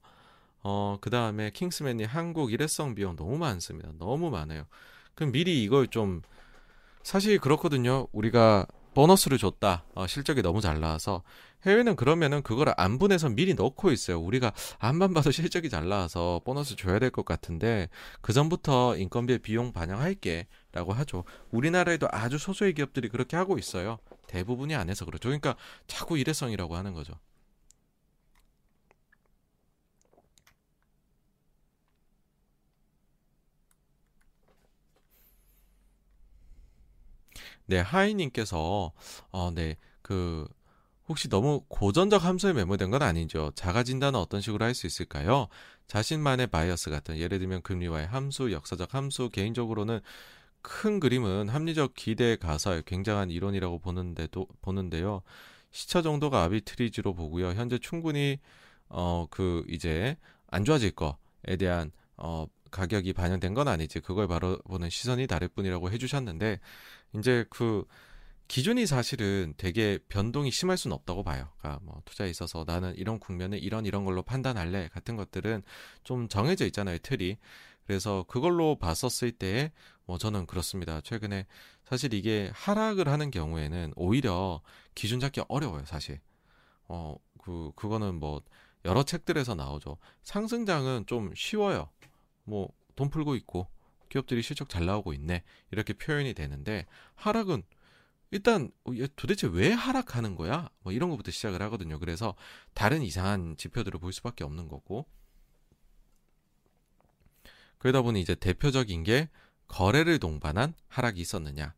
[0.63, 3.93] 어, 그 다음에 킹스맨이 한국 일회성 비용 너무 많습니다.
[3.99, 4.67] 너무 많아요.
[5.15, 6.23] 그럼 미리 이걸 좀,
[7.03, 8.09] 사실 그렇거든요.
[8.13, 8.67] 우리가
[8.97, 9.85] 보너스를 줬다.
[9.95, 11.23] 어, 실적이 너무 잘 나와서
[11.67, 14.19] 해외는 그러면은 그걸 안 분해서 미리 넣고 있어요.
[14.19, 17.91] 우리가 안만 봐도 실적이 잘 나와서 보너스 줘야 될 것 같은데
[18.23, 21.25] 그 전부터 인건비의 비용 반영할게라고 하죠.
[21.51, 23.99] 우리나라에도 아주 소수의 기업들이 그렇게 하고 있어요.
[24.29, 25.29] 대부분이 안 해서 그렇죠.
[25.29, 25.57] 그러니까
[25.87, 27.13] 자꾸 일회성이라고 하는 거죠.
[37.67, 38.93] 네, 하이님께서
[39.33, 40.47] 어, 네, 그
[41.09, 43.53] 혹시 너무 고전적 함수에 매몰된 건 아니죠?
[43.55, 45.49] 자가 진단은 어떤 식으로 할 수 있을까요?
[45.89, 50.01] 자신만의 bias 같은 예를 들면 금리와의 함수, 역사적 함수, 개인적으로는
[50.63, 55.23] 큰 그림은 합리적 기대 가설, 굉장한 이론이라고 보는데도 보는데요.
[55.71, 57.49] 시차 정도가 arbitrage로 보고요.
[57.53, 58.39] 현재 충분히
[58.89, 60.17] 어 그 이제
[60.49, 64.01] 안 좋아질 거에 대한 어 가격이 반영된 건 아니지.
[64.01, 66.61] 그걸 바로 보는 시선이 다를 뿐이라고 해주셨는데
[67.19, 67.85] 이제 그
[68.49, 71.49] 기준이 사실은 되게 변동이 심할 수는 없다고 봐요.
[71.59, 75.63] 그러니까 뭐 투자에 있어서 나는 이런 국면에 이런 이런 걸로 판단할래 같은 것들은
[76.05, 77.39] 좀 정해져 있잖아요, 틀이.
[77.87, 79.73] 그래서 그걸로 봤었을 때
[80.07, 81.01] 뭐 저는 그렇습니다.
[81.01, 81.47] 최근에
[81.85, 84.63] 사실 이게 하락을 하는 경우에는 오히려
[84.95, 86.21] 기준 잡기 어려워요, 사실.
[86.89, 88.41] 어, 그 그거는 뭐
[88.85, 89.99] 여러 책들에서 나오죠.
[90.23, 91.91] 상승장은 좀 쉬워요.
[92.45, 93.69] 뭐 돈 풀고 있고
[94.09, 95.43] 기업들이 실적 잘 나오고 있네.
[95.71, 97.63] 이렇게 표현이 되는데 하락은
[98.31, 100.69] 일단 어, 도대체 왜 하락하는 거야?
[100.81, 101.99] 뭐 이런 것부터 시작을 하거든요.
[101.99, 102.35] 그래서
[102.75, 105.07] 다른 이상한 지표들을 볼 수밖에 없는 거고.
[107.79, 109.29] 그러다 보니 이제 대표적인 게
[109.69, 111.75] 거래를 동반한 하락이 있었느냐.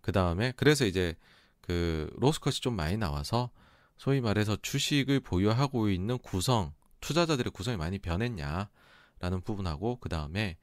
[0.00, 1.14] 그 다음에 그래서 이제
[1.60, 3.50] 그 로스컷이 좀 많이 나와서
[3.98, 10.56] 소위 말해서 주식을 보유하고 있는 구성 투자자들의 구성이 많이 변했냐라는 부분하고 그 다음에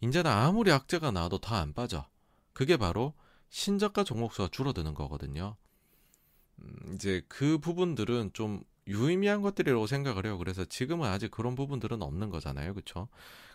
[0.00, 2.08] 이제는 아무리 악재가 나와도 다 안 빠져.
[2.52, 3.14] 그게 바로
[3.50, 5.56] 신저가 종목수가 줄어드는 거거든요.
[6.60, 10.38] 음, 이제 그 부분들은 좀 유의미한 것들이라고 생각을 해요.
[10.38, 12.74] 그래서 지금은 아직 그런 부분들은 없는 거잖아요.
[12.74, 13.08] 그쵸?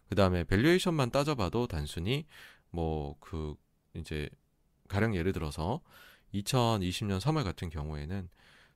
[0.09, 2.25] 그 다음에 valuation만 따져봐도 단순히
[2.71, 3.55] 뭐 그
[3.95, 4.29] 이제
[4.87, 5.81] 가령 예를 들어서
[6.33, 8.29] 2020년 3월 같은 경우에는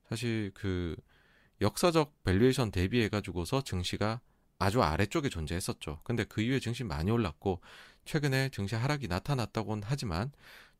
[0.09, 0.95] 사실 그
[1.61, 4.21] 역사적 valuation 대비해 가지고서 증시가
[4.63, 5.99] 아주 아래쪽에 존재했었죠.
[6.03, 7.59] 근데 그 이후에 증시 많이 올랐고
[8.05, 10.31] 최근에 증시 하락이 나타났다고는 하지만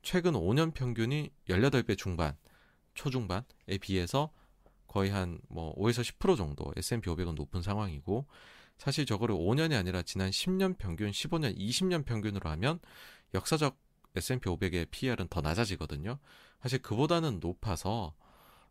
[0.01, 2.35] 최근 5년 평균이 18배 중반,
[2.93, 4.31] 초중반에 비해서
[4.87, 8.27] 거의 한 뭐 5에서 10% 정도 S&P 500은 높은 상황이고
[8.77, 12.79] 사실 저거를 5년이 아니라 지난 10년 평균, 15년, 20년 평균으로 하면
[13.33, 13.77] 역사적
[14.15, 16.19] S&P 500의 PER은 더 낮아지거든요.
[16.61, 18.13] 사실 그보다는 높아서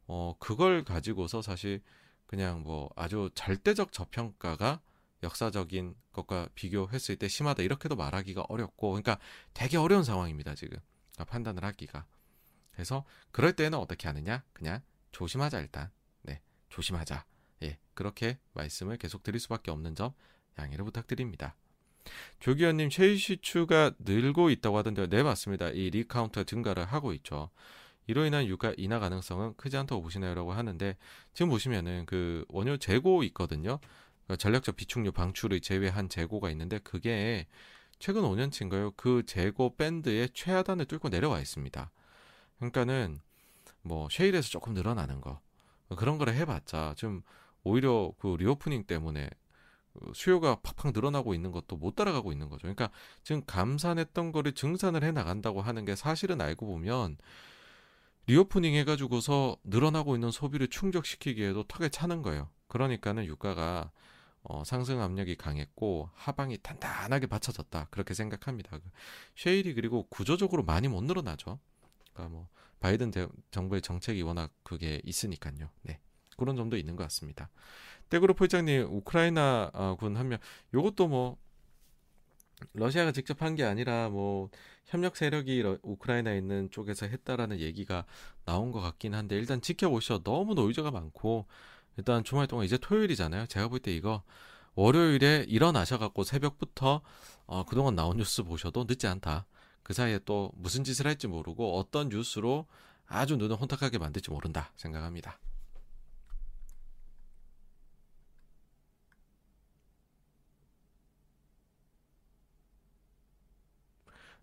[0.06, 1.82] 어 그걸 가지고서 사실
[2.26, 4.80] 그냥 뭐 아주 절대적 저평가가
[5.22, 9.18] 역사적인 것과 비교했을 때 심하다 이렇게도 말하기가 어렵고 그러니까
[9.54, 10.78] 되게 어려운 상황입니다 지금.
[11.12, 12.06] 그러니까 판단을 하기가.
[12.72, 14.42] 그래서 그럴 때는 어떻게 하느냐?
[14.52, 14.82] 그냥
[15.12, 15.90] 조심하자 일단.
[16.22, 17.24] 네 조심하자.
[17.62, 20.12] 예 그렇게 말씀을 계속 드릴 수밖에 없는 점
[20.58, 21.56] 양해를 부탁드립니다.
[22.40, 25.08] 조기현님 최시추가 늘고 있다고 하던데요.
[25.08, 25.68] 네 맞습니다.
[25.68, 27.50] 이 rig count 증가를 하고 있죠.
[28.06, 30.96] 이로 인한 유가 인하 가능성은 크지 않다고 보시나요라고 하는데
[31.34, 33.78] 지금 보시면은 그 원유 재고 있거든요
[34.36, 37.46] 전략적 비축유 방출을 제외한 재고가 있는데 그게
[37.98, 38.94] 최근 5년치인가요?
[38.96, 41.90] 그 재고 밴드의 최하단을 뚫고 내려와 있습니다.
[42.56, 43.20] 그러니까는
[43.82, 45.40] 뭐 셰일에서 조금 늘어나는 거
[45.96, 47.22] 그런 거를 해봤자 좀
[47.64, 49.28] 오히려 그 reopening 때문에
[49.92, 52.62] 그 수요가 팍팍 늘어나고 있는 것도 못 따라가고 있는 거죠.
[52.62, 52.90] 그러니까
[53.22, 57.18] 지금 감산했던 거를 증산을 해 나간다고 하는 게 사실은 알고 보면
[58.26, 62.48] reopening 해가지고서 늘어나고 있는 소비를 충족시키기에도 턱에 차는 거예요.
[62.68, 63.90] 그러니까는 유가가
[64.44, 68.78] 어, 상승 압력이 강했고 하방이 단단하게 받쳐졌다 그렇게 생각합니다.
[68.78, 68.84] 그
[69.36, 71.58] 셰일이 그리고 구조적으로 많이 못 늘어나죠.
[72.12, 72.48] 그러니까 뭐
[72.80, 75.70] 바이든 대, 정부의 정책이 워낙 그게 있으니까요.
[75.82, 76.00] 네.
[76.36, 77.50] 그런 점도 있는 것 같습니다.
[78.08, 80.38] 떼그룹 회장님 우크라이나 어, 군한 명,
[80.74, 81.36] 요것도 뭐
[82.74, 84.50] 러시아가 직접 한 게 아니라 뭐
[84.86, 88.04] 협력 세력이 러, 우크라이나에 있는 쪽에서 했다라는 얘기가
[88.44, 90.22] 나온 것 같긴 한데 일단 지켜보시죠.
[90.22, 91.46] 너무 노이즈가 많고
[91.96, 93.46] 일단 주말 동안 이제 토요일이잖아요.
[93.46, 94.22] 제가 볼 때 이거
[94.74, 97.02] 월요일에 일어나셔갖고 새벽부터
[97.46, 99.46] 어, 그동안 나온 뉴스 보셔도 늦지 않다.
[99.82, 102.66] 그 사이에 또 무슨 짓을 할지 모르고 어떤 뉴스로
[103.06, 105.38] 아주 눈을 혼탁하게 만들지 모른다 생각합니다.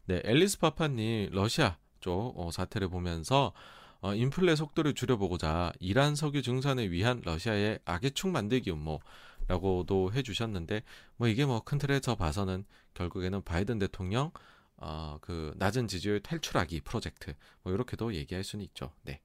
[0.05, 3.53] 네, 앨리스 파파님 러시아 쪽 어, 사태를 보면서
[4.01, 10.83] 어, 인플레 속도를 줄여보고자 이란 석유 증산을 위한 러시아의 악의 축 만들기 음모라고도 해주셨는데
[11.17, 14.31] 뭐 이게 뭐 큰 틀에서 봐서는 결국에는 바이든 대통령
[14.77, 18.93] 어, 그 낮은 지지율 탈출하기 프로젝트 뭐 이렇게도 얘기할 수는 있죠.
[19.03, 19.21] 네.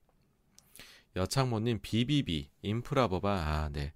[1.15, 3.93] 여창모님 BBB 인프라 법안 아 네.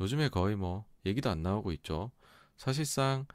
[0.00, 2.10] 요즘에 거의 뭐 얘기도 안 나오고 있죠.
[2.58, 3.26] 사실상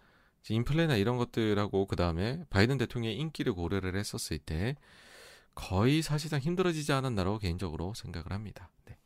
[0.48, 4.76] 인플레나 이런 것들하고 그 다음에 바이든 대통령의 인기를 고려를 했었을 때
[5.56, 8.70] 거의 사실상 힘들어지지 않았나라고 개인적으로 생각을 합니다.
[8.86, 8.98] 네.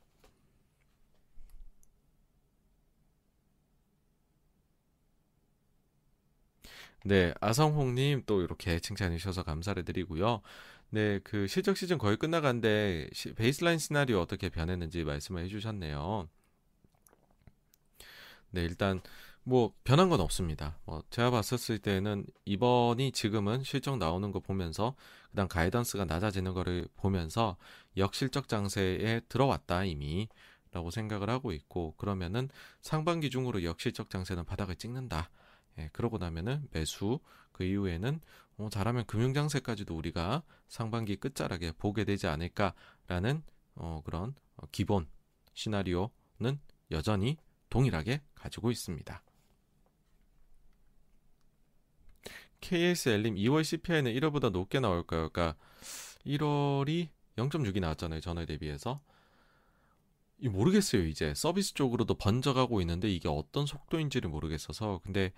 [7.06, 10.42] 네, 아성홍님 또 이렇게 칭찬해 주셔서 감사를 드리고요.
[10.90, 16.28] 네, 그 실적 시즌 거의 끝나간데 베이스라인 시나리오 어떻게 변했는지 말씀을 해주셨네요.
[18.52, 19.02] 네, 일단
[19.48, 20.78] 뭐 변한 건 없습니다.
[20.84, 24.94] 뭐 제가 봤었을 때는 이번이 지금은 실적 나오는 거 보면서
[25.30, 27.56] 그다음 가이던스가 낮아지는 거를 보면서
[27.96, 30.28] 역실적 장세에 들어왔다 이미
[30.74, 32.50] 라고 생각을 하고 있고 그러면은
[32.82, 35.30] 상반기 중으로 역실적 장세는 바닥을 찍는다.
[35.80, 37.22] 예, 그러고 나면은 매수
[37.54, 38.20] 그 이후에는
[38.58, 43.44] 어, 잘하면 금융 장세까지도 우리가 상반기 끝자락에 보게 되지 않을까라는
[43.76, 45.08] 어, 그런 어, 기본
[45.54, 46.60] 시나리오는
[46.92, 47.38] 여전히
[47.70, 49.24] 동일하게 가지고 있습니다.
[52.62, 55.30] KSL님 2월 CPI는 1월보다 높게 나올까요?
[55.30, 55.56] 그러니까
[56.26, 58.20] 1월이 0.6이 나왔잖아요.
[58.22, 59.02] 전월 대비해서.
[60.40, 61.06] 모르겠어요.
[61.06, 65.34] 이제 서비스 쪽으로도 번져가고 있는데 이게 어떤 속도인지를 모르겠어서 근데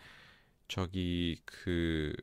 [0.68, 2.14] 저기 그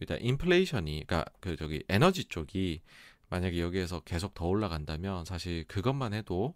[0.00, 2.80] 일단 인플레이션이 그러니까 그 저기 에너지 쪽이
[3.28, 6.54] 만약에 여기에서 계속 더 올라간다면 사실 그것만 해도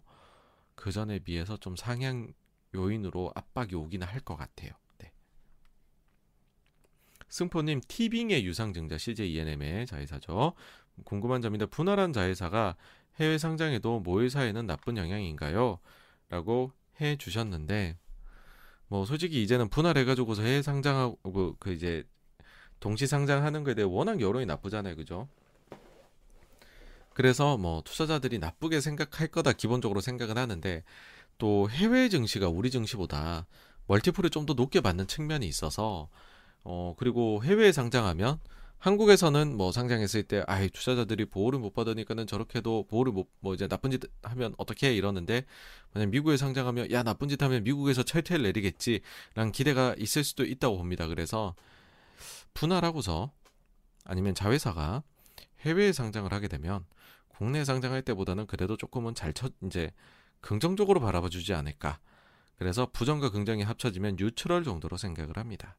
[0.75, 2.33] 그 전에 비해서 좀 상향
[2.75, 4.71] 요인으로 압박이 오기는 할 것 같아요.
[7.29, 10.53] 승포님 티빙의 유상증자 CJENM의 자회사죠.
[11.03, 12.75] 궁금한 점인데 분할한 자회사가
[13.19, 15.79] 해외 상장에도 모의사에는 나쁜 영향인가요?
[16.29, 16.71] 라고
[17.01, 17.97] 해 주셨는데
[18.87, 22.03] 뭐 솔직히 이제는 분할해 가지고서 해외 상장하고 그 이제
[22.79, 25.27] 동시 상장하는 거에 대해 워낙 여론이 나쁘잖아요, 그죠?
[27.13, 30.83] 그래서 뭐 투자자들이 나쁘게 생각할 거다 기본적으로 생각은 하는데
[31.37, 33.47] 또 해외 증시가 우리 증시보다
[33.87, 36.09] 멀티플을 좀 더 높게 받는 측면이 있어서
[36.63, 38.39] 어, 그리고 해외에 상장하면
[38.79, 43.91] 한국에서는 뭐 상장했을 때 아이 투자자들이 보호를 못 받으니까는 저렇게도 보호를 못 뭐 이제 나쁜
[43.91, 45.45] 짓 하면 어떻게 해 이러는데
[45.93, 51.07] 만약 미국에 상장하면 야 나쁜 짓 하면 미국에서 철퇴를 내리겠지라는 기대가 있을 수도 있다고 봅니다.
[51.07, 51.55] 그래서
[52.53, 53.31] 분할하고서
[54.05, 55.03] 아니면 자회사가
[55.61, 56.85] 해외에 상장을 하게 되면
[57.29, 59.91] 국내 상장할 때보다는 그래도 조금은 잘 쳐, 이제
[60.41, 61.99] 긍정적으로 바라봐 주지 않을까.
[62.57, 65.77] 그래서 부정과 긍정이 합쳐지면 뉴트럴 정도로 생각을 합니다.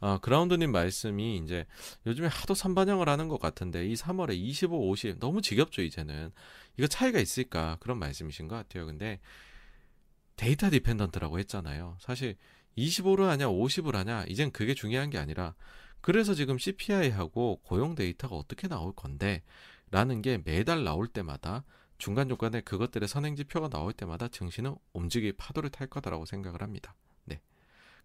[0.00, 1.66] 아, 그라운드님 말씀이 이제
[2.06, 6.30] 요즘에 하도 선반영을 하는 것 같은데 이 3월에 25, 50 너무 지겹죠 이제는
[6.76, 8.86] 이거 차이가 있을까 그런 말씀이신 것 같아요.
[8.86, 9.20] 근데
[10.36, 11.96] data dependent라고 했잖아요.
[12.00, 12.36] 사실
[12.76, 15.54] 25를 하냐 50을 하냐 이젠 그게 중요한 게 아니라
[16.00, 19.42] 그래서 지금 CPI하고 고용 데이터가 어떻게 나올 건데
[19.90, 21.64] 라는 게 매달 나올 때마다
[21.98, 26.94] 중간중간에 그것들의 선행지표가 나올 때마다 증시는 움직일 파도를 탈 거다라고 생각을 합니다.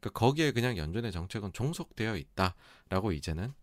[0.03, 3.53] 그 거기에 그냥 연준의 정책은 종속되어 있다라고 이제는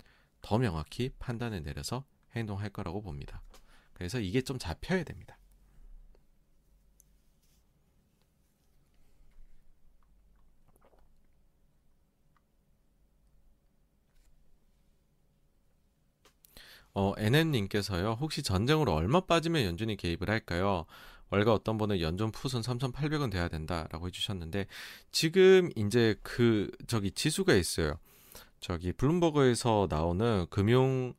[0.41, 3.43] 더 명확히 판단을 내려서 행동할 거라고 봅니다.
[3.93, 5.37] 그래서 이게 좀 잡혀야 됩니다.
[16.95, 20.87] 어, NN님께서요, 혹시 전쟁으로 얼마 빠지면 연준이 개입을 할까요?
[21.31, 24.67] 월가 어떤 분은 연전 풋은 3,800원 돼야 된다라고 해주셨는데
[25.13, 27.99] 지금 이제 그 저기 지수가 있어요.
[28.61, 31.15] 저기 블룸버그에서 나오는 금융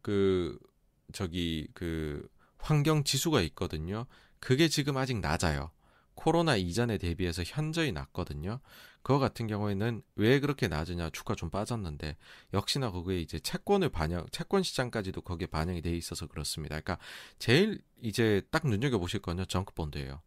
[0.00, 0.58] 그
[1.12, 2.26] 저기 그
[2.58, 4.06] 환경 지수가 있거든요.
[4.40, 5.70] 그게 지금 아직 낮아요.
[6.14, 8.60] 코로나 이전에 대비해서 현저히 낮거든요.
[9.02, 12.16] 그거 같은 경우에는 왜 그렇게 낮으냐 주가 좀 빠졌는데
[12.54, 16.80] 역시나 그거에 이제 채권을 반영 채권 시장까지도 거기에 반영이 돼 있어서 그렇습니다.
[16.80, 16.98] 그러니까
[17.38, 20.22] 제일 이제 딱 눈여겨 보실 건요 정크 본드예요.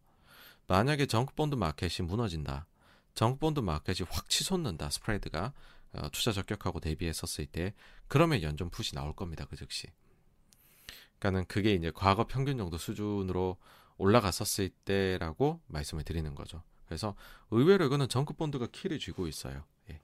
[0.66, 2.66] 만약에 정크 본드 마켓이 무너진다.
[3.14, 4.90] 정크 본드 마켓이 확 치솟는다.
[4.90, 5.52] 스프레드가
[5.92, 7.72] 어, 투자 적격하고 대비했었을 때
[8.08, 9.46] 그러면 연준 put이 나올 겁니다.
[9.48, 9.86] 그 즉시.
[11.18, 13.56] 그러니까는 그게 이제 과거 평균 정도 수준으로
[13.96, 16.62] 올라갔었을 때라고 말씀을 드리는 거죠.
[16.86, 17.14] 그래서
[17.50, 19.64] 의외로 이거는 정크 본드가 키를 쥐고 있어요.
[19.90, 20.00] 예.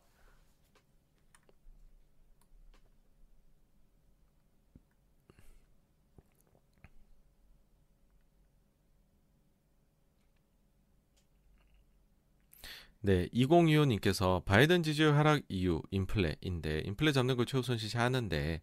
[13.00, 18.60] 네, 2025님께서 바이든 지지율 하락 이유 인플레인데 인플레 잡는 걸 최우선시 하는데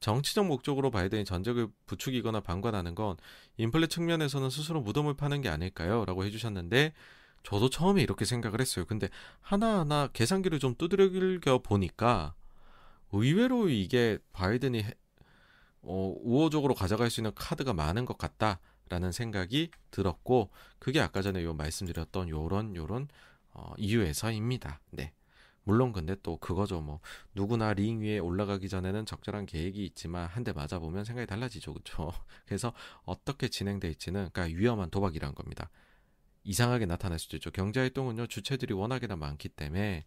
[0.00, 3.16] 정치적 목적으로 바이든이 전적을 부추기거나 방관하는 건
[3.58, 6.04] 인플레 측면에서는 스스로 무덤을 파는 게 아닐까요?
[6.06, 6.92] 라고 해주셨는데
[7.42, 8.84] 저도 처음에 이렇게 생각을 했어요.
[8.86, 9.08] 근데
[9.40, 12.34] 하나하나 계산기를 좀 두드려 보니까
[13.12, 14.84] 의외로 이게 바이든이
[15.82, 21.54] 어, 우호적으로 가져갈 수 있는 카드가 많은 것 같다라는 생각이 들었고 그게 아까 전에 요
[21.54, 23.08] 말씀드렸던 요런 요런
[23.54, 24.80] 어, 이유에서입니다.
[24.90, 25.12] 네.
[25.64, 26.98] 물론 근데 또 그거죠 뭐
[27.34, 32.10] 누구나 링 위에 올라가기 전에는 적절한 계획이 있지만 한 대 맞아 보면 생각이 달라지죠 그렇죠
[32.46, 32.72] 그래서
[33.04, 35.70] 어떻게 진행될지는 그러니까 위험한 도박이란 겁니다
[36.44, 37.50] 이상하게 나타날 수도 있죠.
[37.50, 40.04] 경제 활동은요 주체들이 워낙에나 많기 때문에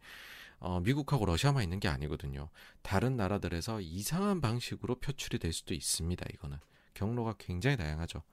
[0.60, 2.50] 어, 미국하고 러시아만 있는 게 아니거든요.
[2.82, 6.58] 다른 나라들에서 이상한 방식으로 표출이 될 수도 있습니다 이거는.
[6.94, 8.24] 경로가 굉장히 다양하죠.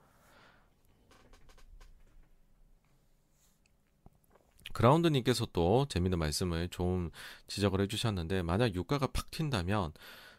[4.73, 7.11] 그라운드님께서 또 재밌는 말씀을 좀
[7.47, 9.93] 지적을 해주셨는데 만약 유가가 팍 튄다면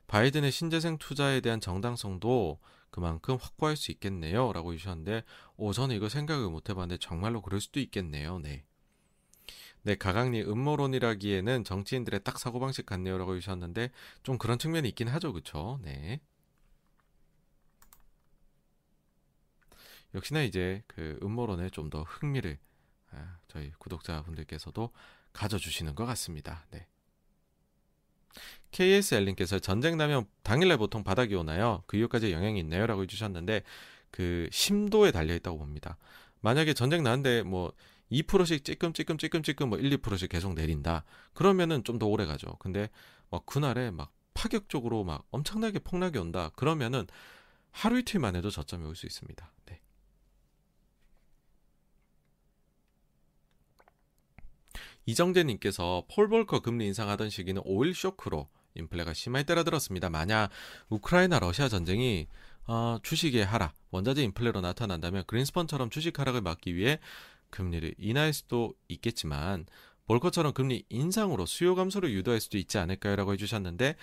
[0.09, 2.59] 바이든의 신재생 투자에 대한 정당성도
[2.95, 4.53] 그만큼 확보할 수 있겠네요.
[4.53, 5.25] 라고 해주셨는데,
[5.57, 8.39] 오, 저는 이거 생각을 못 해봤는데, 정말로 그럴 수도 있겠네요.
[8.39, 8.65] 네.
[9.83, 13.19] 네, 가강님, 음모론이라기에는 정치인들의 딱 사고방식 같네요.
[13.19, 13.91] 라고 해주셨는데,
[14.23, 15.33] 좀 그런 측면이 있긴 하죠.
[15.33, 15.81] 그쵸?
[15.83, 16.21] 네.
[20.15, 22.59] 역시나 이제 그 음모론에 좀 더 흥미를
[23.11, 24.91] 아, 저희 구독자분들께서도
[25.33, 26.67] 가져주시는 것 같습니다.
[26.71, 26.87] 네.
[28.73, 31.83] KSL님께서 전쟁 나면 당일날 보통 바닥이 오나요?
[31.87, 32.87] 그 이유까지 영향이 있나요?
[32.87, 33.63] 라고 해주셨는데
[34.11, 35.97] 그 심도에 달려있다고 봅니다.
[36.41, 37.73] 만약에 전쟁 나는데 뭐
[38.11, 41.05] 2%씩 찔끔 찔끔 찔끔 찔끔 뭐 1, 2%씩 계속 내린다.
[41.33, 42.57] 그러면은 좀 더 오래 가죠.
[42.59, 42.91] 근데
[43.31, 46.51] 막 그날에 막 파격적으로 막 엄청나게 폭락이 온다.
[46.57, 47.07] 그러면은
[47.73, 49.53] 하루 이틀만 해도 저점이 올 수 있습니다.
[49.67, 49.81] 네.
[55.07, 60.11] 이정재님께서 폴 볼커 금리 인상하던 시기는 오일 쇼크로 인플레가 심할 때라 들었습니다.
[60.11, 60.51] 만약
[60.89, 62.27] 우크라이나 러시아 전쟁이
[62.67, 66.99] 어, 주식의 하락, 원자재 인플레로 나타난다면 그린스펀처럼 주식 하락을 막기 위해
[67.51, 69.67] 금리를 인하할 수도 있겠지만
[70.07, 73.97] 볼커처럼 금리 인상으로 수요 감소를 유도할 수도 있지 않을까요 라고 해주셨는데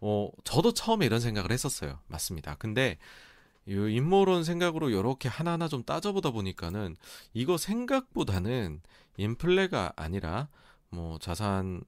[0.00, 2.00] 어, 저도 처음에 이런 생각을 했었어요.
[2.08, 2.56] 맞습니다.
[2.56, 2.98] 근데
[3.66, 6.96] 이陰謀론 생각으로 이렇게 하나하나 좀 따져보다 보니까는
[7.34, 8.80] 이거 생각보다는
[9.16, 10.48] 인플레가 아니라
[10.90, 11.82] 뭐 자산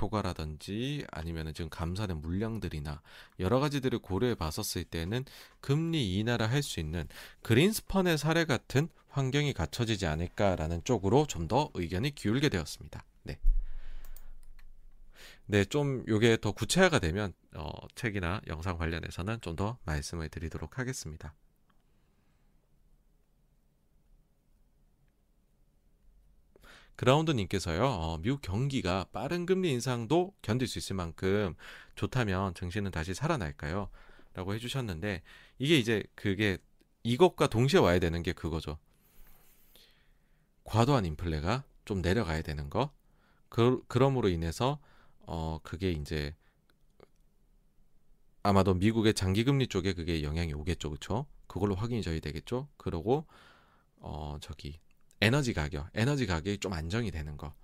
[0.00, 3.02] 효과라든지 아니면은 지금 감사된 물량들이나
[3.40, 5.24] 여러 가지들을 고려해 봤었을 때는
[5.60, 7.06] 금리 인하를 할 수 있는
[7.42, 13.04] 그린스펀의 사례 같은 환경이 갖춰지지 않을까라는 쪽으로 좀 더 의견이 기울게 되었습니다.
[13.24, 13.38] 네.
[15.52, 21.34] 네, 좀 요게 더 구체화가 되면 어, 책이나 영상 관련해서는 좀 더 말씀을 드리도록 하겠습니다.
[26.96, 31.54] 그라운드님께서요, 어, 미국 경기가 빠른 금리 인상도 견딜 수 있을 만큼
[31.96, 33.90] 좋다면 증시는 다시 살아날까요?
[34.32, 35.20] 라고 해주셨는데,
[35.58, 36.56] 이게 이제 그게
[37.02, 38.78] 이것과 동시에 와야 되는 게 그거죠.
[40.64, 42.90] 과도한 인플레가 좀 내려가야 되는 거.
[43.50, 44.78] 그, 그럼으로 인해서
[45.34, 46.36] 어 그게 이제
[48.42, 51.24] 아마도 미국의 장기 금리 쪽에 그게 영향이 오겠죠, 그렇죠?
[51.46, 52.68] 그걸로 확인이 저희 되겠죠.
[52.76, 53.26] 그러고
[53.96, 54.78] 어 저기
[55.22, 57.54] 에너지 가격, 에너지 가격이 좀 안정이 되는 거.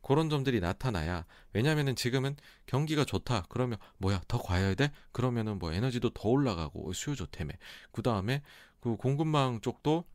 [0.00, 6.08] 그런 점들이 나타나야 왜냐면은 지금은 경기가 좋다 그러면 뭐야 더 과여야 돼 그러면은 뭐 에너지도
[6.14, 7.52] 더 올라가고 수요 좋다며
[7.92, 8.40] 그 다음에
[8.80, 10.06] 그 공급망 쪽도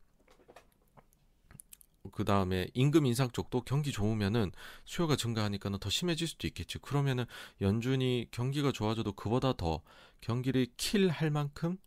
[2.12, 4.52] 그 다음에 임금 인상 쪽도 경기 좋으면은
[4.86, 6.78] 수요가 증가하니까는 더 심해질 수도 있겠지.
[6.80, 7.26] 그러면은
[7.62, 9.82] 연준이 경기가 좋아져도 그보다 더
[10.22, 11.78] 경기를 킬할 만큼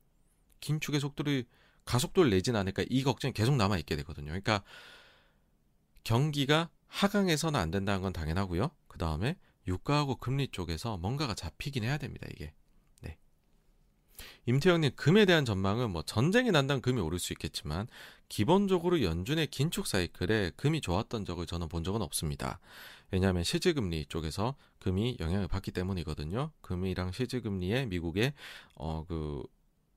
[0.60, 1.44] 긴축의 속도를
[1.84, 4.26] 가속도를 내진 않을까 이 걱정이 계속 남아 있게 되거든요.
[4.26, 4.62] 그러니까
[6.04, 8.70] 경기가 하강해서는 안 된다는 건 당연하고요.
[8.88, 9.36] 그 다음에
[9.66, 12.26] 유가하고 금리 쪽에서 뭔가가 잡히긴 해야 됩니다.
[12.32, 12.52] 이게.
[13.02, 13.18] 네.
[14.46, 17.86] 임태영님 금에 대한 전망은 뭐 전쟁이 난다면 금이 오를 수 있겠지만
[18.28, 22.60] 기본적으로 연준의 긴축 사이클에 금이 좋았던 적을 저는 본 적은 없습니다.
[23.10, 26.50] 왜냐하면 실질금리 쪽에서 금이 영향을 받기 때문이거든요.
[26.60, 28.34] 금이랑 실질금리의 미국의
[28.74, 29.42] 어 그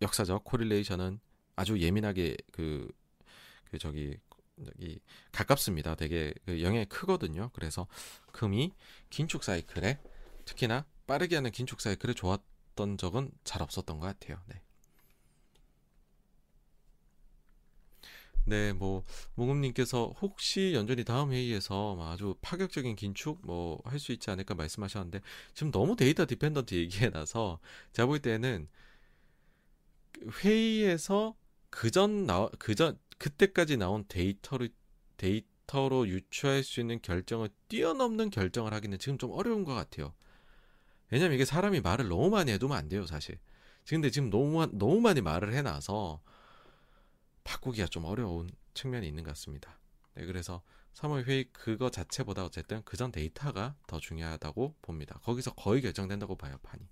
[0.02, 1.20] 역사적 코릴레이션은
[1.56, 2.92] 아주 예민하게 그,
[3.66, 4.18] 그 저기
[4.66, 5.00] 저기
[5.32, 5.96] 가깝습니다.
[5.96, 7.50] 되게 그 영향이 크거든요.
[7.54, 7.88] 그래서
[8.32, 8.74] 금이
[9.10, 10.00] 긴축 사이클에
[10.46, 14.40] 특히나 빠르게 하는 긴축 사이클에 좋았던 적은 잘 없었던 것 같아요.
[14.48, 14.62] 네.
[18.46, 19.04] 네, 뭐
[19.36, 25.22] 몽음님께서 혹시 연준이 다음 회의에서 아주 파격적인 긴축 뭐 할 수 있지 않을까 말씀하셨는데
[25.54, 27.60] 지금 너무 data dependent 얘기해 놔서
[27.94, 28.68] 제가 볼 때는
[30.44, 31.36] 회의에서
[31.70, 34.70] 그전 나 그전 그때까지 나온 데이터를
[35.18, 40.14] 데이터로 유추할 수 있는 결정을 뛰어넘는 결정을 하기는 지금 좀 어려운 것 같아요.
[41.12, 43.40] 왜냐면 이게 사람이 말을 너무 많이 해두면 안 돼요, 사실.
[43.88, 46.22] 근데 지금 너무 너무 많이 말을 해놔서
[47.44, 49.78] 바꾸기가 좀 어려운 측면이 있는 것 같습니다.
[50.16, 50.62] 네, 그래서
[50.94, 55.20] 3월 회의 그거 자체보다 어쨌든 그 전 데이터가 더 중요하다고 봅니다.
[55.24, 56.84] 거기서 거의 결정된다고 봐요, 판이.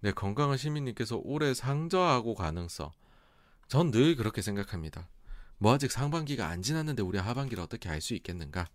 [0.00, 2.90] 네, 건강한 시민님께서 올해 상저하고 가능성.
[3.68, 5.08] 전 늘 그렇게 생각합니다.
[5.58, 8.68] 뭐 아직 상반기가 안 지났는데 우리 하반기를 어떻게 알 수 있겠는가?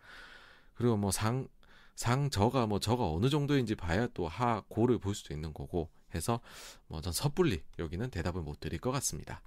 [0.76, 1.48] 그리고 뭐 상,
[1.96, 6.40] 상저가 뭐 저가 어느 정도인지 봐야 또 하, 고를 볼 수도 있는 거고 해서
[6.88, 9.42] 뭐 전 섣불리 여기는 대답을 못 드릴 것 같습니다.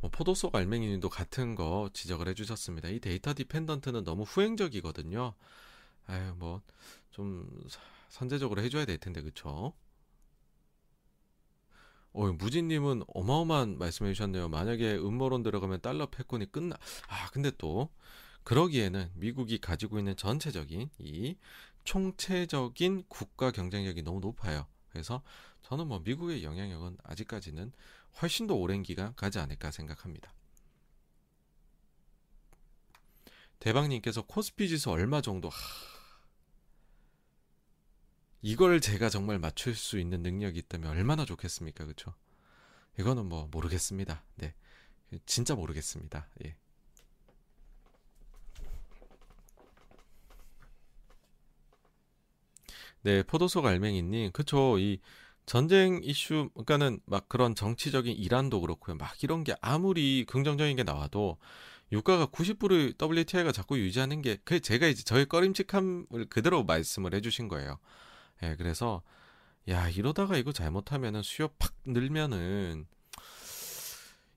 [0.00, 2.88] 뭐 포도속 알맹이님도 같은 거 지적을 해주셨습니다.
[2.88, 5.34] 이 data dependent는 너무 후행적이거든요.
[6.06, 6.62] 아유 뭐
[7.10, 7.48] 좀
[8.10, 9.72] 선제적으로 해줘야 될 텐데 그쵸?
[12.12, 14.48] 어, 무진님은 어마어마한 말씀해 주셨네요.
[14.48, 16.76] 만약에 음모론 들어가면 달러 패권이 끝나.
[17.08, 17.90] 아, 근데 또
[18.46, 21.36] 그러기에는 미국이 가지고 있는 전체적인 이
[21.82, 24.68] 총체적인 국가 경쟁력이 너무 높아요.
[24.88, 25.20] 그래서
[25.62, 27.72] 저는 뭐 미국의 영향력은 아직까지는
[28.22, 30.32] 훨씬 더 오랜 기간 가지 않을까 생각합니다.
[33.58, 35.56] 대박님께서 코스피 지수 얼마 정도 하...
[38.42, 42.14] 이걸 제가 정말 맞출 수 있는 능력이 있다면 얼마나 좋겠습니까, 그렇죠?
[42.96, 44.22] 이거는 뭐 모르겠습니다.
[44.36, 44.54] 네,
[45.26, 46.28] 진짜 모르겠습니다.
[46.44, 46.56] 예.
[53.06, 54.80] 네, 포도속 알맹이님, 그쵸.
[54.80, 54.98] 이
[55.46, 58.96] 전쟁 이슈, 그러니까는 막 그런 정치적인 이란도 그렇고요.
[58.96, 61.38] 막 이런 게 아무리 긍정적인 게 나와도
[61.92, 67.78] 유가가 90불을 WTI가 자꾸 유지하는 게, 그 제가 이제 저의 꺼림칙함을 그대로 말씀을 해주신 거예요.
[68.42, 69.02] 예, 네, 그래서,
[69.68, 72.88] 야, 이러다가 이거 잘못하면은 수요 팍 늘면은,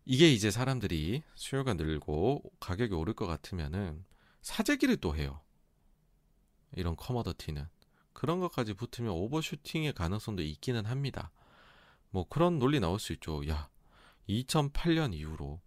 [0.06, 4.06] 이게 이제 사람들이 수요가 늘고 가격이 오를 것 같으면은
[4.44, 5.42] 사재기를 또 해요.
[6.76, 7.66] 이런 커머더티는.
[8.14, 11.32] 그런 것까지 붙으면 오버슈팅의 가능성도 있기는 합니다.
[12.12, 13.48] 뭐 그런 논리 나올 수 있죠.
[13.50, 13.70] 야,
[14.30, 15.62] 2008년 이후로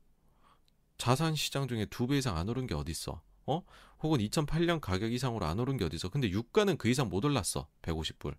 [0.98, 3.20] 자산 시장 중에 두 배 이상 안 오른 게 어딨어?
[3.46, 3.62] 어?
[4.02, 6.10] 혹은 2008년 가격 이상으로 안 오른 게 어딨어?
[6.10, 7.68] 근데 유가는 그 이상 못 올랐어.
[7.82, 8.36] 150불.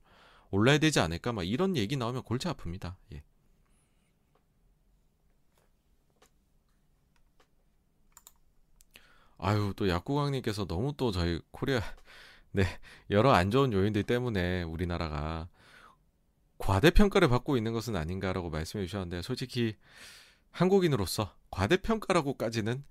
[0.51, 1.33] 올라야 되지 않을까?
[1.33, 2.95] 막 이런 얘기 나오면 골치 아픕니다.
[3.13, 3.23] 예.
[9.37, 11.81] 아유, 또 약구강님께서 너무 또 저희 코리아
[12.55, 12.65] 네,
[13.09, 15.47] 여러 안 좋은 요인들 때문에 우리나라가
[16.59, 19.75] 과대평가를 받고 있는 것은 아닌가라고 말씀해 주셨는데 솔직히
[20.51, 22.83] 한국인으로서 과대평가라고까지는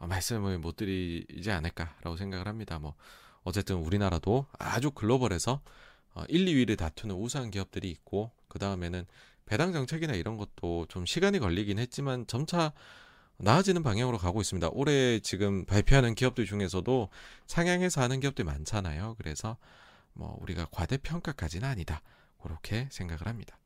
[0.00, 2.78] 말씀을 못 드리지 않을까라고 생각을 합니다.
[2.78, 2.94] 뭐
[3.42, 5.62] 어쨌든 우리나라도 아주 글로벌해서
[6.28, 9.06] 1, 어, 2위를 다투는 우수한 기업들이 있고 그 다음에는
[9.46, 12.74] 배당 정책이나 이런 것도 좀 시간이 걸리긴 했지만 점차
[13.42, 14.68] 나아지는 방향으로 가고 있습니다.
[14.72, 17.08] 올해 지금 발표하는 기업들 중에서도
[17.46, 19.16] 상향해서 하는 기업들이 많잖아요.
[19.18, 19.56] 그래서
[20.12, 22.02] 뭐 우리가 과대평가까지는 아니다.
[22.42, 23.59] 그렇게 생각을 합니다.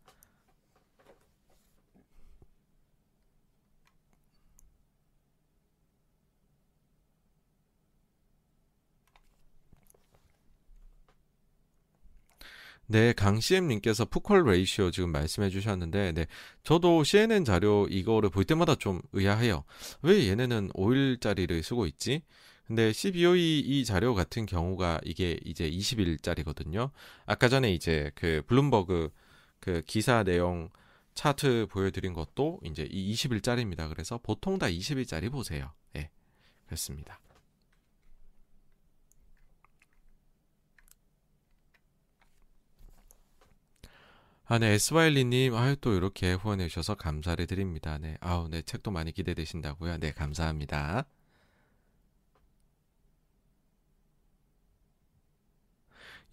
[12.87, 16.27] 네, 강CM님께서 푸컬 레이시오 지금 말씀해 주셨는데, 네,
[16.63, 19.65] 저도 CNN 자료 이거를 볼 때마다 좀 의아해요.
[20.03, 22.23] 왜 얘네는 5일짜리를 쓰고 있지?
[22.67, 26.91] 근데 CBOE 이 자료 같은 경우가 이게 이제 20일짜리거든요.
[27.27, 29.11] 아까 전에 이제 그 블룸버그
[29.61, 30.71] 그 기사 내용
[31.15, 33.89] 차트 보여드린 것도 이제 이 20일짜리입니다.
[33.89, 35.73] 그래서 보통 다 20일짜리 보세요.
[35.97, 36.11] 예, 네,
[36.67, 37.21] 그렇습니다.
[44.47, 47.97] 아, 네, 에스와일리님, 아유, 또 이렇게 후원해 주셔서 감사를 드립니다.
[47.99, 49.99] 네, 아우, 네, 책도 많이 기대되신다고요.
[49.99, 51.07] 네, 감사합니다.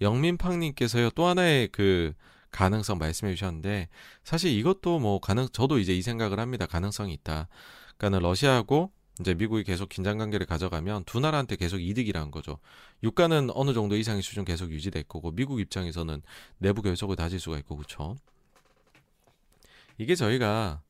[0.02, 2.14] 영민팡님께서요, 또 하나의 그
[2.52, 3.88] 가능성 말씀해 주셨는데,
[4.26, 6.66] 사실 이것도 뭐 가능, 저도 이제 이 생각을 합니다.
[6.66, 7.48] 가능성이 있다.
[7.98, 12.58] 그러니까는 러시아하고 이제 미국이 계속 긴장 관계를 가져가면 두 나라한테 계속 이득이라는 거죠.
[13.04, 16.22] 유가는 어느 정도 이상의 수준 계속 유지될 거고 미국 입장에서는
[16.58, 18.16] 내부 결속을 다질 수가 있고 그렇죠.
[19.98, 20.82] 이게 저희가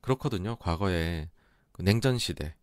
[0.00, 0.56] 그렇거든요.
[0.56, 1.30] 과거에
[1.72, 2.54] 그 냉전 시대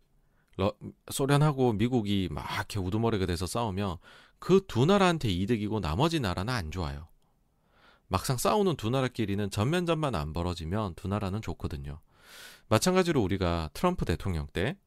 [0.58, 0.74] 러,
[1.10, 3.98] 소련하고 미국이 막 이렇게 우두머리가 돼서 싸우면
[4.40, 7.08] 그 두 나라한테 이득이고 나머지 나라는 안 좋아요.
[8.08, 12.00] 막상 싸우는 두 나라끼리는 전면전만 안 벌어지면 두 나라는 좋거든요.
[12.68, 14.78] 마찬가지로 우리가 트럼프 대통령 때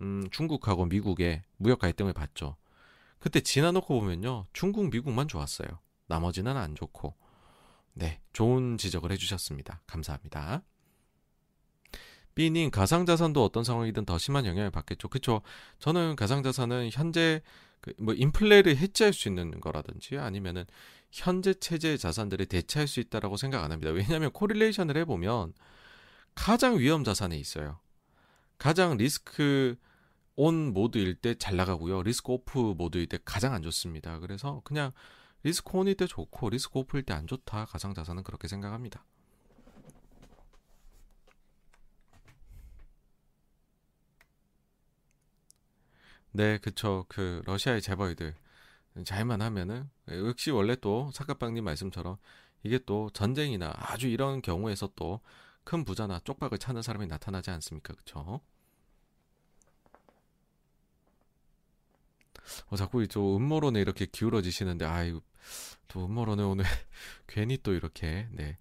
[0.00, 2.56] 음, 중국하고 미국의 무역 갈등을 봤죠.
[3.18, 4.46] 그때 지나놓고 보면요.
[4.52, 5.68] 중국, 미국만 좋았어요.
[6.06, 7.14] 나머지는 안 좋고.
[7.92, 9.82] 네, 좋은 지적을 해주셨습니다.
[9.86, 10.62] 감사합니다.
[12.34, 15.08] B님, 가상자산도 어떤 상황이든 더 심한 영향을 받겠죠.
[15.08, 15.42] 그쵸?
[15.78, 17.42] 저는 가상자산은 현재
[17.80, 20.64] 그 뭐 인플레를 헤지할 수 있는 거라든지 아니면은
[21.10, 23.90] 현재 체제의 자산들을 대체할 수 있다라고 생각 안 합니다.
[23.90, 25.54] 왜냐하면 correlation을 해보면
[26.34, 27.80] 가장 위험 자산에 있어요.
[28.58, 29.76] 가장 risk
[30.42, 32.02] on mode일 때 잘 나가고요.
[32.02, 34.18] risk off mode일 때 가장 안 좋습니다.
[34.20, 34.92] 그래서 그냥
[35.42, 37.66] risk on일 때 좋고 risk off일 때 안 좋다.
[37.66, 39.04] 가상 자산은 그렇게 생각합니다.
[46.32, 47.04] 네, 그쵸.
[47.08, 48.34] 그 러시아의 재벌들
[49.04, 52.16] 잘만 하면은 역시 원래 또 사카빵님 말씀처럼
[52.62, 55.20] 이게 또 전쟁이나 아주 이런 경우에서 또
[55.64, 57.94] 큰 부자나 쪽박을 찾는 사람이 나타나지 않습니까?
[57.94, 58.40] 그쵸?
[62.66, 65.20] 어, 자꾸 또 음모론에 이렇게 기울어지시는데 아유
[65.88, 66.64] 또 음모론에 오늘
[67.26, 68.58] 괜히 또 이렇게 네.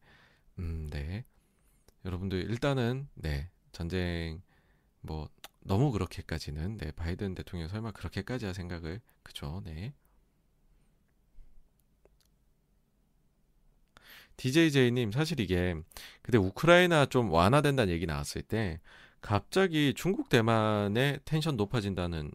[0.57, 1.25] 음, 네.
[2.05, 3.49] 여러분들 일단은 네.
[3.71, 4.41] 전쟁
[5.01, 5.29] 뭐
[5.61, 6.91] 너무 그렇게까지는 네.
[6.91, 9.61] 바이든 대통령 설마 그렇게까지 할 생각을 그죠?
[9.65, 9.93] 네.
[14.37, 15.75] DJJ님 사실 이게
[16.21, 18.79] 근데 우크라이나 좀 완화된다는 얘기 나왔을 때
[19.21, 22.31] 갑자기 중국 대만의 텐션 높아진다는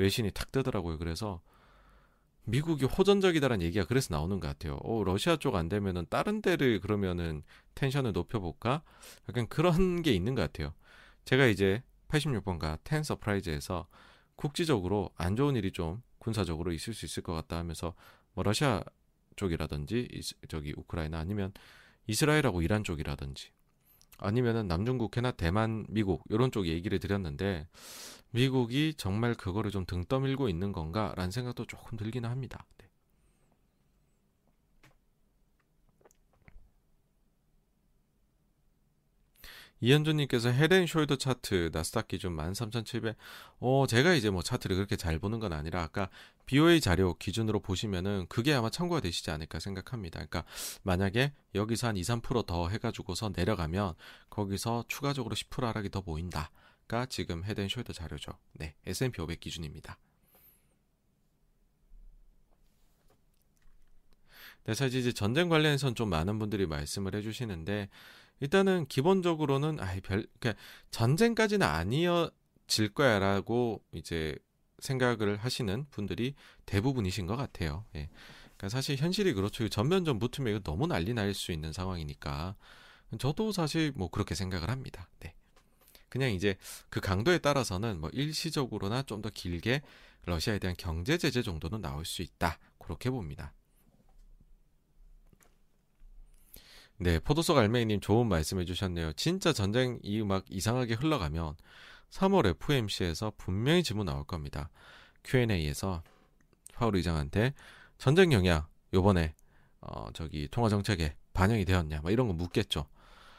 [0.00, 0.98] 외신이 탁 뜨더라고요.
[0.98, 1.40] 그래서
[2.44, 4.76] 미국이 호전적이다라는 얘기가 그래서 나오는 것 같아요.
[4.82, 7.42] 어, 러시아 쪽 안 되면은 다른 데를 그러면은
[7.74, 8.82] tension을 높여볼까?
[9.28, 10.74] 약간 그런 게 있는 것 같아요.
[11.26, 13.86] 제가 이제 86번가 ten surprise에서
[14.36, 17.94] 국지적으로 안 좋은 일이 좀 군사적으로 있을 수 있을 것 같다 하면서
[18.32, 18.82] 뭐 러시아
[19.36, 20.08] 쪽이라든지
[20.48, 21.52] 저기 우크라이나 아니면
[22.06, 23.52] 이스라엘하고 이란 쪽이라든지
[24.20, 27.66] 아니면은 남중국해나 대만, 미국 이런 쪽 얘기를 드렸는데
[28.32, 32.64] 미국이 정말 그거를 좀 등 떠밀고 있는 건가라는 생각도 조금 들기는 합니다.
[32.78, 32.89] 네.
[39.80, 43.16] 이현주님께서 head and shoulder 차트 나스닥 기준 13,700.
[43.60, 46.10] 어, 제가 이제 뭐 차트를 그렇게 잘 보는 건 아니라 아까
[46.46, 50.18] BOA 자료 기준으로 보시면은 그게 아마 참고가 되시지 않을까 생각합니다.
[50.18, 50.44] 그러니까
[50.82, 53.94] 만약에 여기서 한 2, 3%더 해가지고서 내려가면
[54.28, 56.50] 거기서 추가적으로 10% 하락이 더 보인다.
[56.86, 58.32] 가 지금 head and shoulder 자료죠.
[58.54, 59.96] 네, S&P 500 기준입니다.
[64.64, 67.88] 네, 사실 이제 전쟁 관련해서는 좀 많은 분들이 말씀을 해주시는데
[68.40, 70.60] 일단은 기본적으로는 아이 별 그러니까
[70.90, 74.36] 전쟁까지는 아니어질 거야라고 이제
[74.78, 76.34] 생각을 하시는 분들이
[76.66, 77.84] 대부분이신 것 같아요.
[77.96, 78.08] 예.
[78.56, 79.68] 그러니까 사실 현실이 그렇죠.
[79.68, 82.56] 전면전 붙으면 이거 너무 난리 날 수 있는 상황이니까
[83.18, 85.08] 저도 사실 뭐 그렇게 생각을 합니다.
[85.20, 85.34] 네.
[86.08, 86.56] 그냥 이제
[86.88, 89.82] 그 강도에 따라서는 뭐 일시적으로나 좀 더 길게
[90.26, 92.58] 러시아에 대한 경제 제재 정도는 나올 수 있다.
[92.78, 93.52] 그렇게 봅니다.
[97.02, 99.14] 네, 포도석 알메이님 좋은 말씀해 주셨네요.
[99.14, 101.56] 진짜 전쟁 이 음악 이상하게 흘러가면
[102.10, 104.68] 3월 FMC에서 분명히 질문 나올 겁니다.
[105.24, 106.02] Q&A에서
[106.74, 107.54] 파울 의장한테
[107.96, 109.34] 전쟁 영향 요번에
[109.80, 112.84] 어 저기 통화 정책에 반영이 되었냐, 뭐 이런 거 묻겠죠.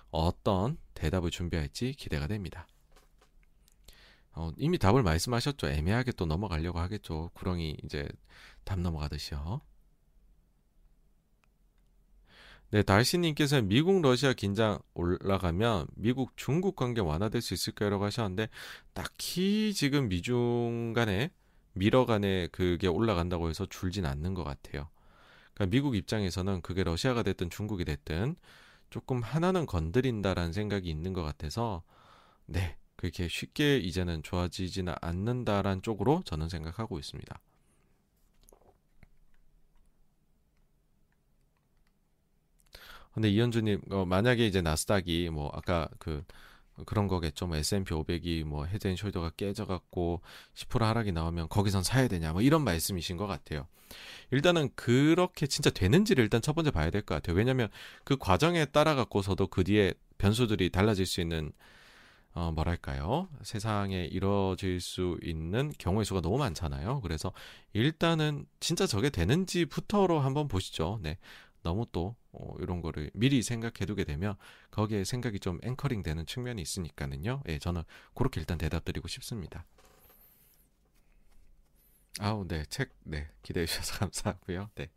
[0.10, 2.66] 어떤 대답을 준비할지 기대가 됩니다.
[4.34, 5.68] 어, 이미 답을 말씀하셨죠.
[5.70, 7.30] 애매하게 또 넘어가려고 하겠죠.
[7.36, 8.10] 구렁이 이제
[8.64, 9.62] 답 넘어가듯이요.
[12.72, 18.48] 네, 달시님께서 미국 러시아 긴장 올라가면 미국 중국 관계 완화될 수 있을까요라고 하셨는데
[18.94, 21.32] 딱히 지금 미중 간에
[21.74, 24.88] 미러 간에 그게 올라간다고 해서 줄진 않는 것 같아요.
[25.54, 28.38] 그러니까 미국 입장에서는 그게 러시아가 됐든 중국이 됐든
[28.90, 31.84] 조금 하나는 건드린다라는 생각이 있는 것 같아서
[32.46, 37.38] 네 그렇게 쉽게 이제는 좋아지지는 않는다라는 쪽으로 저는 생각하고 있습니다.
[43.14, 46.24] 근데 이현주님 어, 만약에 이제 나스닥이 뭐 아까 그
[46.86, 47.48] 그런 거겠죠.
[47.48, 50.22] 뭐 S&P 500이 뭐 헤드앤 숄더가 깨져갖고
[50.56, 53.68] 10% 하락이 나오면 거기선 사야 되냐 뭐 이런 말씀이신 것 같아요.
[54.32, 57.36] 일단은 그렇게 진짜 되는지를 일단 첫 번째 봐야 될 것 같아요.
[57.36, 57.70] 왜냐하면
[58.04, 61.52] 그 과정에 따라 갖고서도 그 뒤에 변수들이 달라질 수 있는
[62.34, 67.02] 어 뭐랄까요 세상에 이뤄질 수 있는 경우의 수가 너무 많잖아요.
[67.02, 67.34] 그래서
[67.74, 71.00] 일단은 진짜 저게 되는지부터로 한번 보시죠.
[71.04, 71.18] 네.
[71.64, 74.36] 너무 또 어, 이런 거를 미리 생각해 두게 되면
[74.72, 77.44] 거기에 생각이 좀 앵커링 되는 측면이 있으니까는요.
[77.50, 77.84] 예, 저는
[78.16, 79.66] 그렇게 일단 대답 드리고 싶습니다.
[82.20, 84.70] 아우, 네, 책, 네, 기대해 주셔서 감사하고요.
[84.76, 84.90] 네.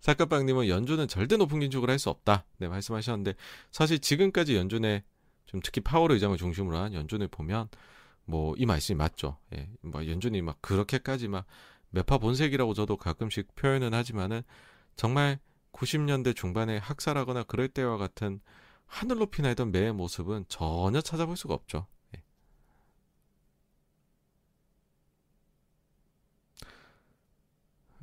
[0.00, 2.44] 사카빵님은 연주는 절대 높은 긴축을 할 수 없다.
[2.58, 3.34] 네, 말씀하셨는데,
[3.70, 5.02] 사실 지금까지 연준의
[5.46, 7.68] 좀 특히 파월 의장을 중심으로 한 연준을 보면,
[8.24, 9.38] 뭐, 이 말씀이 맞죠.
[9.54, 11.46] 예, 뭐, 연준이 막 그렇게까지 막
[11.94, 14.42] 매파 본색이라고 저도 가끔씩 표현은 하지만은
[14.96, 15.38] 정말
[15.72, 18.40] 90년대 중반에 학살하거나 그럴 때와 같은
[18.86, 21.86] 하늘 높이 날던 매의 모습은 전혀 찾아볼 수가 없죠.
[22.16, 22.22] 예.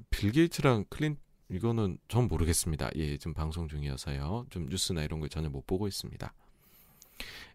[0.10, 1.18] 빌 게이츠랑 클린
[1.50, 2.92] 이거는 전 모르겠습니다.
[2.96, 4.46] 예, 지금 방송 중이어서요.
[4.50, 6.34] 좀 뉴스나 이런 걸 전혀 못 보고 있습니다.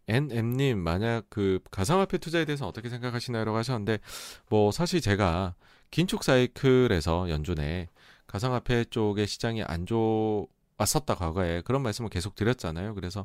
[0.09, 3.99] NM님, 만약 그 가상화폐 투자에 대해서 어떻게 생각하시나요?라고 하셨는데,
[4.49, 5.55] 뭐, 사실 제가
[5.97, 7.89] 긴축 사이클에서 연준에
[8.27, 12.95] 가상화폐 쪽의 시장이 안 좋았었다 과거에 그런 말씀을 계속 드렸잖아요.
[12.95, 13.25] 그래서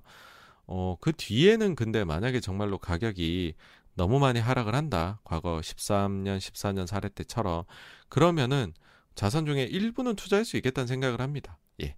[0.68, 3.56] 어, 그 뒤에는 근데 만약에 정말로 가격이
[3.96, 5.20] 너무 많이 하락을 한다.
[5.26, 7.66] 과거 13년, 14년 사례 때처럼
[8.08, 8.74] 그러면은
[9.16, 11.58] 자산 중에 일부는 투자할 수 있겠다는 생각을 합니다.
[11.84, 11.98] 예.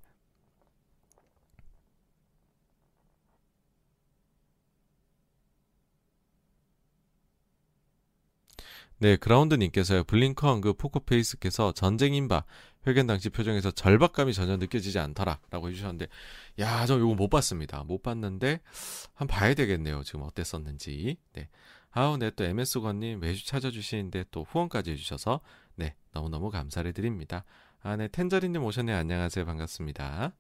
[9.00, 10.06] 네, 그라운드님께서요.
[10.06, 12.46] 블링컨 그 포커페이스께서 전쟁인바
[12.88, 16.08] 회견 당시 표정에서 절박감이 전혀 느껴지지 않더라라고 해주셨는데,
[16.60, 17.84] 야, 저 이거 못 봤습니다.
[17.84, 18.62] 못 봤는데
[19.14, 20.04] 한 봐야 되겠네요.
[20.04, 21.18] 지금 어땠었는지.
[21.34, 21.50] 네,
[21.92, 25.42] 아우, 네, 또 MS 건님 매주 찾아주시는데 또 후원까지 해주셔서
[25.76, 27.44] 네, 너무너무 감사를 드립니다.
[27.82, 28.96] 아, 네, 텐저린님 오셨네요.
[28.96, 29.46] 안녕하세요.
[29.46, 30.34] 반갑습니다.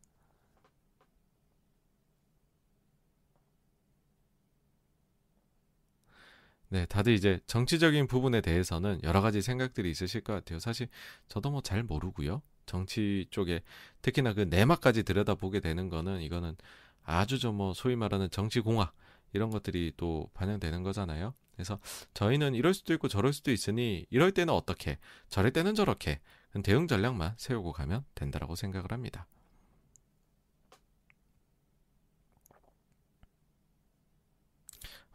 [6.73, 10.57] 네, 다들 이제 정치적인 부분에 대해서는 여러 가지 생각들이 있으실 것 같아요.
[10.57, 10.87] 사실
[11.27, 12.41] 저도 뭐 잘 모르고요.
[12.65, 13.61] 정치 쪽에
[14.01, 16.55] 특히나 그 내막까지 들여다보게 되는 거는 이거는
[17.03, 18.95] 아주 좀 뭐 소위 말하는 정치 공학
[19.33, 21.35] 이런 것들이 또 반영되는 거잖아요.
[21.55, 21.77] 그래서
[22.15, 24.97] 저희는 이럴 수도 있고 저럴 수도 있으니 이럴 때는 어떻게,
[25.29, 26.21] 저럴 때는 저렇게
[26.63, 29.27] 대응 전략만 세우고 가면 된다라고 생각을 합니다.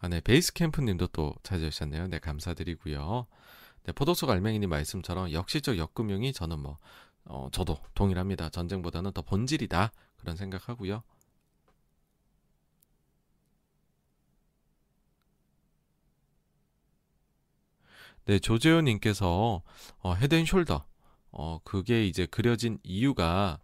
[0.00, 2.08] 아, 네, 베이스 캠프님도 또 찾아주셨네요.
[2.08, 3.26] 네, 감사드리고요.
[3.84, 6.78] 네, 포도속 알맹이님 말씀처럼 역시적 역금융이 저는 뭐,
[7.24, 8.48] 어, 저도 동일합니다.
[8.50, 9.90] 전쟁보다는 더 본질이다.
[10.18, 11.02] 그런 생각하고요.
[18.26, 19.62] 네, 조재현님께서
[20.00, 20.84] 어, 헤드앤숄더,
[21.32, 23.58] 어, 그게 이제 그려진 이유가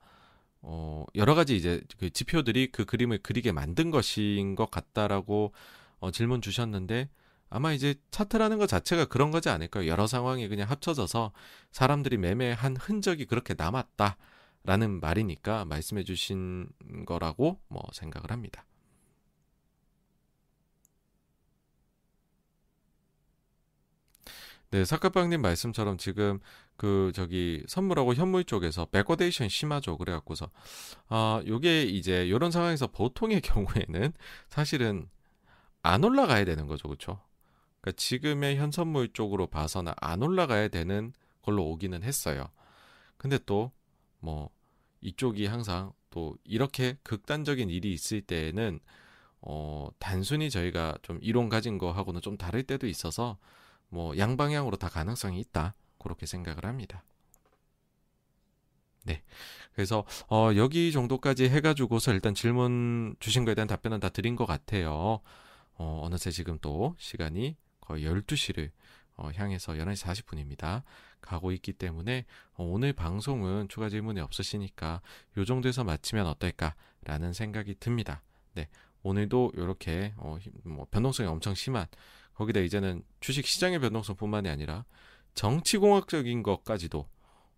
[0.63, 5.53] 어, 여러 가지 이제 그 지표들이 그 그림을 그리게 만든 것인 것 같다라고
[6.05, 7.09] 어, 질문 주셨는데
[7.49, 9.87] 아마 이제 차트라는 것 자체가 그런 거지 않을까요?
[9.87, 11.33] 여러 상황이 그냥 합쳐져서
[11.73, 14.19] 사람들이 매매한 흔적이 그렇게 남았다
[14.65, 16.69] 라는 말이니까 말씀해 주신
[17.07, 18.67] 거라고 뭐 생각을 합니다.
[24.71, 26.41] 네, 사카빵님 말씀처럼 지금
[26.77, 29.97] 그 저기 선물하고 현물 쪽에서 backwardation 심하죠.
[29.97, 30.51] 그래갖고서
[31.09, 34.13] 아 요게 이제 요런 상황에서 보통의 경우에는
[34.49, 35.09] 사실은
[35.85, 36.89] 안 올라가야 되는 거죠.
[36.89, 37.21] 그렇죠?
[37.81, 42.49] 그러니까 지금의 현선물 쪽으로 봐서는 안 올라가야 되는 걸로 오기는 했어요.
[43.19, 43.73] 근데 또
[44.25, 44.51] 뭐
[45.03, 48.81] 이쪽이 항상 또 이렇게 극단적인 일이 있을 때에는
[49.43, 53.37] 어 단순히 저희가 좀 이론 가진 거하고는 좀 다를 때도 있어서
[53.91, 55.75] 뭐 양방향으로 다 가능성이 있다.
[55.99, 57.05] 그렇게 생각을 합니다.
[59.05, 59.23] 네.
[59.75, 64.47] 그래서 어 여기 정도까지 해 가지고서 일단 질문 주신 거에 대한 답변은 다 드린 것
[64.47, 65.21] 같아요.
[65.75, 68.71] 어, 어느새 지금 또 시간이 거의 12시를
[69.17, 70.83] 어, 향해서 11시 40분입니다.
[71.21, 75.01] 가고 있기 때문에 어, 오늘 방송은 추가 질문이 없으시니까
[75.39, 78.23] 요 정도에서 마치면 어떨까라는 생각이 듭니다.
[78.53, 78.69] 네.
[79.03, 81.87] 오늘도 이렇게 어, 뭐 변동성이 엄청 심한
[82.35, 84.85] 거기다 이제는 주식 시장의 변동성뿐만이 아니라
[85.35, 87.09] 정치공학적인 것까지도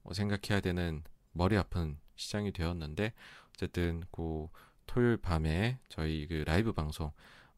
[0.03, 3.12] 어, 생각해야 되는 머리 아픈 시장이 되었는데
[3.55, 4.49] 어쨌든 그
[4.86, 7.12] 토요일 밤에 저희 그 라이브 방송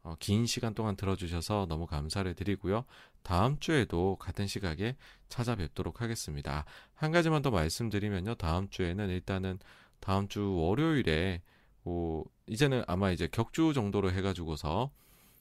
[0.09, 2.85] 어, 긴 시간 동안 들어주셔서 너무 감사를 드리고요.
[3.23, 4.97] 다음 주에도 같은 시각에
[5.29, 6.65] 찾아뵙도록 하겠습니다.
[6.95, 8.37] 한 가지만 더 말씀드리면요.
[8.37, 9.59] 다음 주에는 일단은
[10.01, 11.43] 다음 주 월요일에
[11.85, 14.91] 어, 이제는 아마 이제 격주 정도로 해가지고서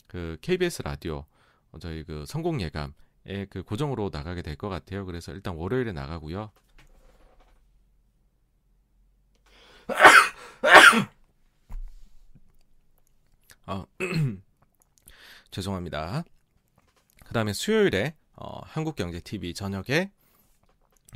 [0.08, 1.26] 그 KBS 라디오
[1.72, 5.06] 어, 저희 그 성공 예감에 그 고정으로 나가게 될 것 같아요.
[5.06, 6.52] 그래서 일단 월요일에 나가고요.
[13.66, 13.86] 아,
[15.52, 16.24] 죄송합니다.
[17.26, 20.12] 그 다음에 수요일에 어, 한국경제TV 저녁에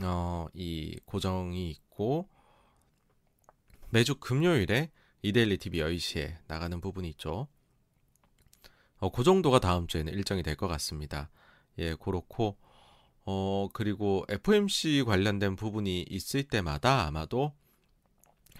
[0.01, 2.27] 어, 이 고정이 있고
[3.90, 7.48] 매주 금요일에 이데일리 TV 10시에 나가는 부분이 있죠.
[8.98, 11.30] 어, 그 정도가 다음 주에는 일정이 될 것 같습니다.
[11.77, 12.58] 예, 그렇고
[13.26, 17.53] 어, 그리고 FMC 관련된 부분이 있을 때마다 아마도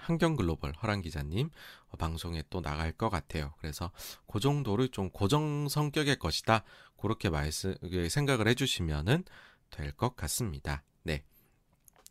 [0.02, 1.50] 환경글로벌 허란 기자님
[1.90, 3.54] 어, 방송에 또 나갈 것 같아요.
[3.60, 3.92] 그래서
[4.28, 6.64] 그 정도를 좀 고정 성격의 것이다.
[7.00, 7.76] 그렇게 말씀
[8.10, 9.24] 생각을 해주시면은
[9.72, 10.84] 될 것 같습니다.
[11.04, 11.24] 네.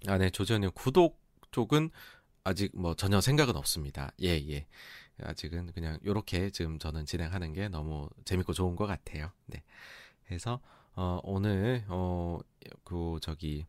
[0.09, 1.21] 아, 네, 조전님 구독
[1.51, 1.91] 쪽은
[2.45, 4.13] 아직 뭐 전혀 생각은 없습니다.
[4.23, 4.67] 예, 예.
[5.23, 9.31] 아직은 그냥 요렇게 지금 저는 진행하는 게 너무 재밌고 좋은 것 같아요.
[9.47, 9.63] 네.
[10.27, 10.61] 그래서
[10.95, 12.39] 어, 오늘 어,
[12.85, 13.67] 그 저기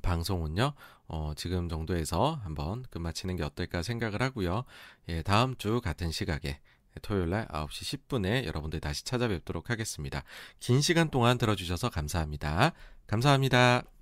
[0.00, 0.72] 방송은요,
[1.08, 4.64] 어, 지금 정도에서 한번 끝마치는 게 어떨까 생각을 하고요.
[5.08, 6.60] 예, 다음 주 같은 시각에
[7.02, 10.22] 토요일 날 9시 10분에 여러분들 다시 찾아뵙도록 하겠습니다.
[10.60, 12.72] 긴 시간 동안 들어주셔서 감사합니다.
[13.06, 13.97] 감사합니다.